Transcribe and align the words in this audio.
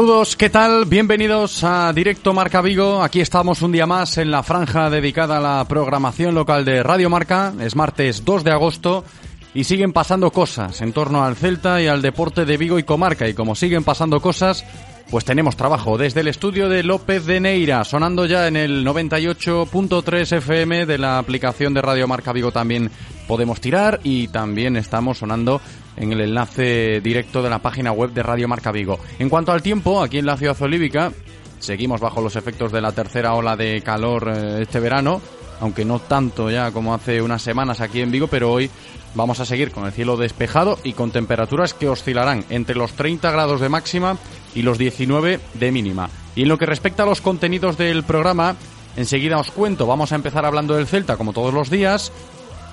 Saludos, 0.00 0.34
¿qué 0.34 0.48
tal? 0.48 0.86
Bienvenidos 0.86 1.62
a 1.62 1.92
Directo 1.92 2.32
Marca 2.32 2.62
Vigo. 2.62 3.02
Aquí 3.02 3.20
estamos 3.20 3.60
un 3.60 3.70
día 3.70 3.84
más 3.84 4.16
en 4.16 4.30
la 4.30 4.42
franja 4.42 4.88
dedicada 4.88 5.36
a 5.36 5.40
la 5.58 5.64
programación 5.68 6.34
local 6.34 6.64
de 6.64 6.82
Radio 6.82 7.10
Marca. 7.10 7.52
Es 7.60 7.76
martes 7.76 8.24
2 8.24 8.42
de 8.42 8.50
agosto 8.50 9.04
y 9.52 9.64
siguen 9.64 9.92
pasando 9.92 10.30
cosas 10.30 10.80
en 10.80 10.94
torno 10.94 11.22
al 11.22 11.36
Celta 11.36 11.82
y 11.82 11.86
al 11.86 12.00
deporte 12.00 12.46
de 12.46 12.56
Vigo 12.56 12.78
y 12.78 12.82
comarca. 12.82 13.28
Y 13.28 13.34
como 13.34 13.54
siguen 13.54 13.84
pasando 13.84 14.22
cosas, 14.22 14.64
pues 15.10 15.26
tenemos 15.26 15.54
trabajo 15.54 15.98
desde 15.98 16.20
el 16.20 16.28
estudio 16.28 16.70
de 16.70 16.82
López 16.82 17.26
de 17.26 17.38
Neira, 17.38 17.84
sonando 17.84 18.24
ya 18.24 18.48
en 18.48 18.56
el 18.56 18.86
98.3 18.86 20.36
FM 20.38 20.86
de 20.86 20.96
la 20.96 21.18
aplicación 21.18 21.74
de 21.74 21.82
Radio 21.82 22.08
Marca 22.08 22.32
Vigo 22.32 22.52
también 22.52 22.90
podemos 23.28 23.60
tirar 23.60 24.00
y 24.02 24.28
también 24.28 24.76
estamos 24.76 25.18
sonando 25.18 25.60
en 25.96 26.12
el 26.12 26.20
enlace 26.20 27.00
directo 27.00 27.42
de 27.42 27.50
la 27.50 27.58
página 27.60 27.92
web 27.92 28.12
de 28.12 28.22
Radio 28.22 28.48
Marca 28.48 28.72
Vigo. 28.72 28.98
En 29.18 29.28
cuanto 29.28 29.52
al 29.52 29.62
tiempo, 29.62 30.02
aquí 30.02 30.18
en 30.18 30.26
la 30.26 30.36
ciudad 30.36 30.60
olívica, 30.62 31.12
seguimos 31.58 32.00
bajo 32.00 32.20
los 32.20 32.36
efectos 32.36 32.72
de 32.72 32.80
la 32.80 32.92
tercera 32.92 33.34
ola 33.34 33.56
de 33.56 33.82
calor 33.82 34.32
eh, 34.34 34.62
este 34.62 34.80
verano, 34.80 35.20
aunque 35.60 35.84
no 35.84 35.98
tanto 35.98 36.50
ya 36.50 36.72
como 36.72 36.94
hace 36.94 37.20
unas 37.20 37.42
semanas 37.42 37.80
aquí 37.80 38.00
en 38.00 38.10
Vigo, 38.10 38.28
pero 38.28 38.52
hoy 38.52 38.70
vamos 39.14 39.40
a 39.40 39.44
seguir 39.44 39.70
con 39.72 39.84
el 39.86 39.92
cielo 39.92 40.16
despejado 40.16 40.78
y 40.84 40.92
con 40.92 41.10
temperaturas 41.10 41.74
que 41.74 41.88
oscilarán 41.88 42.44
entre 42.50 42.76
los 42.76 42.92
30 42.92 43.30
grados 43.30 43.60
de 43.60 43.68
máxima 43.68 44.16
y 44.54 44.62
los 44.62 44.78
19 44.78 45.40
de 45.54 45.72
mínima. 45.72 46.08
Y 46.34 46.42
en 46.42 46.48
lo 46.48 46.58
que 46.58 46.66
respecta 46.66 47.02
a 47.02 47.06
los 47.06 47.20
contenidos 47.20 47.76
del 47.76 48.04
programa, 48.04 48.56
enseguida 48.96 49.38
os 49.38 49.50
cuento, 49.50 49.86
vamos 49.86 50.12
a 50.12 50.16
empezar 50.16 50.44
hablando 50.44 50.74
del 50.74 50.86
Celta 50.86 51.16
como 51.16 51.32
todos 51.32 51.52
los 51.52 51.70
días, 51.70 52.12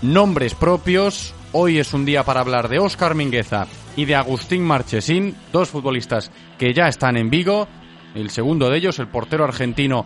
nombres 0.01 0.53
propios, 0.53 1.33
Hoy 1.53 1.79
es 1.79 1.93
un 1.93 2.03
día 2.03 2.23
para 2.23 2.41
hablar 2.41 2.67
de 2.67 2.77
Óscar 2.77 3.15
Mingueza 3.15 3.67
y 3.95 4.03
de 4.03 4.15
Agustín 4.15 4.63
Marchesín, 4.63 5.33
dos 5.53 5.69
futbolistas 5.69 6.29
que 6.57 6.73
ya 6.73 6.89
están 6.89 7.15
en 7.15 7.29
Vigo. 7.29 7.67
El 8.15 8.31
segundo 8.31 8.69
de 8.69 8.77
ellos, 8.77 8.99
el 8.99 9.07
portero 9.07 9.45
argentino, 9.45 10.05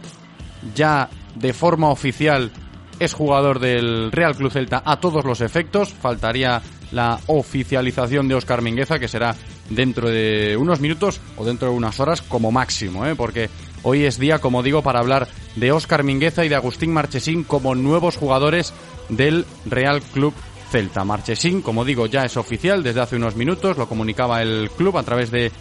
ya 0.76 1.10
de 1.34 1.54
forma 1.54 1.90
oficial 1.90 2.52
es 3.00 3.14
jugador 3.14 3.60
del 3.60 4.12
Real 4.12 4.36
Club 4.36 4.52
Celta 4.52 4.84
a 4.86 5.00
todos 5.00 5.26
los 5.26 5.42
efectos. 5.42 5.92
Faltaría 5.92 6.62
la 6.92 7.20
oficialización 7.26 8.28
de 8.28 8.36
Óscar 8.36 8.62
Mingueza, 8.62 9.00
que 9.00 9.08
será 9.08 9.36
dentro 9.72 10.10
de 10.10 10.56
unos 10.58 10.80
minutos 10.80 11.22
o 11.38 11.46
dentro 11.46 11.70
de 11.70 11.76
unas 11.76 12.00
horas 12.00 12.22
como 12.22 12.52
máximo, 12.52 13.08
¿eh? 13.08 13.16
porque 13.16 13.50
hoy 13.82 14.06
es 14.06 14.20
día, 14.20 14.38
como 14.38 14.62
digo, 14.62 14.84
para 14.84 15.00
hablar 15.00 15.28
de 15.56 15.72
Óscar 15.72 16.04
Mingueza 16.04 16.46
y 16.46 16.50
de 16.50 16.56
Agustín 16.56 16.94
Marchesín 16.94 17.44
como 17.44 17.74
nuevos 17.74 18.18
jugadores 18.18 18.74
del 19.10 19.46
Real 19.66 20.02
Club 20.02 20.36
Celta. 20.72 21.04
Marchesín, 21.04 21.62
como 21.62 21.84
digo, 21.84 22.06
ya 22.06 22.24
es 22.24 22.38
oficial 22.38 22.82
desde 22.82 23.02
hace 23.02 23.18
unos 23.18 23.36
minutos, 23.36 23.78
lo 23.78 23.90
comunicaba 23.90 24.42
el 24.42 24.72
club 24.76 24.98
a 24.98 25.04
través 25.04 25.30
de 25.30 25.52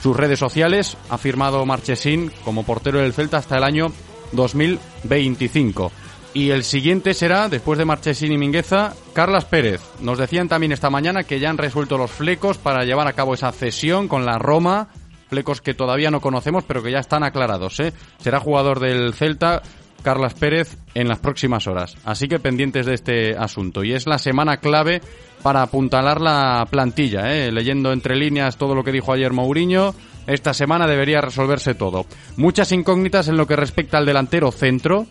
sus 0.00 0.16
redes 0.16 0.38
sociales. 0.38 0.96
Ha 1.10 1.18
firmado 1.18 1.66
Marchesín 1.66 2.30
como 2.44 2.64
portero 2.64 3.00
del 3.00 3.12
Celta 3.12 3.38
hasta 3.38 3.58
el 3.58 3.64
año 3.64 3.92
2025. 4.30 5.90
Y 6.34 6.50
el 6.50 6.64
siguiente 6.64 7.12
será, 7.12 7.48
después 7.48 7.78
de 7.78 7.84
Marchesín 7.84 8.32
y 8.32 8.38
Mingueza, 8.38 8.94
Carlas 9.12 9.44
Pérez. 9.44 9.82
Nos 10.00 10.16
decían 10.16 10.48
también 10.48 10.72
esta 10.72 10.88
mañana 10.88 11.24
que 11.24 11.40
ya 11.40 11.50
han 11.50 11.58
resuelto 11.58 11.98
los 11.98 12.10
flecos 12.10 12.56
para 12.56 12.84
llevar 12.84 13.06
a 13.06 13.12
cabo 13.12 13.34
esa 13.34 13.52
cesión 13.52 14.08
con 14.08 14.24
la 14.24 14.38
Roma. 14.38 14.88
Flecos 15.28 15.60
que 15.60 15.74
todavía 15.74 16.10
no 16.10 16.20
conocemos, 16.20 16.64
pero 16.64 16.82
que 16.82 16.92
ya 16.92 17.00
están 17.00 17.24
aclarados. 17.24 17.80
¿eh? 17.80 17.92
Será 18.18 18.38
jugador 18.38 18.80
del 18.80 19.12
Celta 19.12 19.60
Carlas 20.02 20.34
Pérez 20.34 20.76
en 20.94 21.08
las 21.08 21.18
próximas 21.18 21.66
horas. 21.66 21.96
Así 22.04 22.28
que 22.28 22.38
pendientes 22.38 22.86
de 22.86 22.94
este 22.94 23.36
asunto. 23.36 23.84
Y 23.84 23.92
es 23.92 24.06
la 24.06 24.18
semana 24.18 24.58
clave 24.58 25.00
para 25.42 25.62
apuntalar 25.62 26.20
la 26.20 26.66
plantilla. 26.70 27.32
¿eh? 27.34 27.50
Leyendo 27.50 27.92
entre 27.92 28.16
líneas 28.16 28.56
todo 28.56 28.74
lo 28.74 28.84
que 28.84 28.92
dijo 28.92 29.12
ayer 29.12 29.32
Mourinho, 29.32 29.94
esta 30.26 30.54
semana 30.54 30.86
debería 30.86 31.20
resolverse 31.20 31.74
todo. 31.74 32.06
Muchas 32.36 32.72
incógnitas 32.72 33.28
en 33.28 33.36
lo 33.36 33.46
que 33.46 33.56
respecta 33.56 33.98
al 33.98 34.06
delantero 34.06 34.52
centro. 34.52 35.06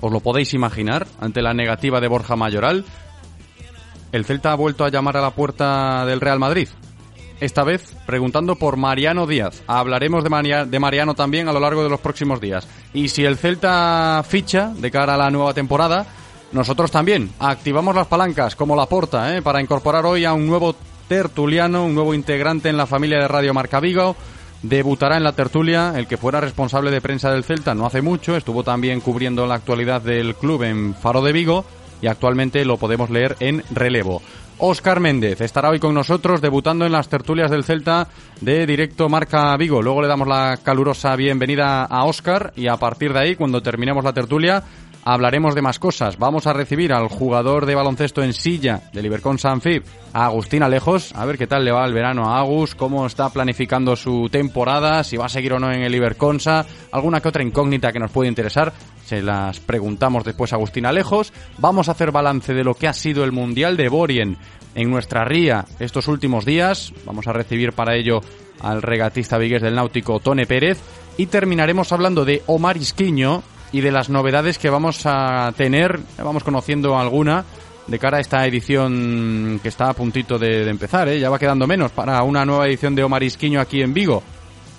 Os 0.00 0.12
lo 0.12 0.20
podéis 0.20 0.54
imaginar, 0.54 1.06
ante 1.20 1.42
la 1.42 1.54
negativa 1.54 2.00
de 2.00 2.08
Borja 2.08 2.36
Mayoral. 2.36 2.84
El 4.10 4.24
Celta 4.24 4.52
ha 4.52 4.56
vuelto 4.56 4.84
a 4.84 4.90
llamar 4.90 5.16
a 5.16 5.22
la 5.22 5.30
puerta 5.30 6.04
del 6.04 6.20
Real 6.20 6.38
Madrid 6.38 6.68
esta 7.42 7.64
vez 7.64 7.94
preguntando 8.06 8.54
por 8.54 8.76
Mariano 8.76 9.26
Díaz. 9.26 9.62
Hablaremos 9.66 10.22
de, 10.22 10.78
Mariano 10.78 11.14
también 11.14 11.48
a 11.48 11.52
lo 11.52 11.58
largo 11.58 11.82
de 11.82 11.90
los 11.90 12.00
próximos 12.00 12.40
días. 12.40 12.68
Y 12.94 13.08
si 13.08 13.24
el 13.24 13.36
Celta 13.36 14.24
ficha 14.26 14.72
de 14.76 14.90
cara 14.92 15.14
a 15.14 15.18
la 15.18 15.30
nueva 15.30 15.52
temporada, 15.52 16.06
nosotros 16.52 16.92
también 16.92 17.30
activamos 17.40 17.96
las 17.96 18.06
palancas 18.06 18.54
como 18.54 18.76
la 18.76 18.86
porta 18.86 19.36
¿eh? 19.36 19.42
para 19.42 19.60
incorporar 19.60 20.06
hoy 20.06 20.24
a 20.24 20.32
un 20.32 20.46
nuevo 20.46 20.76
tertuliano, 21.08 21.84
un 21.84 21.96
nuevo 21.96 22.14
integrante 22.14 22.68
en 22.68 22.76
la 22.76 22.86
familia 22.86 23.18
de 23.18 23.28
Radio 23.28 23.52
Marca 23.52 23.80
Vigo. 23.80 24.14
Debutará 24.62 25.16
en 25.16 25.24
la 25.24 25.32
tertulia 25.32 25.94
el 25.96 26.06
que 26.06 26.16
fuera 26.16 26.40
responsable 26.40 26.92
de 26.92 27.00
prensa 27.00 27.32
del 27.32 27.42
Celta 27.42 27.74
no 27.74 27.86
hace 27.86 28.02
mucho, 28.02 28.36
estuvo 28.36 28.62
también 28.62 29.00
cubriendo 29.00 29.44
la 29.48 29.56
actualidad 29.56 30.00
del 30.00 30.36
club 30.36 30.62
en 30.62 30.94
Faro 30.94 31.22
de 31.22 31.32
Vigo 31.32 31.64
y 32.00 32.06
actualmente 32.06 32.64
lo 32.64 32.76
podemos 32.76 33.10
leer 33.10 33.36
en 33.40 33.64
relevo. 33.70 34.22
Óscar 34.58 35.00
Méndez 35.00 35.40
estará 35.40 35.70
hoy 35.70 35.80
con 35.80 35.94
nosotros 35.94 36.40
debutando 36.40 36.86
en 36.86 36.92
las 36.92 37.08
tertulias 37.08 37.50
del 37.50 37.64
Celta 37.64 38.08
de 38.40 38.66
Directo 38.66 39.08
Marca 39.08 39.56
Vigo. 39.56 39.82
Luego 39.82 40.02
le 40.02 40.08
damos 40.08 40.28
la 40.28 40.58
calurosa 40.62 41.16
bienvenida 41.16 41.84
a 41.84 42.04
Óscar 42.04 42.52
y 42.56 42.68
a 42.68 42.76
partir 42.76 43.12
de 43.12 43.18
ahí, 43.18 43.36
cuando 43.36 43.62
terminemos 43.62 44.04
la 44.04 44.12
tertulia, 44.12 44.62
hablaremos 45.04 45.54
de 45.54 45.62
más 45.62 45.78
cosas. 45.78 46.18
Vamos 46.18 46.46
a 46.46 46.52
recibir 46.52 46.92
al 46.92 47.08
jugador 47.08 47.66
de 47.66 47.74
baloncesto 47.74 48.22
en 48.22 48.32
silla 48.32 48.82
del 48.92 49.06
Ibercon 49.06 49.38
Sanfib, 49.38 49.84
a 50.12 50.26
Agustín 50.26 50.62
Alejos, 50.62 51.12
a 51.14 51.24
ver 51.24 51.38
qué 51.38 51.46
tal 51.46 51.64
le 51.64 51.72
va 51.72 51.84
el 51.84 51.94
verano 51.94 52.30
a 52.30 52.38
Agus, 52.38 52.74
cómo 52.74 53.06
está 53.06 53.30
planificando 53.30 53.96
su 53.96 54.28
temporada, 54.30 55.04
si 55.04 55.16
va 55.16 55.26
a 55.26 55.30
seguir 55.30 55.52
o 55.54 55.58
no 55.58 55.72
en 55.72 55.82
el 55.82 55.94
Iberconsa, 55.94 56.66
alguna 56.90 57.20
que 57.20 57.28
otra 57.28 57.42
incógnita 57.42 57.92
que 57.92 57.98
nos 57.98 58.10
puede 58.10 58.28
interesar, 58.28 58.72
se 59.04 59.20
las 59.20 59.60
preguntamos 59.60 60.24
después 60.24 60.52
a 60.52 60.56
Agustín 60.56 60.86
Alejos. 60.86 61.32
Vamos 61.58 61.88
a 61.88 61.92
hacer 61.92 62.12
balance 62.12 62.54
de 62.54 62.64
lo 62.64 62.74
que 62.74 62.88
ha 62.88 62.92
sido 62.92 63.24
el 63.24 63.32
Mundial 63.32 63.76
de 63.76 63.88
Borien 63.88 64.38
en 64.74 64.90
nuestra 64.90 65.24
ría 65.24 65.64
estos 65.80 66.08
últimos 66.08 66.44
días. 66.44 66.92
Vamos 67.04 67.26
a 67.26 67.32
recibir 67.32 67.72
para 67.72 67.96
ello 67.96 68.20
al 68.60 68.80
regatista 68.80 69.38
vigués 69.38 69.62
del 69.62 69.74
Náutico, 69.74 70.20
Tone 70.20 70.46
Pérez. 70.46 70.78
Y 71.18 71.26
terminaremos 71.26 71.92
hablando 71.92 72.24
de 72.24 72.42
Omar 72.46 72.78
Isquiño, 72.78 73.42
y 73.72 73.80
de 73.80 73.90
las 73.90 74.10
novedades 74.10 74.58
que 74.58 74.70
vamos 74.70 75.02
a 75.04 75.52
tener, 75.56 75.98
vamos 76.18 76.44
conociendo 76.44 76.98
alguna 76.98 77.44
de 77.86 77.98
cara 77.98 78.18
a 78.18 78.20
esta 78.20 78.46
edición 78.46 79.58
que 79.62 79.68
está 79.68 79.88
a 79.88 79.94
puntito 79.94 80.38
de, 80.38 80.68
empezar, 80.68 81.08
¿eh? 81.08 81.18
ya 81.18 81.30
va 81.30 81.38
quedando 81.38 81.66
menos 81.66 81.90
para 81.90 82.22
una 82.22 82.44
nueva 82.44 82.66
edición 82.68 82.94
de 82.94 83.02
Omar 83.02 83.22
Isquiño 83.22 83.60
aquí 83.60 83.82
en 83.82 83.92
Vigo. 83.92 84.22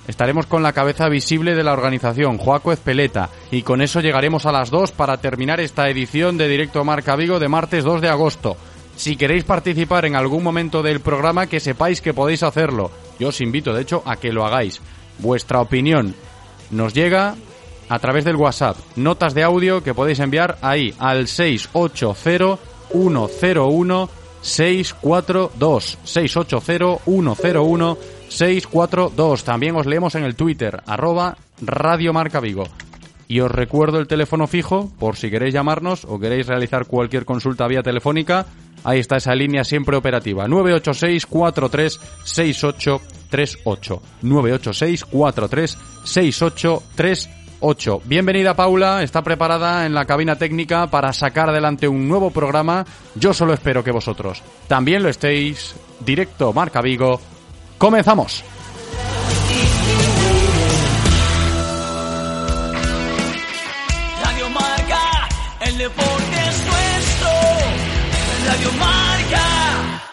estaremos 0.07 0.45
con 0.45 0.63
la 0.63 0.73
cabeza 0.73 1.09
visible 1.09 1.55
de 1.55 1.63
la 1.63 1.73
organización, 1.73 2.37
Joaco 2.37 2.71
Ezpeleta, 2.71 3.29
y 3.51 3.63
con 3.63 3.81
eso 3.81 3.99
llegaremos 3.99 4.45
a 4.45 4.51
las 4.51 4.69
2 4.69 4.91
para 4.91 5.17
terminar 5.17 5.59
esta 5.59 5.89
edición 5.89 6.37
de 6.37 6.47
Directo 6.47 6.83
Marca 6.85 7.15
Vigo 7.15 7.39
de 7.39 7.49
martes 7.49 7.83
2 7.83 8.01
de 8.01 8.09
agosto. 8.09 8.55
Si 8.95 9.15
queréis 9.15 9.43
participar 9.43 10.05
en 10.05 10.15
algún 10.15 10.43
momento 10.43 10.83
del 10.83 10.99
programa, 10.99 11.47
que 11.47 11.59
sepáis 11.59 11.99
que 11.99 12.13
podéis 12.13 12.43
hacerlo. 12.43 12.91
Yo 13.19 13.29
os 13.29 13.41
invito, 13.41 13.73
de 13.73 13.81
hecho, 13.81 14.03
a 14.05 14.17
que 14.17 14.31
lo 14.31 14.45
hagáis. 14.45 14.81
Vuestra 15.17 15.61
opinión 15.61 16.13
nos 16.69 16.93
llega 16.93 17.35
a 17.89 17.99
través 17.99 18.25
del 18.25 18.35
WhatsApp. 18.35 18.77
Notas 18.95 19.33
de 19.33 19.43
audio 19.43 19.83
que 19.83 19.93
podéis 19.93 20.19
enviar 20.19 20.57
ahí 20.61 20.93
al 20.99 21.27
680 21.27 22.57
101 22.91 24.09
642 24.41 25.97
680 26.03 27.03
101 27.05 27.97
642. 28.29 29.43
También 29.43 29.75
os 29.75 29.85
leemos 29.85 30.15
en 30.15 30.23
el 30.23 30.35
Twitter, 30.35 30.81
arroba 30.85 31.37
Radio 31.61 32.13
Marca 32.13 32.39
Vigo. 32.39 32.65
Y 33.27 33.39
os 33.39 33.51
recuerdo 33.51 33.99
el 33.99 34.07
teléfono 34.07 34.47
fijo 34.47 34.91
por 34.99 35.15
si 35.15 35.29
queréis 35.31 35.53
llamarnos 35.53 36.05
o 36.05 36.19
queréis 36.19 36.47
realizar 36.47 36.85
cualquier 36.85 37.25
consulta 37.25 37.67
vía 37.67 37.81
telefónica. 37.81 38.45
Ahí 38.83 38.99
está 38.99 39.15
esa 39.15 39.33
línea 39.33 39.63
siempre 39.63 39.95
operativa. 39.95 40.47
986 40.47 41.25
43 41.25 41.99
6838. 47.63 47.63
986 47.63 47.63
43 47.63 47.63
6838. 47.63 48.01
Bienvenida 48.05 48.53
Paula, 48.55 49.03
está 49.03 49.21
preparada 49.23 49.85
en 49.85 49.93
la 49.93 50.05
cabina 50.05 50.35
técnica 50.35 50.87
para 50.87 51.13
sacar 51.13 51.49
adelante 51.49 51.87
un 51.87 52.07
nuevo 52.09 52.31
programa. 52.31 52.85
Yo 53.15 53.33
solo 53.33 53.53
espero 53.53 53.83
que 53.83 53.91
vosotros 53.91 54.43
también 54.67 55.01
lo 55.01 55.09
estéis. 55.09 55.75
Directo 55.99 56.51
Marca 56.51 56.81
Vigo. 56.81 57.21
Comenzamos. 57.77 58.43
Radio 64.23 64.49
Marca, 64.49 65.29
el 65.65 65.77
deporte 65.77 66.35
es 66.49 66.65
nuestro. 66.65 67.29
Radio 68.47 68.71
Marca. 68.79 70.03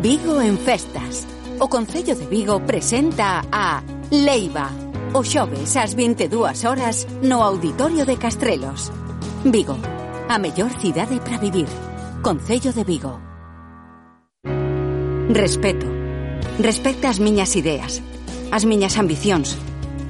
Vigo 0.00 0.40
en 0.40 0.58
festas. 0.58 1.26
O 1.58 1.68
Concello 1.68 2.14
de 2.14 2.26
Vigo 2.26 2.60
presenta 2.66 3.42
a 3.50 3.82
Leiva. 4.10 4.85
o 5.16 5.24
xoves 5.24 5.80
ás 5.80 5.96
22 5.96 6.68
horas 6.68 7.08
no 7.24 7.40
Auditorio 7.40 8.04
de 8.04 8.20
Castrelos. 8.20 8.92
Vigo, 9.48 9.80
a 10.28 10.36
mellor 10.36 10.68
cidade 10.76 11.16
para 11.24 11.40
vivir. 11.40 11.64
Concello 12.20 12.68
de 12.76 12.84
Vigo. 12.84 13.16
Respeto. 15.32 15.88
Respecta 16.60 17.08
as 17.08 17.16
miñas 17.16 17.56
ideas, 17.56 18.04
as 18.52 18.68
miñas 18.68 19.00
ambicións, 19.00 19.56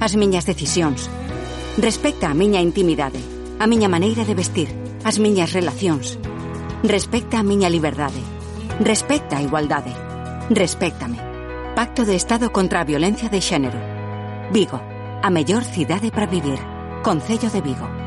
as 0.03 0.19
miñas 0.19 0.43
decisións. 0.43 1.07
Respecta 1.79 2.27
a 2.27 2.35
miña 2.35 2.59
intimidade, 2.59 3.23
a 3.63 3.65
miña 3.65 3.87
maneira 3.87 4.27
de 4.27 4.35
vestir, 4.35 4.67
as 5.07 5.23
miñas 5.23 5.55
relacións. 5.55 6.19
Respecta 6.83 7.39
a 7.39 7.47
miña 7.47 7.71
liberdade. 7.71 8.19
Respecta 8.83 9.39
a 9.39 9.43
igualdade. 9.47 9.95
Respéctame. 10.51 11.23
Pacto 11.79 12.03
de 12.03 12.19
Estado 12.19 12.51
contra 12.51 12.83
a 12.83 12.83
Violencia 12.83 13.31
de 13.31 13.39
Xénero. 13.39 13.79
Vigo, 14.51 14.79
a 15.21 15.29
mellor 15.29 15.63
cidade 15.63 16.11
para 16.11 16.25
vivir. 16.25 16.59
Concello 17.03 17.49
de 17.49 17.61
Vigo. 17.61 18.06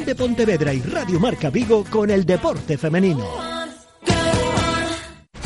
de 0.00 0.14
Pontevedra 0.14 0.72
y 0.72 0.80
Radio 0.80 1.20
Marca 1.20 1.50
Vigo 1.50 1.84
con 1.84 2.10
el 2.10 2.24
deporte 2.24 2.78
femenino. 2.78 3.51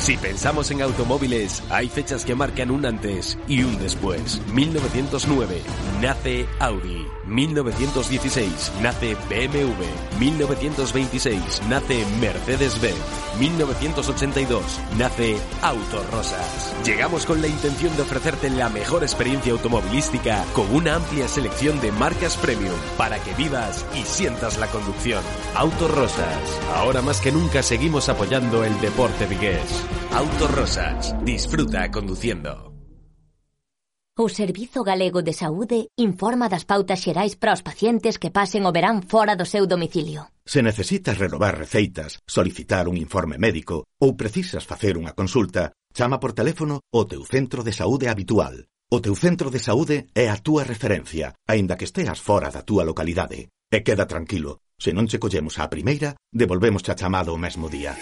Si 0.07 0.17
pensamos 0.17 0.71
en 0.71 0.83
automóviles, 0.83 1.65
hay 1.69 1.89
fechas 1.89 2.25
que 2.25 2.37
marcan 2.37 2.71
un 2.71 2.87
antes 2.87 3.37
y 3.49 3.65
un 3.65 3.77
después. 3.81 4.41
1909 4.53 5.63
nace 6.01 6.47
Audi. 6.61 7.05
1916 7.27 8.73
nace 8.83 9.17
BMW. 9.29 10.21
1926 10.21 11.63
nace 11.69 12.07
Mercedes-Benz. 12.21 12.95
1982 13.41 14.63
nace 14.97 15.39
Autorosas. 15.61 16.73
Llegamos 16.85 17.27
con 17.27 17.43
la 17.43 17.49
intención 17.49 17.97
de 17.97 18.03
ofrecerte 18.03 18.49
la 18.49 18.69
mejor 18.69 19.03
experiencia 19.03 19.51
automovilística 19.51 20.45
con 20.53 20.73
una 20.73 20.95
amplia 20.95 21.27
selección 21.27 21.81
de 21.81 21.91
marcas 21.91 22.37
premium 22.37 22.77
para 22.97 23.19
que 23.19 23.35
vivas 23.35 23.85
y 23.93 24.03
sientas 24.03 24.57
la 24.59 24.69
conducción. 24.69 25.25
Autorosas. 25.57 26.61
Ahora 26.77 27.03
más 27.03 27.21
que 27.21 27.33
nunca 27.33 27.65
seguimos 27.65 28.09
apoyando 28.09 28.63
el 28.63 28.81
deporte 28.81 29.27
vigués. 29.27 29.85
Autorosas, 30.13 31.15
disfruta 31.25 31.91
conduciendo. 31.91 32.73
O 34.19 34.31
Servizo 34.31 34.83
Galego 34.83 35.21
de 35.21 35.35
Saúde 35.35 35.93
informa 35.97 36.49
das 36.49 36.65
pautas 36.65 37.05
xerais 37.05 37.37
para 37.37 37.53
os 37.53 37.61
pacientes 37.61 38.17
que 38.17 38.33
pasen 38.33 38.65
o 38.65 38.73
verán 38.73 39.05
fora 39.05 39.37
do 39.37 39.45
seu 39.45 39.69
domicilio. 39.69 40.33
Se 40.41 40.65
necesitas 40.65 41.21
renovar 41.21 41.61
receitas, 41.61 42.25
solicitar 42.25 42.89
un 42.89 42.97
informe 42.97 43.37
médico 43.37 43.85
ou 44.01 44.17
precisas 44.17 44.65
facer 44.65 44.97
unha 44.97 45.13
consulta, 45.13 45.77
chama 45.93 46.17
por 46.17 46.33
teléfono 46.33 46.81
o 46.89 47.05
teu 47.05 47.29
centro 47.29 47.61
de 47.61 47.77
saúde 47.77 48.09
habitual. 48.09 48.65
O 48.89 49.05
teu 49.05 49.13
centro 49.13 49.53
de 49.53 49.61
saúde 49.61 50.09
é 50.17 50.33
a 50.33 50.41
túa 50.41 50.65
referencia, 50.65 51.37
aínda 51.45 51.77
que 51.77 51.85
esteas 51.85 52.17
fora 52.17 52.49
da 52.49 52.65
túa 52.65 52.89
localidade. 52.89 53.53
E 53.69 53.85
queda 53.85 54.09
tranquilo, 54.09 54.65
Se 54.79 54.93
non 54.93 55.09
che 55.09 55.17
collemos 55.17 55.57
á 55.57 55.73
primeira, 55.73 56.21
devolvemos 56.29 56.85
a 56.93 56.95
chamada 56.95 57.33
o 57.33 57.41
mesmo 57.41 57.73
día. 57.73 57.97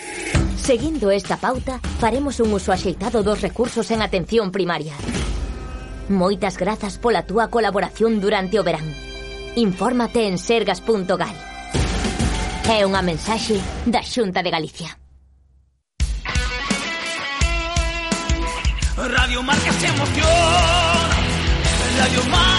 Seguindo 0.59 1.15
esta 1.15 1.39
pauta, 1.39 1.79
faremos 2.03 2.43
un 2.43 2.51
uso 2.51 2.75
axeitado 2.75 3.23
dos 3.23 3.41
recursos 3.47 3.91
en 3.95 4.03
atención 4.03 4.51
primaria. 4.51 4.95
Moitas 6.11 6.59
grazas 6.59 6.99
pola 6.99 7.23
túa 7.23 7.47
colaboración 7.47 8.19
durante 8.19 8.59
o 8.59 8.67
verán. 8.67 8.91
Infórmate 9.55 10.27
en 10.27 10.35
sergas.gal. 10.35 11.37
É 12.67 12.83
unha 12.83 13.07
mensaxe 13.07 13.63
da 13.87 14.03
Xunta 14.03 14.43
de 14.43 14.51
Galicia. 14.51 14.99
Radio 18.99 19.41
Marca 19.47 19.71
se 19.79 19.87
emociona. 19.87 21.17
Radio 22.03 22.23
Marca 22.35 22.54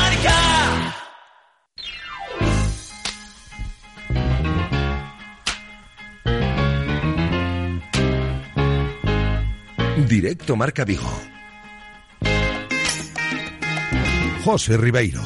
Directo 10.15 10.55
Marca 10.55 10.85
Vigo. 10.85 11.11
José 14.45 14.77
Ribeiro. 14.77 15.21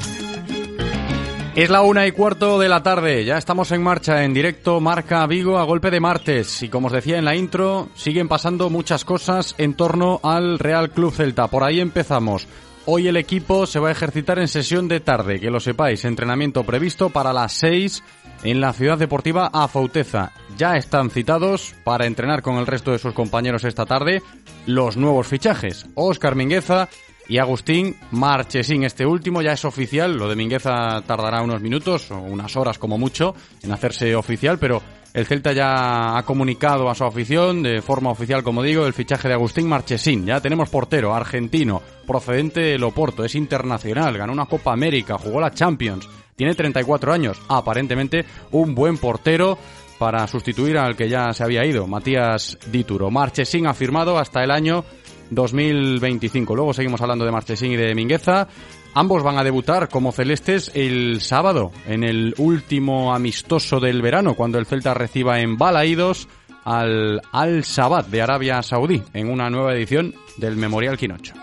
Es 1.55 1.69
la 1.69 1.81
una 1.81 2.08
y 2.08 2.12
cuarto 2.12 2.58
de 2.58 2.69
la 2.69 2.81
tarde, 2.81 3.24
ya 3.24 3.38
estamos 3.38 3.72
en 3.72 3.84
marcha 3.84 4.24
en 4.24 4.34
directo 4.34 4.79
Marca 4.79 5.27
Vigo 5.27 5.60
a 5.60 5.63
golpe 5.63 5.91
de 5.91 6.00
martes 6.00 6.63
y 6.63 6.69
como 6.69 6.88
os 6.88 6.93
decía 6.93 7.19
en 7.19 7.25
la 7.25 7.36
intro, 7.36 7.89
siguen 7.93 8.27
pasando 8.27 8.72
muchas 8.72 9.05
cosas 9.05 9.53
en 9.60 9.75
torno 9.75 10.22
al 10.24 10.58
Real 10.58 10.89
Club 10.89 11.13
Celta. 11.13 11.48
Por 11.50 11.63
ahí 11.63 11.79
empezamos. 11.79 12.48
Hoy 12.88 13.08
el 13.08 13.17
equipo 13.17 13.67
se 13.67 13.77
va 13.77 13.89
a 13.89 13.91
ejercitar 13.91 14.39
en 14.39 14.48
sesión 14.48 14.88
de 14.88 15.01
tarde, 15.01 15.39
que 15.39 15.51
lo 15.51 15.60
sepáis, 15.60 16.03
entrenamiento 16.03 16.63
previsto 16.63 17.12
para 17.12 17.31
las 17.31 17.53
6 17.53 18.03
en 18.43 18.62
la 18.62 18.74
ciudad 18.74 18.98
deportiva 18.98 19.50
Afouteza. 19.53 20.31
Ya 20.58 20.75
están 20.75 21.10
citados 21.10 21.75
para 21.84 22.05
entrenar 22.05 22.41
con 22.41 22.55
el 22.58 22.67
resto 22.67 22.91
de 22.91 23.00
sus 23.00 23.13
compañeros 23.13 23.63
esta 23.63 23.86
tarde 23.86 24.22
los 24.65 24.98
nuevos 24.98 25.27
fichajes. 25.27 25.88
Óscar 25.96 26.36
Mingueza 26.36 26.89
y 27.27 27.38
Agustín 27.38 27.96
Marchesín. 28.12 28.84
Este 28.84 29.05
último 29.05 29.41
ya 29.41 29.53
es 29.53 29.63
oficial, 29.63 30.17
lo 30.17 30.27
de 30.27 30.36
Mingueza 30.36 31.01
tardará 31.05 31.41
unos 31.41 31.62
minutos 31.62 32.12
o 32.12 32.17
unas 32.17 32.55
horas 32.55 32.77
como 32.77 32.98
mucho 32.98 33.36
en 33.62 33.72
hacerse 33.72 34.15
oficial, 34.15 34.58
pero 34.58 34.81
el 35.13 35.25
Celta 35.25 35.53
ya 35.53 36.17
ha 36.17 36.24
comunicado 36.24 36.89
a 36.89 36.96
su 36.96 37.03
afición 37.03 37.63
de 37.63 37.81
forma 37.81 38.12
oficial, 38.12 38.43
como 38.43 38.62
digo, 38.62 38.86
el 38.86 38.93
fichaje 38.93 39.27
de 39.27 39.34
Agustín 39.36 39.67
Marchesín. 39.67 40.25
Ya 40.25 40.41
tenemos 40.41 40.69
portero 40.69 41.15
argentino, 41.15 41.81
procedente 42.05 42.62
del 42.62 42.84
Oporto, 42.84 43.24
es 43.24 43.36
internacional, 43.36 44.17
ganó 44.17 44.34
una 44.34 44.46
Copa 44.46 44.74
América, 44.74 45.17
jugó 45.17 45.39
la 45.39 45.51
Champions, 45.51 46.08
tiene 46.39 46.55
34 46.55 47.12
años, 47.12 47.41
aparentemente 47.50 48.24
un 48.51 48.74
buen 48.74 48.98
portero 48.98 49.58
para 49.98 50.25
sustituir 50.25 50.77
al 50.77 50.96
que 50.96 51.10
ya 51.10 51.34
se 51.34 51.43
había 51.43 51.65
ido, 51.65 51.86
Matías 51.86 52.58
Dituro. 52.72 53.12
Marchesín 53.12 53.67
ha 53.67 53.74
firmado 53.74 54.17
hasta 54.17 54.41
el 54.41 54.50
año 54.50 54.86
2025. 55.31 56.55
Luego 56.55 56.74
seguimos 56.74 57.01
hablando 57.01 57.25
de 57.25 57.34
Marchesín 57.34 57.74
y 57.74 57.75
de 57.75 57.93
Mingueza. 57.93 58.48
Ambos 58.93 59.22
van 59.22 59.38
a 59.38 59.43
debutar 59.43 59.89
como 59.89 60.13
celestes 60.13 60.72
el 60.75 61.19
sábado, 61.19 61.74
en 61.86 62.05
el 62.05 62.34
último 62.38 63.13
amistoso 63.13 63.81
del 63.81 64.01
verano, 64.01 64.36
cuando 64.36 64.60
el 64.60 64.65
Celta 64.65 64.93
reciba 64.93 65.41
en 65.41 65.58
Balaídos 65.58 66.29
al 66.63 67.22
Al 67.34 67.65
Sabat 67.65 68.08
de 68.08 68.22
Arabia 68.22 68.63
Saudí, 68.63 69.03
en 69.13 69.29
una 69.29 69.50
nueva 69.50 69.74
edición 69.74 70.15
del 70.38 70.55
Memorial 70.55 70.98
Quinocho. 70.98 71.34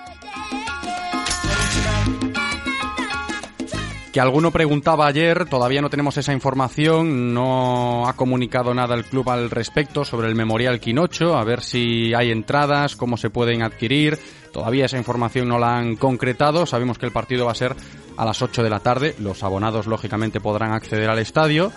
Que 4.16 4.20
alguno 4.23 4.50
preguntaba 4.50 5.06
ayer, 5.06 5.44
todavía 5.44 5.82
no 5.82 5.90
tenemos 5.90 6.16
esa 6.16 6.32
información, 6.32 7.35
no 7.35 8.08
ha 8.08 8.14
comunicado 8.14 8.73
nada 8.73 8.94
el 8.94 9.04
club 9.04 9.28
al 9.28 9.50
respecto 9.50 10.06
sobre 10.06 10.26
el 10.26 10.35
Memorial 10.35 10.80
Quinocho, 10.80 11.37
a 11.37 11.44
ver 11.44 11.62
si 11.62 12.14
hay 12.14 12.30
entradas, 12.30 12.96
cómo 12.96 13.18
se 13.18 13.28
pueden 13.28 13.62
adquirir, 13.62 14.18
todavía 14.54 14.87
esa 14.87 14.96
información 14.96 15.49
no 15.49 15.58
la 15.58 15.76
han 15.76 15.96
concretado, 15.96 16.64
sabemos 16.64 16.96
que 16.96 17.04
el 17.04 17.12
partido 17.12 17.44
va 17.44 17.52
a 17.52 17.56
ser 17.56 17.76
a 18.16 18.25
las 18.25 18.40
8 18.40 18.62
de 18.62 18.70
la 18.70 18.80
tarde, 18.80 19.14
los 19.18 19.42
abonados 19.42 19.87
lógicamente 19.87 20.40
podrán 20.40 20.73
acceder 20.73 21.11
al 21.11 21.18
estadio, 21.18 21.70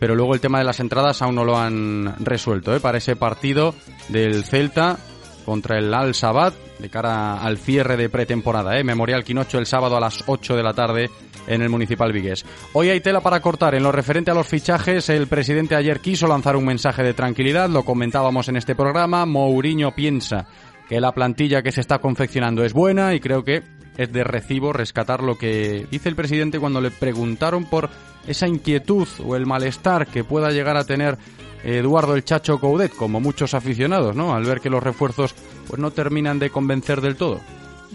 pero 0.00 0.16
luego 0.16 0.34
el 0.34 0.40
tema 0.40 0.58
de 0.58 0.64
las 0.64 0.80
entradas 0.80 1.22
aún 1.22 1.36
no 1.36 1.44
lo 1.44 1.56
han 1.56 2.16
resuelto, 2.18 2.74
¿eh? 2.74 2.80
para 2.80 2.98
ese 2.98 3.14
partido 3.14 3.76
del 4.08 4.42
Celta 4.42 4.98
contra 5.44 5.78
el 5.78 5.94
Al 5.94 6.16
Sabat 6.16 6.52
de 6.80 6.90
cara 6.90 7.38
al 7.40 7.58
cierre 7.58 7.96
de 7.96 8.08
pretemporada. 8.08 8.76
¿eh? 8.76 8.84
Memorial 8.84 9.24
Quinocho 9.24 9.58
el 9.58 9.66
sábado 9.66 9.96
a 9.96 10.00
las 10.00 10.24
8 10.26 10.56
de 10.56 10.62
la 10.62 10.74
tarde 10.74 11.10
en 11.46 11.62
el 11.62 11.68
Municipal 11.68 12.12
Vigués. 12.12 12.44
Hoy 12.72 12.90
hay 12.90 13.00
tela 13.00 13.20
para 13.20 13.40
cortar. 13.40 13.74
En 13.74 13.82
lo 13.82 13.92
referente 13.92 14.30
a 14.30 14.34
los 14.34 14.46
fichajes, 14.46 15.08
el 15.08 15.26
presidente 15.26 15.74
ayer 15.74 16.00
quiso 16.00 16.26
lanzar 16.26 16.56
un 16.56 16.64
mensaje 16.64 17.02
de 17.02 17.14
tranquilidad, 17.14 17.68
lo 17.68 17.84
comentábamos 17.84 18.48
en 18.48 18.56
este 18.56 18.74
programa. 18.74 19.26
Mourinho 19.26 19.94
piensa 19.94 20.46
que 20.88 21.00
la 21.00 21.12
plantilla 21.12 21.62
que 21.62 21.72
se 21.72 21.80
está 21.80 21.98
confeccionando 21.98 22.64
es 22.64 22.72
buena 22.72 23.14
y 23.14 23.20
creo 23.20 23.44
que 23.44 23.62
es 23.96 24.12
de 24.12 24.24
recibo 24.24 24.72
rescatar 24.72 25.22
lo 25.22 25.36
que 25.38 25.86
dice 25.90 26.08
el 26.08 26.16
presidente 26.16 26.60
cuando 26.60 26.80
le 26.80 26.90
preguntaron 26.90 27.64
por 27.64 27.88
esa 28.26 28.46
inquietud 28.46 29.08
o 29.24 29.36
el 29.36 29.46
malestar 29.46 30.06
que 30.06 30.24
pueda 30.24 30.50
llegar 30.50 30.76
a 30.76 30.84
tener 30.84 31.16
Eduardo 31.64 32.14
el 32.14 32.24
Chacho 32.24 32.60
Coudet, 32.60 32.94
como 32.94 33.20
muchos 33.20 33.54
aficionados, 33.54 34.14
¿no? 34.14 34.34
Al 34.34 34.44
ver 34.44 34.60
que 34.60 34.70
los 34.70 34.82
refuerzos 34.82 35.34
pues 35.66 35.80
no 35.80 35.90
terminan 35.90 36.38
de 36.38 36.50
convencer 36.50 37.00
del 37.00 37.16
todo. 37.16 37.40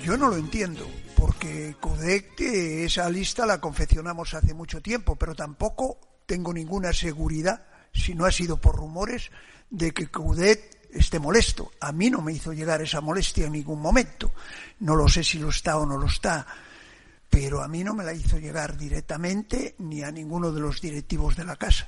Yo 0.03 0.17
no 0.17 0.29
lo 0.29 0.38
entiendo 0.38 0.86
porque 1.21 1.75
Coudet 1.79 2.41
esa 2.41 3.07
lista 3.07 3.45
la 3.45 3.61
confeccionamos 3.61 4.33
hace 4.33 4.55
mucho 4.55 4.81
tiempo, 4.81 5.17
pero 5.17 5.35
tampoco 5.35 5.99
tengo 6.25 6.51
ninguna 6.51 6.93
seguridad, 6.93 7.63
si 7.93 8.15
no 8.15 8.25
ha 8.25 8.31
sido 8.31 8.57
por 8.57 8.75
rumores, 8.75 9.29
de 9.69 9.91
que 9.91 10.07
Coudet 10.07 10.89
esté 10.91 11.19
molesto. 11.19 11.73
A 11.79 11.91
mí 11.91 12.09
no 12.09 12.23
me 12.23 12.33
hizo 12.33 12.53
llegar 12.53 12.81
esa 12.81 13.01
molestia 13.01 13.45
en 13.45 13.51
ningún 13.51 13.79
momento. 13.79 14.33
No 14.79 14.95
lo 14.95 15.07
sé 15.07 15.23
si 15.23 15.37
lo 15.37 15.49
está 15.49 15.77
o 15.77 15.85
no 15.85 15.95
lo 15.95 16.07
está, 16.07 16.47
pero 17.29 17.61
a 17.61 17.67
mí 17.67 17.83
no 17.83 17.93
me 17.93 18.03
la 18.03 18.15
hizo 18.15 18.39
llegar 18.39 18.75
directamente 18.75 19.75
ni 19.77 20.01
a 20.01 20.09
ninguno 20.09 20.51
de 20.51 20.61
los 20.61 20.81
directivos 20.81 21.35
de 21.35 21.45
la 21.45 21.55
casa. 21.55 21.87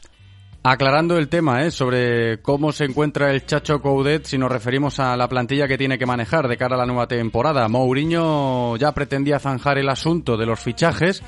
Aclarando 0.66 1.18
el 1.18 1.28
tema 1.28 1.66
¿eh? 1.66 1.72
sobre 1.72 2.42
cómo 2.42 2.72
se 2.72 2.86
encuentra 2.86 3.32
el 3.32 3.46
Chacho 3.46 3.82
Coudet 3.82 4.26
si 4.26 4.38
nos 4.38 4.50
referimos 4.50 4.98
a 4.98 5.18
la 5.18 5.28
plantilla 5.28 5.68
que 5.68 5.78
tiene 5.78 5.98
que 5.98 6.06
manejar 6.06 6.48
de 6.48 6.56
cara 6.56 6.76
a 6.76 6.78
la 6.78 6.86
nueva 6.86 7.06
temporada. 7.06 7.68
Mourinho 7.68 8.78
ya 8.78 8.94
pretendía 8.94 9.40
zanjar 9.40 9.78
el 9.78 9.90
asunto 9.90 10.38
de 10.38 10.46
los 10.46 10.62
fichajes, 10.62 11.22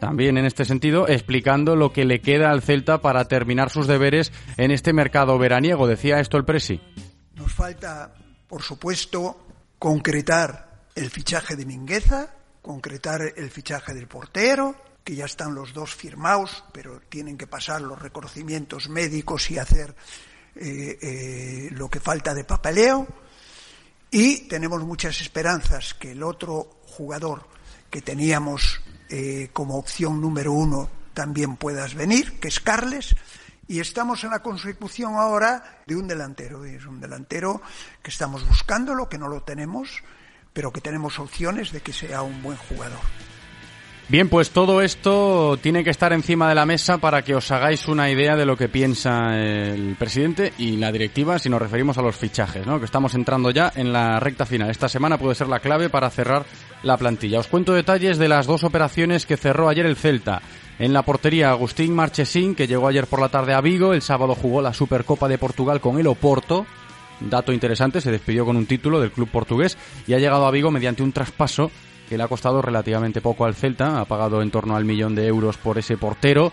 también 0.00 0.38
en 0.38 0.46
este 0.46 0.64
sentido, 0.64 1.06
explicando 1.06 1.76
lo 1.76 1.92
que 1.92 2.06
le 2.06 2.22
queda 2.22 2.50
al 2.50 2.62
Celta 2.62 3.02
para 3.02 3.26
terminar 3.26 3.68
sus 3.68 3.86
deberes 3.86 4.32
en 4.56 4.70
este 4.70 4.94
mercado 4.94 5.36
veraniego. 5.36 5.86
Decía 5.86 6.18
esto 6.18 6.38
el 6.38 6.46
Presi. 6.46 6.80
Nos 7.34 7.52
falta, 7.52 8.14
por 8.48 8.62
supuesto, 8.62 9.36
concretar 9.78 10.86
el 10.94 11.10
fichaje 11.10 11.56
de 11.56 11.66
Mingueza, 11.66 12.30
concretar 12.62 13.20
el 13.36 13.50
fichaje 13.50 13.92
del 13.92 14.08
portero, 14.08 14.74
que 15.08 15.16
ya 15.16 15.24
están 15.24 15.54
los 15.54 15.72
dos 15.72 15.94
firmados, 15.94 16.64
pero 16.70 17.00
tienen 17.08 17.38
que 17.38 17.46
pasar 17.46 17.80
los 17.80 17.98
reconocimientos 17.98 18.90
médicos 18.90 19.50
y 19.50 19.56
hacer 19.56 19.96
eh, 20.54 20.98
eh, 21.00 21.68
lo 21.72 21.88
que 21.88 21.98
falta 21.98 22.34
de 22.34 22.44
papeleo. 22.44 23.06
Y 24.10 24.48
tenemos 24.48 24.84
muchas 24.84 25.22
esperanzas 25.22 25.94
que 25.94 26.12
el 26.12 26.22
otro 26.22 26.82
jugador 26.84 27.48
que 27.88 28.02
teníamos 28.02 28.82
eh, 29.08 29.48
como 29.54 29.78
opción 29.78 30.20
número 30.20 30.52
uno 30.52 30.90
también 31.14 31.56
puedas 31.56 31.94
venir, 31.94 32.38
que 32.38 32.48
es 32.48 32.60
Carles. 32.60 33.16
Y 33.66 33.80
estamos 33.80 34.24
en 34.24 34.30
la 34.32 34.42
consecución 34.42 35.14
ahora 35.14 35.80
de 35.86 35.96
un 35.96 36.06
delantero. 36.06 36.66
Es 36.66 36.84
un 36.84 37.00
delantero 37.00 37.62
que 38.02 38.10
estamos 38.10 38.46
buscándolo, 38.46 39.08
que 39.08 39.16
no 39.16 39.28
lo 39.28 39.42
tenemos, 39.42 40.02
pero 40.52 40.70
que 40.70 40.82
tenemos 40.82 41.18
opciones 41.18 41.72
de 41.72 41.80
que 41.80 41.94
sea 41.94 42.20
un 42.20 42.42
buen 42.42 42.58
jugador. 42.58 43.00
Bien, 44.10 44.30
pues 44.30 44.52
todo 44.52 44.80
esto 44.80 45.58
tiene 45.60 45.84
que 45.84 45.90
estar 45.90 46.14
encima 46.14 46.48
de 46.48 46.54
la 46.54 46.64
mesa 46.64 46.96
para 46.96 47.20
que 47.20 47.34
os 47.34 47.50
hagáis 47.50 47.88
una 47.88 48.10
idea 48.10 48.36
de 48.36 48.46
lo 48.46 48.56
que 48.56 48.70
piensa 48.70 49.38
el 49.38 49.96
presidente 49.98 50.54
y 50.56 50.78
la 50.78 50.90
directiva 50.90 51.38
si 51.38 51.50
nos 51.50 51.60
referimos 51.60 51.98
a 51.98 52.02
los 52.02 52.16
fichajes, 52.16 52.66
¿no? 52.66 52.78
Que 52.78 52.86
estamos 52.86 53.14
entrando 53.14 53.50
ya 53.50 53.70
en 53.76 53.92
la 53.92 54.18
recta 54.18 54.46
final. 54.46 54.70
Esta 54.70 54.88
semana 54.88 55.18
puede 55.18 55.34
ser 55.34 55.48
la 55.48 55.60
clave 55.60 55.90
para 55.90 56.08
cerrar 56.08 56.46
la 56.82 56.96
plantilla. 56.96 57.38
Os 57.38 57.48
cuento 57.48 57.74
detalles 57.74 58.16
de 58.16 58.28
las 58.28 58.46
dos 58.46 58.64
operaciones 58.64 59.26
que 59.26 59.36
cerró 59.36 59.68
ayer 59.68 59.84
el 59.84 59.96
Celta. 59.96 60.40
En 60.78 60.94
la 60.94 61.02
portería, 61.02 61.50
Agustín 61.50 61.94
Marchesín, 61.94 62.54
que 62.54 62.66
llegó 62.66 62.88
ayer 62.88 63.06
por 63.08 63.20
la 63.20 63.28
tarde 63.28 63.52
a 63.52 63.60
Vigo. 63.60 63.92
El 63.92 64.00
sábado 64.00 64.34
jugó 64.34 64.62
la 64.62 64.72
Supercopa 64.72 65.28
de 65.28 65.36
Portugal 65.36 65.82
con 65.82 65.98
el 65.98 66.06
Oporto. 66.06 66.64
Dato 67.20 67.52
interesante, 67.52 68.00
se 68.00 68.10
despidió 68.10 68.46
con 68.46 68.56
un 68.56 68.64
título 68.64 69.00
del 69.00 69.10
club 69.10 69.28
portugués 69.28 69.76
y 70.06 70.14
ha 70.14 70.18
llegado 70.18 70.46
a 70.46 70.50
Vigo 70.50 70.70
mediante 70.70 71.02
un 71.02 71.12
traspaso 71.12 71.70
que 72.08 72.16
le 72.16 72.24
ha 72.24 72.28
costado 72.28 72.62
relativamente 72.62 73.20
poco 73.20 73.44
al 73.44 73.54
Celta, 73.54 74.00
ha 74.00 74.04
pagado 74.04 74.42
en 74.42 74.50
torno 74.50 74.76
al 74.76 74.84
millón 74.84 75.14
de 75.14 75.26
euros 75.26 75.56
por 75.56 75.78
ese 75.78 75.96
portero, 75.96 76.52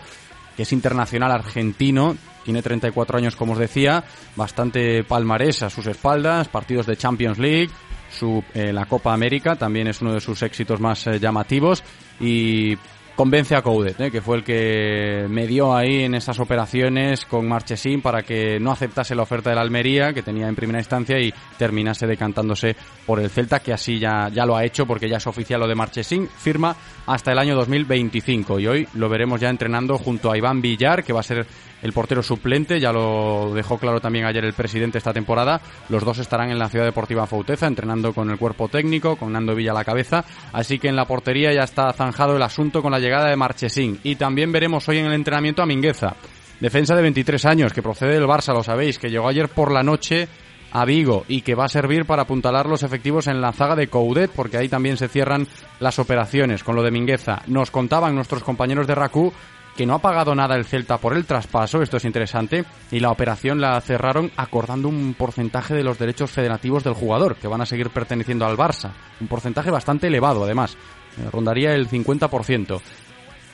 que 0.56 0.62
es 0.62 0.72
internacional 0.72 1.32
argentino, 1.32 2.16
tiene 2.44 2.62
34 2.62 3.18
años 3.18 3.36
como 3.36 3.52
os 3.52 3.58
decía, 3.58 4.04
bastante 4.36 5.04
palmarés 5.04 5.62
a 5.62 5.70
sus 5.70 5.86
espaldas, 5.86 6.48
partidos 6.48 6.86
de 6.86 6.96
Champions 6.96 7.38
League, 7.38 7.70
su, 8.10 8.42
eh, 8.54 8.72
la 8.72 8.86
Copa 8.86 9.12
América 9.12 9.56
también 9.56 9.88
es 9.88 10.00
uno 10.00 10.12
de 10.12 10.20
sus 10.20 10.42
éxitos 10.42 10.80
más 10.80 11.06
eh, 11.06 11.18
llamativos 11.18 11.82
y 12.20 12.76
convence 13.16 13.56
a 13.56 13.62
Coudet, 13.62 13.98
¿eh? 13.98 14.10
que 14.10 14.20
fue 14.20 14.36
el 14.36 14.44
que 14.44 15.26
me 15.28 15.46
dio 15.46 15.74
ahí 15.74 16.04
en 16.04 16.14
esas 16.14 16.38
operaciones 16.38 17.24
con 17.24 17.48
Marchesín 17.48 18.02
para 18.02 18.22
que 18.22 18.60
no 18.60 18.70
aceptase 18.70 19.14
la 19.14 19.22
oferta 19.22 19.50
de 19.50 19.56
la 19.56 19.62
Almería, 19.62 20.12
que 20.12 20.22
tenía 20.22 20.46
en 20.46 20.54
primera 20.54 20.78
instancia, 20.78 21.18
y 21.18 21.32
terminase 21.56 22.06
decantándose 22.06 22.76
por 23.06 23.18
el 23.18 23.30
Celta, 23.30 23.60
que 23.60 23.72
así 23.72 23.98
ya, 23.98 24.28
ya 24.28 24.44
lo 24.44 24.54
ha 24.54 24.64
hecho 24.64 24.86
porque 24.86 25.08
ya 25.08 25.16
es 25.16 25.26
oficial 25.26 25.60
lo 25.60 25.66
de 25.66 25.74
Marchesín, 25.74 26.28
firma 26.28 26.76
hasta 27.06 27.32
el 27.32 27.38
año 27.38 27.56
2025 27.56 28.60
y 28.60 28.66
hoy 28.66 28.88
lo 28.94 29.08
veremos 29.08 29.40
ya 29.40 29.48
entrenando 29.48 29.96
junto 29.96 30.30
a 30.30 30.36
Iván 30.36 30.60
Villar, 30.60 31.02
que 31.02 31.14
va 31.14 31.20
a 31.20 31.24
ser 31.24 31.46
el 31.82 31.92
portero 31.92 32.22
suplente, 32.22 32.80
ya 32.80 32.92
lo 32.92 33.52
dejó 33.54 33.78
claro 33.78 34.00
también 34.00 34.24
ayer 34.24 34.44
el 34.44 34.52
presidente 34.52 34.98
esta 34.98 35.12
temporada. 35.12 35.60
Los 35.88 36.04
dos 36.04 36.18
estarán 36.18 36.50
en 36.50 36.58
la 36.58 36.68
Ciudad 36.68 36.84
Deportiva 36.84 37.26
Fauteza 37.26 37.66
entrenando 37.66 38.12
con 38.12 38.30
el 38.30 38.38
cuerpo 38.38 38.68
técnico, 38.68 39.16
con 39.16 39.32
Nando 39.32 39.54
Villa 39.54 39.72
a 39.72 39.74
la 39.74 39.84
cabeza, 39.84 40.24
así 40.52 40.78
que 40.78 40.88
en 40.88 40.96
la 40.96 41.04
portería 41.04 41.52
ya 41.52 41.64
está 41.64 41.92
zanjado 41.92 42.36
el 42.36 42.42
asunto 42.42 42.82
con 42.82 42.92
la 42.92 42.98
llegada 42.98 43.28
de 43.28 43.36
Marchesín 43.36 44.00
y 44.02 44.16
también 44.16 44.52
veremos 44.52 44.88
hoy 44.88 44.98
en 44.98 45.06
el 45.06 45.12
entrenamiento 45.12 45.62
a 45.62 45.66
Mingueza, 45.66 46.16
defensa 46.60 46.94
de 46.94 47.02
23 47.02 47.44
años 47.46 47.72
que 47.72 47.82
procede 47.82 48.14
del 48.14 48.26
Barça, 48.26 48.54
lo 48.54 48.62
sabéis, 48.62 48.98
que 48.98 49.10
llegó 49.10 49.28
ayer 49.28 49.48
por 49.48 49.72
la 49.72 49.82
noche 49.82 50.28
a 50.72 50.84
Vigo 50.84 51.24
y 51.28 51.40
que 51.40 51.54
va 51.54 51.64
a 51.64 51.68
servir 51.68 52.04
para 52.04 52.22
apuntalar 52.22 52.66
los 52.66 52.82
efectivos 52.82 53.26
en 53.28 53.40
la 53.40 53.52
zaga 53.52 53.76
de 53.76 53.88
Coudet, 53.88 54.30
porque 54.30 54.58
ahí 54.58 54.68
también 54.68 54.96
se 54.96 55.08
cierran 55.08 55.46
las 55.80 55.98
operaciones 55.98 56.62
con 56.62 56.76
lo 56.76 56.82
de 56.82 56.90
Mingueza. 56.90 57.42
Nos 57.46 57.70
contaban 57.70 58.14
nuestros 58.14 58.42
compañeros 58.42 58.86
de 58.86 58.94
RACU 58.94 59.32
que 59.76 59.86
no 59.86 59.94
ha 59.94 59.98
pagado 60.00 60.34
nada 60.34 60.56
el 60.56 60.64
Celta 60.64 60.98
por 60.98 61.14
el 61.14 61.26
traspaso, 61.26 61.82
esto 61.82 61.98
es 61.98 62.04
interesante, 62.04 62.64
y 62.90 63.00
la 63.00 63.10
operación 63.10 63.60
la 63.60 63.80
cerraron 63.80 64.32
acordando 64.36 64.88
un 64.88 65.14
porcentaje 65.14 65.74
de 65.74 65.84
los 65.84 65.98
derechos 65.98 66.30
federativos 66.30 66.82
del 66.82 66.94
jugador, 66.94 67.36
que 67.36 67.46
van 67.46 67.60
a 67.60 67.66
seguir 67.66 67.90
perteneciendo 67.90 68.46
al 68.46 68.56
Barça. 68.56 68.92
Un 69.20 69.28
porcentaje 69.28 69.70
bastante 69.70 70.06
elevado, 70.06 70.44
además. 70.44 70.76
Eh, 71.18 71.28
rondaría 71.30 71.74
el 71.74 71.88
50%. 71.88 72.80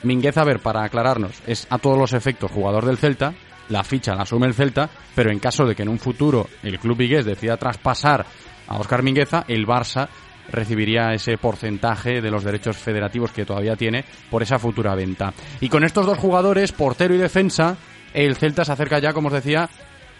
Minguez, 0.03 0.37
a 0.37 0.43
ver, 0.45 0.59
para 0.59 0.83
aclararnos, 0.83 1.41
es 1.45 1.67
a 1.69 1.77
todos 1.77 1.97
los 1.97 2.13
efectos 2.13 2.51
jugador 2.51 2.85
del 2.85 2.97
Celta, 2.97 3.33
la 3.69 3.83
ficha 3.83 4.15
la 4.15 4.23
asume 4.23 4.47
el 4.47 4.53
Celta, 4.53 4.89
pero 5.15 5.31
en 5.31 5.39
caso 5.39 5.65
de 5.65 5.75
que 5.75 5.83
en 5.83 5.89
un 5.89 5.99
futuro 5.99 6.47
el 6.63 6.79
club 6.79 6.97
vigués 6.97 7.25
decida 7.25 7.57
traspasar 7.57 8.25
a 8.67 8.77
Oscar 8.77 9.03
Mingueza, 9.03 9.45
el 9.47 9.65
Barça 9.65 10.07
recibiría 10.51 11.13
ese 11.13 11.37
porcentaje 11.37 12.21
de 12.21 12.31
los 12.31 12.43
derechos 12.43 12.77
federativos 12.77 13.31
que 13.31 13.45
todavía 13.45 13.75
tiene 13.75 14.05
por 14.29 14.43
esa 14.43 14.59
futura 14.59 14.95
venta. 14.95 15.33
Y 15.61 15.69
con 15.69 15.83
estos 15.83 16.05
dos 16.05 16.17
jugadores, 16.17 16.71
portero 16.71 17.15
y 17.15 17.17
defensa, 17.17 17.77
el 18.13 18.35
Celta 18.35 18.65
se 18.65 18.71
acerca 18.71 18.99
ya, 18.99 19.13
como 19.13 19.27
os 19.27 19.33
decía, 19.33 19.69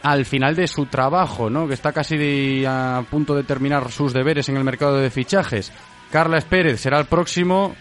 al 0.02 0.26
final 0.26 0.56
de 0.56 0.68
su 0.68 0.86
trabajo, 0.88 1.50
¿no? 1.50 1.68
Que 1.68 1.74
está 1.74 1.92
casi 1.94 2.66
a 2.66 3.04
punto 3.10 3.36
de 3.36 3.44
terminar 3.44 3.90
sus 3.92 4.14
deberes 4.14 4.50
en 4.50 4.58
el 4.58 4.64
mercado 4.64 4.98
de 4.98 5.10
fichajes. 5.10 5.72
Carles 6.12 6.46
Pérez 6.46 6.82
será 6.82 7.00
el 7.00 7.06
próximo. 7.06 7.76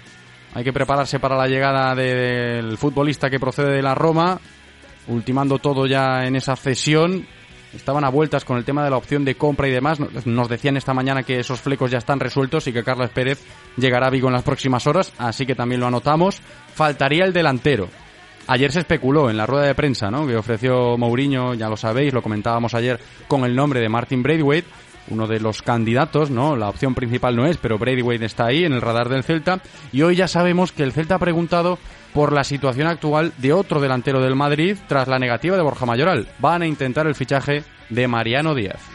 Hay 0.55 0.65
que 0.65 0.73
prepararse 0.73 1.19
para 1.19 1.37
la 1.37 1.49
llegada 1.49 1.95
del 1.95 2.77
futbolista 2.79 3.29
que 3.29 3.41
procede 3.41 3.73
de 3.73 3.83
la 3.83 3.95
Roma, 3.95 4.39
ultimando 5.09 5.59
todo 5.59 5.87
ya 5.87 6.25
en 6.25 6.37
esa 6.37 6.55
cesión 6.57 7.27
estaban 7.75 8.05
a 8.05 8.09
vueltas 8.09 8.45
con 8.45 8.57
el 8.57 8.65
tema 8.65 8.85
de 8.85 8.91
la 8.91 8.97
opción 8.97 9.25
de 9.25 9.35
compra 9.35 9.69
y 9.69 9.73
demás. 9.73 9.99
Nos 10.27 10.49
decían 10.49 10.77
esta 10.77 10.95
mañana 10.95 11.23
que 11.23 11.41
esos 11.41 11.61
flecos 11.61 11.91
ya 11.91 11.99
están 11.99 12.21
resueltos 12.21 12.67
y 12.67 12.73
que 12.73 12.85
Carlos 12.85 13.11
Pérez 13.11 13.43
llegará 13.77 14.09
a 14.09 14.11
Vigo 14.11 14.29
en 14.29 14.35
las 14.35 14.43
próximas 14.43 14.87
horas, 14.87 15.13
así 15.19 15.47
que 15.47 15.55
también 15.55 15.81
lo 15.81 15.87
anotamos. 15.87 16.41
Faltaría 16.75 17.25
el 17.25 17.33
delantero. 17.33 17.89
Ayer 18.49 18.73
se 18.73 18.81
especuló 18.81 19.31
en 19.31 19.37
la 19.37 19.47
rueda 19.47 19.67
de 19.67 19.75
prensa, 19.75 20.11
¿no? 20.11 20.27
Que 20.27 20.37
ofreció 20.37 20.99
Mourinho, 20.99 21.55
ya 21.55 21.69
lo 21.69 21.77
sabéis, 21.77 22.13
lo 22.13 22.23
comentábamos 22.23 22.75
ayer 22.75 22.99
con 23.29 23.45
el 23.45 23.55
nombre 23.55 23.81
de 23.81 23.89
Martin 23.89 24.23
Braithwaite, 24.23 24.69
uno 25.09 25.27
de 25.27 25.41
los 25.41 25.63
candidatos, 25.63 26.31
¿no? 26.31 26.57
La 26.57 26.69
opción 26.69 26.95
principal 26.95 27.37
no 27.37 27.47
es, 27.47 27.57
pero 27.57 27.79
Braithwaite 27.79 28.25
está 28.25 28.47
ahí 28.47 28.65
en 28.65 28.73
el 28.73 28.81
radar 28.81 29.09
del 29.09 29.23
Celta 29.23 29.61
y 29.93 30.03
hoy 30.03 30.17
ya 30.17 30.27
sabemos 30.27 30.73
que 30.73 30.83
el 30.83 30.93
Celta 30.93 31.17
ha 31.17 31.21
preguntado 31.21 31.79
por 32.13 32.33
la 32.33 32.45
situación 32.45 32.87
actual 32.87 33.33
de 33.39 33.53
otro 33.53 33.81
delantero 33.81 34.21
del 34.21 34.37
Madrid 34.37 34.77
tras 34.87 35.09
la 35.09 35.19
negativa 35.19 35.57
de 35.57 35.63
Borja 35.63 35.87
Mayoral. 35.87 36.29
Van 36.39 36.63
a 36.63 36.67
intentar 36.67 37.07
el 37.07 37.15
fichaje 37.15 37.65
de 37.89 38.09
Mariano 38.09 38.55
Díaz. 38.55 38.92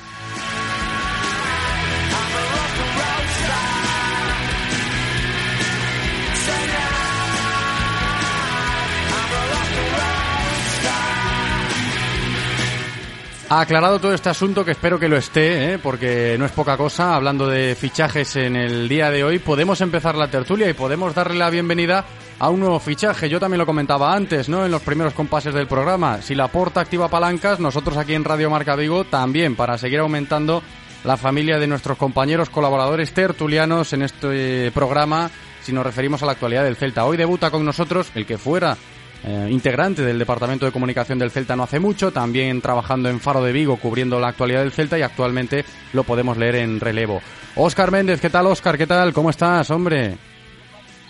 Aclarado 13.50 14.00
todo 14.00 14.14
este 14.14 14.28
asunto, 14.28 14.66
que 14.66 14.72
espero 14.72 15.00
que 15.00 15.08
lo 15.08 15.16
esté, 15.16 15.74
¿eh? 15.74 15.80
porque 15.80 16.36
no 16.38 16.46
es 16.46 16.52
poca 16.52 16.76
cosa, 16.76 17.16
hablando 17.16 17.48
de 17.48 17.76
fichajes 17.76 18.36
en 18.36 18.58
el 18.58 18.90
día 18.90 19.10
de 19.10 19.24
hoy, 19.24 19.40
podemos 19.40 19.80
empezar 19.80 20.16
la 20.16 20.30
tertulia 20.30 20.70
y 20.70 20.74
podemos 20.74 21.16
darle 21.16 21.38
la 21.38 21.50
bienvenida 21.50 22.04
a 22.40 22.50
un 22.50 22.60
nuevo 22.60 22.78
fichaje. 22.82 23.30
Yo 23.30 23.40
también 23.40 23.60
lo 23.60 23.66
comentaba 23.66 24.14
antes, 24.14 24.50
¿no? 24.50 24.66
En 24.66 24.72
los 24.72 24.82
primeros 24.82 25.14
compases 25.14 25.54
del 25.54 25.66
programa. 25.66 26.22
Si 26.22 26.36
la 26.36 26.50
porta 26.50 26.82
activa 26.82 27.08
palancas, 27.08 27.62
nosotros 27.62 27.96
aquí 27.96 28.16
en 28.16 28.26
Radio 28.26 28.50
Marca 28.50 28.76
Vigo 28.76 29.06
también, 29.06 29.56
para 29.56 29.78
seguir 29.78 30.00
aumentando 30.00 30.62
la 31.06 31.16
familia 31.16 31.58
de 31.58 31.68
nuestros 31.68 31.98
compañeros 31.98 32.50
colaboradores 32.50 33.14
tertulianos 33.14 33.94
en 33.94 34.02
este 34.02 34.72
programa, 34.72 35.32
si 35.62 35.72
nos 35.72 35.86
referimos 35.86 36.22
a 36.22 36.26
la 36.26 36.34
actualidad 36.34 36.66
del 36.66 36.76
Celta. 36.76 37.06
Hoy 37.06 37.16
debuta 37.16 37.50
con 37.50 37.64
nosotros 37.64 38.12
el 38.14 38.26
que 38.26 38.38
fuera 38.38 38.76
eh, 39.24 39.48
integrante 39.50 40.04
del 40.04 40.20
Departamento 40.20 40.66
de 40.66 40.72
Comunicación 40.72 41.20
del 41.20 41.32
Celta 41.32 41.56
no 41.56 41.64
hace 41.64 41.80
mucho, 41.80 42.12
también 42.12 42.62
trabajando 42.62 43.10
en 43.10 43.20
Faro 43.20 43.44
de 43.44 43.52
Vigo 43.52 43.78
cubriendo 43.78 44.20
la 44.20 44.30
actualidad 44.30 44.62
del 44.62 44.72
Celta 44.72 44.98
y 44.98 45.02
actualmente 45.02 45.66
lo 45.94 46.04
podemos 46.04 46.38
leer 46.38 46.56
en 46.56 46.80
relevo. 46.80 47.22
Óscar 47.56 47.92
Méndez, 47.92 48.22
¿qué 48.22 48.30
tal 48.30 48.48
Óscar? 48.48 48.78
¿Qué 48.78 48.88
tal? 48.88 49.14
¿Cómo 49.14 49.30
estás, 49.30 49.70
hombre? 49.72 50.18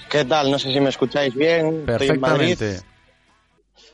¿Qué 0.10 0.24
tal? 0.26 0.50
No 0.50 0.58
sé 0.58 0.72
si 0.72 0.80
me 0.80 0.90
escucháis 0.90 1.36
bien. 1.36 1.84
Perfectamente. 1.86 2.80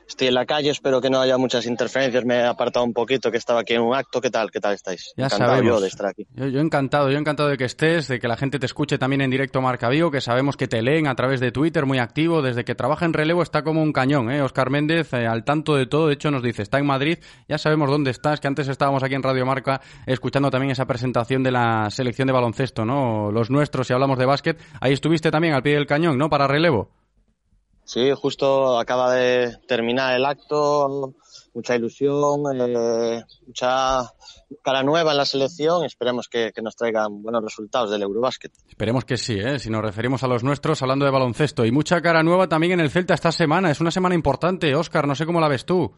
Estoy 0.08 0.28
en 0.28 0.34
la 0.34 0.46
calle, 0.46 0.70
espero 0.70 1.02
que 1.02 1.10
no 1.10 1.20
haya 1.20 1.38
muchas 1.38 1.66
interferencias. 1.66 2.26
Me 2.26 2.36
he 2.36 2.46
apartado 2.46 2.86
un 2.86 2.94
poquito, 2.94 3.32
que 3.32 3.38
estaba 3.38 3.62
aquí 3.62 3.74
en 3.74 3.82
un 3.82 3.96
acto. 3.96 4.22
¿Qué 4.22 4.30
tal? 4.30 4.52
¿Qué 4.52 4.60
tal 4.60 4.74
estáis? 4.74 5.14
Ya 5.18 5.26
encantado 5.26 5.52
sabemos. 5.52 5.76
yo 5.76 5.82
de 5.82 5.88
estar 5.88 6.08
aquí. 6.08 6.28
Yo, 6.36 6.48
yo 6.48 6.60
encantado, 6.60 7.10
yo 7.10 7.18
encantado 7.18 7.50
de 7.50 7.58
que 7.58 7.66
estés, 7.66 8.08
de 8.08 8.20
que 8.20 8.28
la 8.28 8.38
gente 8.38 8.60
te 8.60 8.66
escuche 8.66 8.98
también 8.98 9.22
en 9.22 9.32
directo 9.32 9.62
Marca 9.62 9.90
Vigo, 9.90 10.12
que 10.12 10.22
sabemos 10.22 10.58
que 10.58 10.68
te 10.68 10.82
leen 10.82 11.08
a 11.08 11.16
través 11.16 11.40
de 11.40 11.52
Twitter, 11.52 11.86
muy 11.86 12.00
activo. 12.00 12.42
Desde 12.42 12.64
que 12.66 12.76
trabaja 12.76 13.06
en 13.06 13.14
relevo 13.14 13.42
está 13.42 13.64
como 13.64 13.82
un 13.82 13.94
cañón, 13.94 14.30
¿eh? 14.32 14.42
Oscar 14.42 14.70
Méndez, 14.70 15.14
eh, 15.14 15.26
al 15.26 15.44
tanto 15.44 15.76
de 15.76 15.86
todo. 15.86 16.08
De 16.08 16.14
hecho, 16.14 16.32
nos 16.32 16.44
dice, 16.44 16.62
está 16.62 16.80
en 16.80 16.86
Madrid, 16.86 17.20
ya 17.48 17.58
sabemos 17.58 17.90
dónde 17.90 18.12
estás, 18.12 18.40
que 18.40 18.48
antes 18.48 18.68
estábamos 18.68 19.04
aquí 19.04 19.16
en 19.16 19.24
Radio 19.24 19.46
Marca 19.46 19.82
escuchando 20.06 20.50
también 20.52 20.72
esa 20.72 20.86
presentación 20.86 21.44
de 21.44 21.52
la 21.52 21.90
selección 21.90 22.28
de 22.28 22.34
baloncesto, 22.34 22.86
¿no? 22.86 23.32
Los 23.32 23.50
nuestros, 23.50 23.88
si 23.88 23.94
hablamos 23.94 24.18
de 24.18 24.26
básquet. 24.26 24.60
Ahí 24.82 24.94
estuviste 24.94 25.32
también 25.32 25.54
al 25.54 25.64
pie 25.64 25.76
del 25.76 25.88
cañón, 25.88 26.18
¿no? 26.18 26.30
Para 26.30 26.48
relevo. 26.48 27.03
Sí, 27.86 28.12
justo 28.16 28.80
acaba 28.80 29.14
de 29.14 29.58
terminar 29.68 30.16
el 30.16 30.26
acto, 30.26 31.14
mucha 31.54 31.76
ilusión, 31.76 32.44
eh, 32.56 33.22
mucha 33.46 34.10
cara 34.62 34.84
nueva 34.84 35.12
en 35.12 35.18
la 35.18 35.26
selección. 35.26 35.84
Esperemos 35.84 36.30
que, 36.30 36.52
que, 36.54 36.62
nos 36.62 36.76
traigan 36.76 37.22
buenos 37.22 37.44
resultados 37.44 37.92
del 37.92 38.04
Eurobásquet. 38.04 38.52
Esperemos 38.70 39.04
que 39.04 39.18
sí, 39.18 39.38
¿eh? 39.38 39.60
si 39.60 39.70
nos 39.70 39.82
referimos 39.82 40.24
a 40.24 40.28
los 40.28 40.44
nuestros 40.44 40.82
hablando 40.82 41.06
de 41.06 41.12
baloncesto. 41.12 41.66
Y 41.66 41.72
mucha 41.72 42.02
cara 42.02 42.24
nueva 42.24 42.48
también 42.48 42.74
en 42.74 42.80
el 42.80 42.90
Celta 42.90 43.14
esta 43.14 43.32
semana. 43.32 43.70
Es 43.70 43.82
una 43.82 43.92
semana 43.92 44.16
importante, 44.16 44.74
Óscar, 44.76 45.08
no 45.08 45.16
sé 45.16 45.26
cómo 45.26 45.42
la 45.42 45.50
ves 45.50 45.66
tú. 45.66 45.94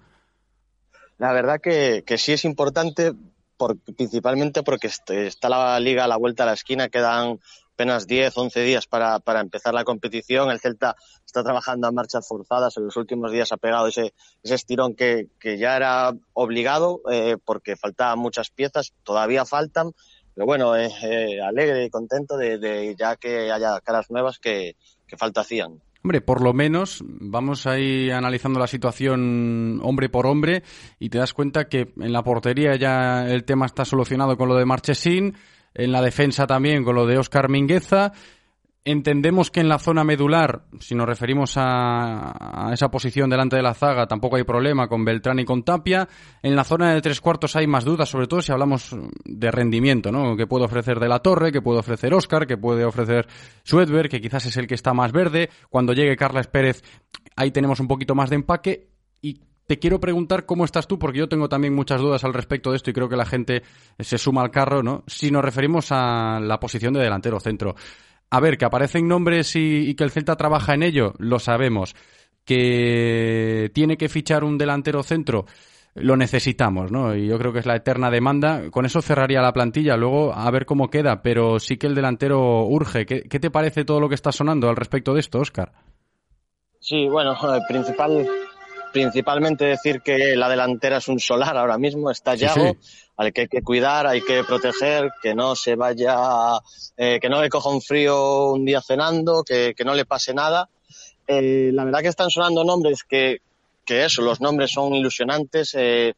La 1.18 1.32
verdad 1.34 1.62
que, 1.62 2.04
que 2.06 2.18
sí 2.18 2.34
es 2.34 2.44
importante, 2.46 3.14
por, 3.58 3.78
principalmente 3.78 4.64
porque 4.64 4.88
está 4.88 5.50
la 5.50 5.80
liga 5.80 6.04
a 6.04 6.08
la 6.08 6.18
vuelta 6.18 6.44
a 6.44 6.48
la 6.48 6.54
esquina, 6.54 6.90
quedan 6.90 7.40
apenas 7.76 8.08
10, 8.08 8.38
11 8.38 8.62
días 8.62 8.88
para, 8.88 9.20
para, 9.20 9.42
empezar 9.42 9.74
la 9.74 9.84
competición. 9.84 10.50
El 10.50 10.62
Celta 10.62 10.96
está 11.26 11.44
trabajando 11.44 11.88
a 11.88 11.92
marchas 11.92 12.26
forzadas. 12.26 12.78
En 12.78 12.86
los 12.86 12.96
últimos 12.96 13.32
días 13.32 13.52
ha 13.52 13.58
pegado 13.58 13.88
ese, 13.88 14.14
ese 14.42 14.56
estirón 14.56 14.96
que, 14.96 15.28
que 15.40 15.58
ya 15.58 15.76
era 15.76 16.14
obligado 16.34 17.02
eh, 17.12 17.36
porque 17.44 17.76
faltaban 17.76 18.18
muchas 18.20 18.50
piezas. 18.50 18.94
Todavía 19.04 19.46
faltan. 19.46 19.92
Pero 20.34 20.46
bueno, 20.46 20.76
eh, 20.76 20.90
eh, 21.04 21.42
alegre 21.42 21.86
y 21.86 21.90
contento 21.90 22.38
de, 22.38 22.96
ya 22.98 23.18
que 23.18 23.52
haya 23.52 23.80
caras 23.82 24.10
nuevas 24.10 24.40
que, 24.40 24.78
que 25.06 25.18
falta 25.18 25.42
hacían. 25.42 25.82
Hombre, 26.02 26.22
por 26.22 26.42
lo 26.42 26.54
menos 26.54 27.04
vamos 27.06 27.66
ahí 27.66 28.12
analizando 28.12 28.60
la 28.60 28.68
situación 28.68 29.80
hombre 29.82 30.08
por 30.08 30.28
hombre 30.28 30.62
y 31.00 31.10
te 31.10 31.18
das 31.18 31.34
cuenta 31.34 31.68
que 31.68 31.94
en 32.00 32.14
la 32.14 32.24
portería 32.24 32.76
ya 32.76 33.26
el 33.28 33.44
tema 33.44 33.66
está 33.66 33.86
solucionado 33.86 34.38
con 34.38 34.48
lo 34.48 34.56
de 34.56 34.66
Marchesín 34.66 35.36
en 35.76 35.92
la 35.92 36.02
defensa 36.02 36.48
también 36.48 36.84
con 36.84 36.96
lo 36.96 37.06
de 37.06 37.18
Óscar 37.18 37.50
Mingueza. 37.50 38.14
Entendemos 38.88 39.50
que 39.50 39.62
en 39.62 39.68
la 39.68 39.80
zona 39.80 40.04
medular, 40.04 40.66
si 40.80 40.94
nos 40.94 41.08
referimos 41.08 41.54
a, 41.56 42.70
esa 42.72 42.92
posición 42.92 43.32
delante 43.32 43.56
de 43.56 43.64
la 43.64 43.74
zaga, 43.74 44.06
tampoco 44.06 44.36
hay 44.36 44.44
problema 44.44 44.88
con 44.88 45.04
Beltrán 45.04 45.40
y 45.40 45.46
con 45.46 45.64
Tapia. 45.64 46.08
En 46.44 46.56
la 46.56 46.64
zona 46.64 46.94
de 46.94 47.02
tres 47.02 47.20
cuartos 47.20 47.56
hay 47.56 47.66
más 47.66 47.84
dudas, 47.84 48.08
sobre 48.08 48.28
todo 48.28 48.44
si 48.44 48.52
hablamos 48.52 48.96
de 49.24 49.50
rendimiento, 49.50 50.12
¿no? 50.12 50.38
Que 50.38 50.46
puede 50.46 50.66
ofrecer 50.66 51.00
De 51.00 51.10
la 51.10 51.18
Torre, 51.18 51.52
que 51.52 51.64
puede 51.64 51.80
ofrecer 51.80 52.14
Óscar, 52.14 52.46
que 52.46 52.58
puede 52.58 52.86
ofrecer 52.86 53.26
Suedberg, 53.64 54.08
que 54.08 54.22
quizás 54.22 54.46
es 54.46 54.56
el 54.58 54.68
que 54.68 54.76
está 54.76 54.94
más 54.94 55.12
verde. 55.12 55.50
Cuando 55.72 55.94
llegue 55.94 56.16
Carles 56.16 56.46
Pérez, 56.46 56.84
ahí 57.36 57.50
tenemos 57.50 57.80
un 57.80 57.88
poquito 57.88 58.14
más 58.14 58.30
de 58.30 58.36
empaque. 58.36 58.92
Y 59.20 59.42
te 59.68 59.80
quiero 59.80 60.00
preguntar 60.00 60.46
cómo 60.46 60.66
estás 60.66 60.88
tú, 60.88 61.00
porque 61.00 61.20
yo 61.20 61.30
tengo 61.30 61.50
también 61.50 61.74
muchas 61.74 62.00
dudas 62.00 62.24
al 62.24 62.34
respecto 62.34 62.72
de 62.72 62.78
esto 62.78 62.90
y 62.90 62.94
creo 62.94 63.10
que 63.10 63.16
la 63.16 63.26
gente 63.26 63.64
se 64.00 64.18
suma 64.18 64.42
al 64.42 64.52
carro, 64.52 64.84
¿no? 64.84 65.04
Si 65.08 65.32
nos 65.32 65.44
referimos 65.44 65.88
a 65.92 66.40
la 66.40 66.60
posición 66.60 66.94
de 66.94 67.02
delantero 67.02 67.40
centro. 67.40 67.76
A 68.30 68.40
ver, 68.40 68.58
que 68.58 68.66
aparecen 68.66 69.08
nombres 69.08 69.56
y, 69.56 69.96
que 69.96 70.04
el 70.04 70.12
Celta 70.12 70.36
trabaja 70.36 70.74
en 70.74 70.84
ello, 70.84 71.14
lo 71.18 71.40
sabemos. 71.40 71.96
Que 72.44 73.72
tiene 73.74 73.98
que 73.98 74.10
fichar 74.10 74.44
un 74.44 74.58
delantero 74.58 75.02
centro, 75.02 75.46
lo 75.96 76.16
necesitamos, 76.16 76.92
¿no? 76.92 77.16
Y 77.16 77.28
yo 77.28 77.40
creo 77.40 77.52
que 77.52 77.60
es 77.60 77.66
la 77.66 77.76
eterna 77.76 78.12
demanda. 78.12 78.70
Con 78.70 78.86
eso 78.86 79.02
cerraría 79.02 79.42
la 79.42 79.54
plantilla, 79.54 79.98
luego 79.98 80.34
a 80.34 80.50
ver 80.52 80.66
cómo 80.68 80.90
queda, 80.90 81.24
pero 81.24 81.60
sí 81.60 81.78
que 81.78 81.88
el 81.88 81.96
delantero 81.96 82.66
urge. 82.66 83.08
¿Qué, 83.08 83.24
qué 83.24 83.40
te 83.40 83.50
parece 83.50 83.84
todo 83.84 84.00
lo 84.00 84.10
que 84.10 84.16
está 84.16 84.32
sonando 84.32 84.70
al 84.70 84.76
respecto 84.76 85.14
de 85.14 85.22
esto, 85.22 85.40
Oscar? 85.40 85.72
Sí, 86.80 87.08
bueno, 87.08 87.36
el 87.56 87.62
principal 87.68 88.28
principalmente 88.96 89.66
decir 89.66 90.00
que 90.00 90.38
la 90.38 90.48
delantera 90.48 91.00
es 91.00 91.10
un 91.10 91.20
solar 91.20 91.58
ahora 91.58 91.78
mismo, 91.78 92.10
está 92.10 92.34
Yago, 92.34 92.78
sí, 92.80 92.80
sí. 92.80 92.98
al 93.18 93.34
que 93.34 93.42
hay 93.42 93.48
que 93.50 93.62
cuidar, 93.62 94.08
hay 94.08 94.22
que 94.22 94.46
proteger, 94.46 95.12
que 95.22 95.36
no 95.36 95.54
se 95.54 95.76
vaya, 95.76 96.16
eh, 96.96 97.20
que 97.22 97.28
no 97.28 97.42
le 97.42 97.50
coja 97.50 97.72
un 97.72 97.82
frío 97.82 98.54
un 98.54 98.64
día 98.64 98.82
cenando, 98.82 99.44
que, 99.44 99.74
que 99.76 99.84
no 99.84 99.96
le 99.96 100.06
pase 100.06 100.34
nada. 100.34 100.70
Eh, 101.28 101.72
la 101.74 101.84
verdad 101.84 102.04
que 102.04 102.08
están 102.08 102.30
sonando 102.30 102.64
nombres 102.64 103.04
que, 103.04 103.40
que 103.84 104.06
eso, 104.06 104.22
los 104.22 104.40
nombres 104.40 104.72
son 104.72 104.96
ilusionantes. 104.96 105.76
Eh, 105.76 106.14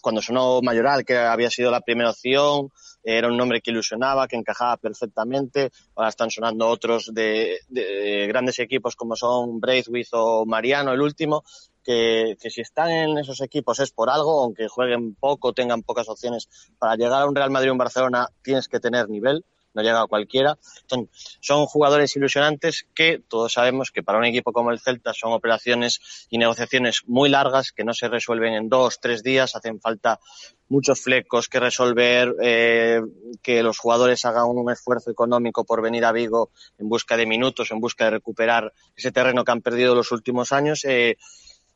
cuando 0.00 0.22
sonó 0.22 0.62
Mayoral, 0.62 1.04
que 1.04 1.16
había 1.16 1.50
sido 1.50 1.72
la 1.72 1.80
primera 1.80 2.10
opción, 2.10 2.70
era 3.04 3.28
un 3.28 3.36
nombre 3.36 3.60
que 3.60 3.70
ilusionaba, 3.70 4.26
que 4.26 4.36
encajaba 4.36 4.78
perfectamente. 4.78 5.70
Ahora 5.94 6.08
están 6.08 6.30
sonando 6.30 6.66
otros 6.68 7.10
de, 7.12 7.58
de 7.68 8.26
grandes 8.26 8.58
equipos 8.58 8.96
como 8.96 9.14
son 9.14 9.60
Braithwaite 9.60 10.08
o 10.12 10.46
Mariano, 10.46 10.92
el 10.92 11.02
último, 11.02 11.44
que, 11.84 12.36
que, 12.40 12.50
si 12.50 12.62
están 12.62 12.90
en 12.90 13.18
esos 13.18 13.40
equipos 13.42 13.78
es 13.80 13.92
por 13.92 14.08
algo, 14.08 14.42
aunque 14.42 14.68
jueguen 14.68 15.14
poco, 15.14 15.52
tengan 15.52 15.82
pocas 15.82 16.08
opciones. 16.08 16.48
Para 16.78 16.96
llegar 16.96 17.22
a 17.22 17.26
un 17.26 17.34
Real 17.34 17.50
Madrid 17.50 17.70
o 17.70 17.72
un 17.72 17.78
Barcelona 17.78 18.28
tienes 18.42 18.68
que 18.68 18.80
tener 18.80 19.08
nivel, 19.08 19.44
no 19.74 19.82
llega 19.82 20.00
a 20.00 20.06
cualquiera. 20.06 20.58
Son, 20.86 21.08
son 21.40 21.66
jugadores 21.66 22.14
ilusionantes 22.16 22.86
que 22.94 23.20
todos 23.28 23.52
sabemos 23.52 23.90
que 23.90 24.02
para 24.02 24.18
un 24.18 24.24
equipo 24.24 24.52
como 24.52 24.70
el 24.70 24.80
Celta 24.80 25.12
son 25.12 25.32
operaciones 25.32 26.26
y 26.30 26.38
negociaciones 26.38 27.02
muy 27.06 27.28
largas 27.28 27.72
que 27.72 27.84
no 27.84 27.92
se 27.92 28.08
resuelven 28.08 28.54
en 28.54 28.68
dos, 28.68 29.00
tres 29.00 29.22
días, 29.22 29.54
hacen 29.56 29.80
falta 29.80 30.20
muchos 30.68 31.00
flecos 31.00 31.48
que 31.48 31.60
resolver, 31.60 32.34
eh, 32.42 33.00
que 33.42 33.62
los 33.62 33.78
jugadores 33.78 34.24
hagan 34.24 34.46
un 34.46 34.70
esfuerzo 34.70 35.10
económico 35.10 35.64
por 35.64 35.82
venir 35.82 36.04
a 36.04 36.12
Vigo 36.12 36.50
en 36.78 36.88
busca 36.88 37.16
de 37.16 37.26
minutos, 37.26 37.70
en 37.70 37.80
busca 37.80 38.04
de 38.04 38.12
recuperar 38.12 38.72
ese 38.96 39.12
terreno 39.12 39.44
que 39.44 39.52
han 39.52 39.62
perdido 39.62 39.94
los 39.94 40.10
últimos 40.12 40.52
años. 40.52 40.84
Eh, 40.84 41.16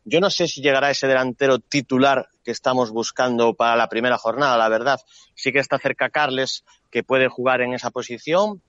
yo 0.09 0.21
no 0.21 0.31
sé 0.31 0.49
si 0.49 0.63
llegará 0.63 0.91
ese 0.91 1.07
delantero 1.07 1.59
titular 1.59 2.29
que 2.43 2.51
estamos 2.51 2.91
buscando 2.91 3.55
para 3.55 3.77
la 3.77 3.89
primera 3.89 4.17
jornada, 4.17 4.57
la 4.57 4.69
verdad. 4.69 4.99
Sí 5.35 5.53
que 5.53 5.59
está 5.59 5.79
cerca 5.79 6.09
Carles, 6.09 6.65
que 6.91 7.03
puede 7.03 7.29
jugar 7.29 7.61
en 7.61 7.75
esa 7.75 7.91
posición, 7.91 8.63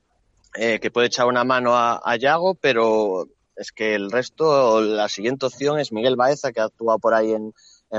eh, 0.56 0.80
que 0.80 0.91
puede 0.91 1.08
echar 1.08 1.28
una 1.28 1.45
mano 1.45 1.75
a, 1.75 2.02
a 2.04 2.15
Yago, 2.17 2.56
pero 2.56 3.28
es 3.56 3.71
que 3.71 3.95
el 3.95 4.12
resto, 4.12 4.82
la 4.82 5.08
siguiente 5.08 5.45
opción 5.45 5.80
es 5.80 5.93
Miguel 5.93 6.17
Baeza, 6.17 6.52
que 6.52 6.60
ha 6.60 6.65
actuado 6.65 6.99
por 6.99 7.13
ahí 7.13 7.34
en, 7.34 7.54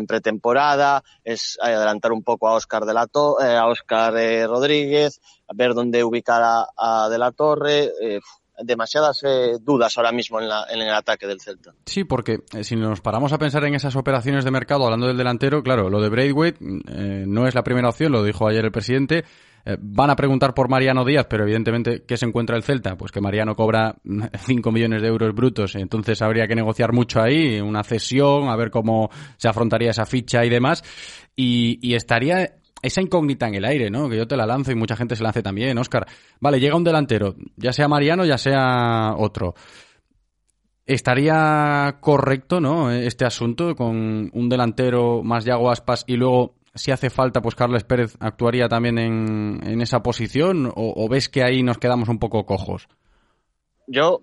pretemporada, 0.07 1.03
es 1.25 1.59
adelantar 1.61 2.13
un 2.13 2.23
poco 2.23 2.47
a 2.47 2.55
Oscar 2.55 2.85
de 2.85 2.95
la 2.95 3.09
eh, 3.43 3.57
a 3.57 3.67
Oscar 3.67 4.17
eh, 4.17 4.47
Rodríguez, 4.47 5.21
ver 5.53 5.75
dónde 5.75 6.05
ubicar 6.05 6.43
a, 6.43 6.67
a 6.77 7.09
de 7.09 7.19
la 7.19 7.33
Torre. 7.33 7.91
Demasiadas 8.63 9.23
eh, 9.25 9.59
dudas 9.61 9.97
ahora 9.97 10.13
mismo 10.13 10.41
en, 10.41 10.49
la, 10.49 10.67
en, 10.71 10.81
el 10.81 10.91
ataque 10.91 11.27
del 11.27 11.41
Celta. 11.41 11.73
Sí, 11.87 12.05
porque 12.05 12.41
eh, 12.53 12.65
si 12.65 12.77
nos 12.77 13.01
paramos 13.01 13.33
a 13.33 13.39
pensar 13.39 13.65
en 13.65 13.75
esas 13.75 13.97
operaciones 13.97 14.45
de 14.45 14.51
mercado, 14.51 14.85
hablando 14.85 15.07
del 15.07 15.17
delantero, 15.17 15.63
claro, 15.63 15.91
lo 15.91 16.01
de 16.01 16.09
Braithwaite 16.09 16.59
eh, 16.61 17.25
no 17.27 17.47
es 17.47 17.55
la 17.55 17.63
primera 17.63 17.89
opción, 17.89 18.13
lo 18.13 18.23
dijo 18.23 18.49
ayer 18.49 18.65
el 18.65 18.73
presidente. 18.73 19.25
Van 19.79 20.09
a 20.09 20.17
preguntar 20.17 20.55
por 20.55 20.71
Mariano 20.71 21.05
Díaz, 21.05 21.27
pero 21.29 21.43
evidentemente, 21.45 22.03
¿qué 22.09 22.17
se 22.17 22.25
encuentra 22.25 22.57
el 22.57 22.63
Celta? 22.63 22.97
Pues 22.97 23.13
que 23.13 23.21
Mariano 23.21 23.55
cobra 23.55 23.95
5 24.47 24.73
millones 24.73 25.03
de 25.03 25.09
euros 25.09 25.35
brutos, 25.35 25.75
entonces 25.75 26.23
habría 26.23 26.47
que 26.47 26.55
negociar 26.55 26.95
mucho 26.95 27.21
ahí, 27.21 27.61
una 27.61 27.85
cesión, 27.85 28.49
a 28.49 28.57
ver 28.57 28.71
cómo 28.71 29.11
se 29.37 29.49
afrontaría 29.49 29.91
esa 29.91 30.07
ficha 30.07 30.47
y 30.47 30.49
demás. 30.49 30.83
Y 31.37 31.95
estaría 31.95 32.60
esa 32.83 33.01
incógnita 33.01 33.49
en 33.49 33.55
el 33.55 33.65
aire, 33.65 33.91
¿no? 33.91 34.09
Que 34.09 34.17
yo 34.17 34.27
te 34.27 34.37
la 34.37 34.47
lanzo 34.47 34.73
y 34.73 34.75
mucha 34.75 34.97
gente 34.97 35.17
se 35.17 35.23
lance 35.23 35.43
también, 35.43 35.77
Oscar. 35.79 36.07
Vale, 36.41 36.61
llega 36.61 36.77
un 36.77 36.85
delantero, 36.85 37.35
ya 37.57 37.73
sea 37.73 37.89
Mariano, 37.89 38.25
ya 38.25 38.39
sea 38.39 39.15
otro. 39.17 39.55
¿Estaría 40.87 41.99
correcto, 42.01 42.61
¿no? 42.61 42.91
Este 42.91 43.25
asunto 43.25 43.77
con 43.77 44.31
un 44.33 44.49
delantero 44.49 45.23
más 45.23 45.45
Yago 45.45 45.71
Aspas 45.71 46.05
y 46.07 46.17
luego, 46.17 46.57
si 46.75 46.91
hace 46.91 47.11
falta, 47.11 47.41
pues 47.41 47.55
Carles 47.55 47.85
Pérez 47.85 48.17
actuaría 48.19 48.69
también 48.69 48.99
en, 48.99 49.61
en 49.63 49.81
esa 49.83 50.03
posición 50.03 50.73
o, 50.75 51.09
ves 51.09 51.29
que 51.29 51.45
ahí 51.45 51.63
nos 51.63 51.79
quedamos 51.79 52.09
un 52.09 52.19
poco 52.19 52.45
cojos? 52.45 52.89
Yo, 53.87 54.21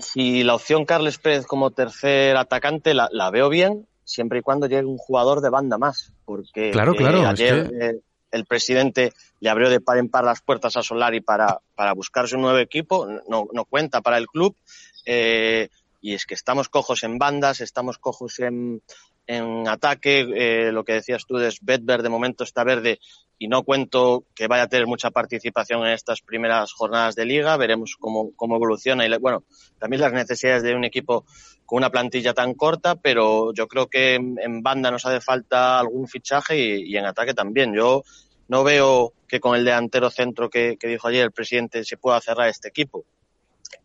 si 0.00 0.42
la 0.42 0.54
opción 0.54 0.84
Carles 0.84 1.18
Pérez 1.18 1.46
como 1.46 1.70
tercer 1.70 2.36
atacante 2.36 2.92
la, 2.92 3.08
la 3.10 3.30
veo 3.30 3.48
bien, 3.48 3.86
siempre 4.04 4.40
y 4.40 4.42
cuando 4.42 4.66
llegue 4.66 4.84
un 4.84 4.98
jugador 4.98 5.40
de 5.40 5.50
banda 5.50 5.78
más, 5.78 6.12
porque 6.24 6.70
claro, 6.70 6.94
claro, 6.94 7.22
eh, 7.22 7.26
ayer 7.26 7.58
es 7.58 7.68
que... 7.68 7.86
eh, 7.86 8.00
el 8.30 8.44
presidente 8.46 9.12
le 9.40 9.50
abrió 9.50 9.70
de 9.70 9.80
par 9.80 9.98
en 9.98 10.08
par 10.08 10.24
las 10.24 10.40
puertas 10.40 10.76
a 10.76 10.82
Solari 10.82 11.20
para, 11.20 11.60
para 11.74 11.92
buscarse 11.94 12.36
un 12.36 12.42
nuevo 12.42 12.58
equipo, 12.58 13.06
no, 13.28 13.48
no 13.52 13.64
cuenta 13.64 14.00
para 14.00 14.18
el 14.18 14.26
club, 14.26 14.56
eh, 15.04 15.68
y 16.00 16.14
es 16.14 16.26
que 16.26 16.34
estamos 16.34 16.68
cojos 16.68 17.02
en 17.02 17.18
bandas, 17.18 17.60
estamos 17.60 17.98
cojos 17.98 18.38
en, 18.38 18.82
en 19.26 19.68
ataque, 19.68 20.26
eh, 20.34 20.72
lo 20.72 20.84
que 20.84 20.94
decías 20.94 21.24
tú 21.26 21.38
es 21.38 21.58
Bedver 21.60 22.02
de 22.02 22.08
momento 22.08 22.44
está 22.44 22.64
verde 22.64 22.98
y 23.38 23.48
no 23.48 23.62
cuento 23.62 24.24
que 24.34 24.48
vaya 24.48 24.64
a 24.64 24.68
tener 24.68 24.86
mucha 24.86 25.10
participación 25.10 25.86
en 25.86 25.92
estas 25.92 26.20
primeras 26.20 26.72
jornadas 26.72 27.14
de 27.14 27.24
liga, 27.24 27.56
veremos 27.56 27.96
cómo, 27.98 28.32
cómo 28.36 28.56
evoluciona 28.56 29.06
y 29.06 29.18
bueno, 29.18 29.44
también 29.78 30.02
las 30.02 30.12
necesidades 30.12 30.62
de 30.62 30.74
un 30.74 30.84
equipo 30.84 31.24
con 31.64 31.78
una 31.78 31.90
plantilla 31.90 32.34
tan 32.34 32.54
corta, 32.54 32.96
pero 32.96 33.54
yo 33.54 33.68
creo 33.68 33.86
que 33.86 34.16
en 34.16 34.62
banda 34.62 34.90
nos 34.90 35.06
hace 35.06 35.20
falta 35.20 35.78
algún 35.78 36.08
fichaje 36.08 36.58
y, 36.58 36.92
y, 36.92 36.96
en 36.96 37.06
ataque 37.06 37.32
también. 37.32 37.72
Yo 37.72 38.02
no 38.48 38.64
veo 38.64 39.12
que 39.28 39.38
con 39.38 39.56
el 39.56 39.64
delantero 39.64 40.10
centro 40.10 40.50
que, 40.50 40.76
que 40.76 40.88
dijo 40.88 41.06
ayer 41.06 41.22
el 41.22 41.32
presidente 41.32 41.84
se 41.84 41.96
pueda 41.96 42.20
cerrar 42.20 42.48
este 42.48 42.68
equipo. 42.68 43.04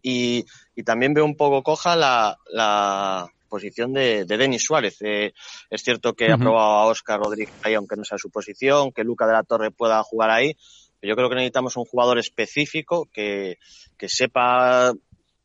Y, 0.01 0.43
y 0.75 0.83
también 0.83 1.13
veo 1.13 1.23
un 1.23 1.37
poco 1.37 1.61
coja 1.61 1.95
la, 1.95 2.39
la 2.51 3.31
posición 3.45 3.93
de, 3.93 4.25
de 4.25 4.37
Denis 4.37 4.63
Suárez. 4.63 4.97
Eh, 5.01 5.33
es 5.69 5.81
cierto 5.83 6.13
que 6.13 6.25
uh 6.25 6.29
-huh. 6.29 6.33
ha 6.33 6.37
probado 6.37 6.71
a 6.71 6.85
Oscar 6.87 7.19
Rodríguez 7.19 7.53
ahí, 7.63 7.73
aunque 7.73 7.95
no 7.95 8.03
sea 8.03 8.17
su 8.17 8.29
posición, 8.29 8.91
que 8.91 9.03
Luca 9.03 9.25
de 9.27 9.33
la 9.33 9.43
Torre 9.43 9.71
pueda 9.71 10.01
jugar 10.03 10.29
ahí. 10.31 10.55
Pero 10.99 11.11
yo 11.11 11.15
creo 11.15 11.29
que 11.29 11.35
necesitamos 11.35 11.77
un 11.77 11.85
jugador 11.85 12.17
específico 12.19 13.07
que, 13.13 13.57
que 13.97 14.09
sepa 14.09 14.93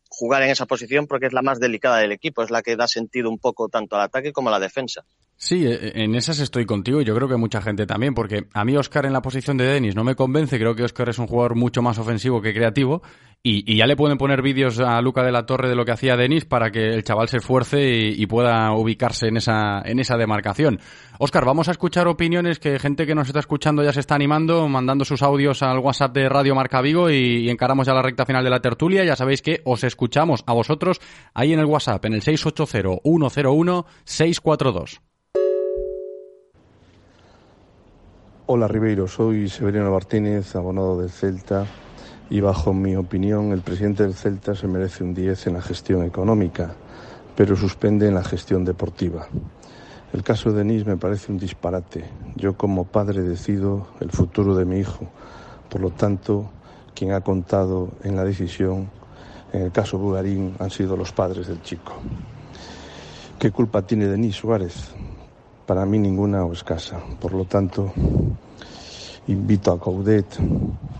jugar 0.09 0.43
en 0.43 0.51
esa 0.51 0.67
posición 0.67 1.07
porque 1.07 1.27
es 1.27 1.33
la 1.33 1.43
más 1.43 1.61
delicada 1.61 1.99
del 1.99 2.13
equipo, 2.13 2.43
es 2.43 2.51
la 2.51 2.63
que 2.63 2.77
da 2.77 2.89
sentido 2.89 3.31
un 3.31 3.39
poco 3.39 3.69
tanto 3.69 3.97
al 3.97 4.03
ataque 4.03 4.33
como 4.33 4.49
a 4.49 4.53
la 4.53 4.59
defensa. 4.59 5.05
Sí, 5.43 5.65
en 5.67 6.15
esas 6.17 6.39
estoy 6.39 6.67
contigo 6.67 7.01
y 7.01 7.07
yo 7.07 7.15
creo 7.15 7.27
que 7.27 7.37
mucha 7.37 7.63
gente 7.63 7.87
también, 7.87 8.13
porque 8.13 8.45
a 8.53 8.63
mí 8.63 8.77
Oscar 8.77 9.07
en 9.07 9.15
la 9.15 9.23
posición 9.23 9.57
de 9.57 9.65
Denis 9.65 9.97
no 9.97 10.05
me 10.05 10.15
convence, 10.15 10.59
creo 10.59 10.75
que 10.75 10.83
Oscar 10.83 11.09
es 11.09 11.19
un 11.19 11.27
jugador 11.27 11.55
mucho 11.55 11.81
más 11.81 11.99
ofensivo 11.99 12.43
que 12.43 12.53
creativo 12.53 13.01
y, 13.43 13.75
ya 13.75 13.87
le 13.87 13.97
pueden 13.97 14.19
poner 14.19 14.43
vídeos 14.43 14.81
a 14.81 15.01
Luca 15.01 15.23
de 15.23 15.33
la 15.33 15.47
Torre 15.47 15.71
de 15.71 15.75
lo 15.75 15.87
que 15.87 15.93
hacía 15.93 16.19
Denis 16.19 16.45
para 16.45 16.71
que 16.71 16.93
el 16.93 17.05
chaval 17.05 17.31
se 17.31 17.39
esfuerce 17.39 17.81
y, 17.81 18.23
y, 18.23 18.27
pueda 18.27 18.71
ubicarse 18.75 19.29
en 19.29 19.39
esa, 19.39 19.81
en 19.83 19.99
esa 19.99 20.19
demarcación. 20.19 20.79
Oscar, 21.19 21.47
vamos 21.47 21.69
a 21.69 21.71
escuchar 21.71 22.07
opiniones 22.07 22.59
que 22.59 22.79
gente 22.79 23.07
que 23.07 23.15
nos 23.15 23.29
está 23.29 23.41
escuchando 23.41 23.83
ya 23.83 23.95
se 23.95 24.01
está 24.01 24.17
animando, 24.17 24.69
mandando 24.69 25.07
sus 25.07 25.23
audios 25.23 25.63
al 25.63 25.79
WhatsApp 25.79 26.13
de 26.13 26.29
Radio 26.29 26.55
Marca 26.55 26.83
Vigo 26.83 27.09
y, 27.09 27.47
y 27.47 27.49
encaramos 27.49 27.87
ya 27.87 27.95
la 27.95 28.03
recta 28.03 28.27
final 28.27 28.45
de 28.45 28.51
la 28.51 28.61
tertulia. 28.61 29.07
Ya 29.07 29.17
sabéis 29.17 29.41
que 29.41 29.63
os 29.65 29.85
escuchamos 29.85 30.45
a 30.47 30.53
vosotros 30.53 31.01
ahí 31.33 31.55
en 31.55 31.61
el 31.61 31.65
WhatsApp, 31.65 32.05
en 32.05 32.13
el 32.13 32.21
680 32.21 33.01
101 33.03 33.87
642. 34.05 35.01
Hola 38.53 38.67
Ribeiro, 38.67 39.07
soy 39.07 39.49
Severino 39.49 39.93
Martínez, 39.93 40.57
abonado 40.57 41.01
del 41.01 41.11
Celta, 41.11 41.67
y 42.31 42.41
bajo 42.41 42.75
mi 42.75 42.97
opinión 42.97 43.53
el 43.53 43.61
presidente 43.61 44.03
del 44.03 44.15
Celta 44.15 44.57
se 44.57 44.67
merece 44.67 45.05
un 45.05 45.15
10 45.15 45.47
en 45.47 45.55
la 45.55 45.63
gestión 45.63 46.03
económica, 46.03 46.75
pero 47.37 47.55
suspende 47.55 48.09
en 48.09 48.15
la 48.17 48.25
gestión 48.25 48.65
deportiva. 48.65 49.29
El 50.13 50.25
caso 50.25 50.51
de 50.51 50.59
Denis 50.59 50.85
me 50.85 50.97
parece 50.97 51.31
un 51.31 51.39
disparate. 51.39 52.11
Yo 52.35 52.57
como 52.57 52.87
padre 52.87 53.23
decido 53.23 53.87
el 54.01 54.11
futuro 54.11 54.57
de 54.57 54.65
mi 54.65 54.81
hijo. 54.81 55.07
Por 55.69 55.81
lo 55.81 55.91
tanto, 55.91 56.51
quien 56.93 57.13
ha 57.13 57.21
contado 57.21 57.91
en 58.03 58.17
la 58.17 58.25
decisión, 58.25 58.91
en 59.53 59.63
el 59.63 59.71
caso 59.71 59.97
Bugarín, 59.97 60.57
han 60.59 60.71
sido 60.71 60.97
los 60.97 61.13
padres 61.13 61.47
del 61.47 61.63
chico. 61.63 61.93
¿Qué 63.39 63.53
culpa 63.53 63.83
tiene 63.83 64.09
Denis 64.09 64.35
Suárez? 64.35 64.93
Para 65.71 65.87
mí 65.87 66.01
ninguna 66.01 66.45
o 66.45 66.53
escasa. 66.53 66.99
Por 67.21 67.33
lo 67.33 67.45
tanto, 67.45 67.93
invito 69.29 69.71
a 69.71 69.79
Coudet, 69.79 70.27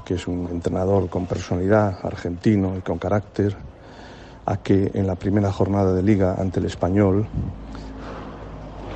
que 0.05 0.15
es 0.15 0.29
un 0.29 0.47
entrenador 0.49 1.09
con 1.09 1.27
personalidad, 1.27 1.99
argentino 2.05 2.77
y 2.79 2.81
con 2.81 2.97
carácter, 2.97 3.57
a 4.47 4.59
que 4.59 4.93
en 4.95 5.09
la 5.09 5.17
primera 5.17 5.51
jornada 5.51 5.93
de 5.93 6.05
liga 6.05 6.37
ante 6.39 6.61
el 6.61 6.67
español 6.67 7.27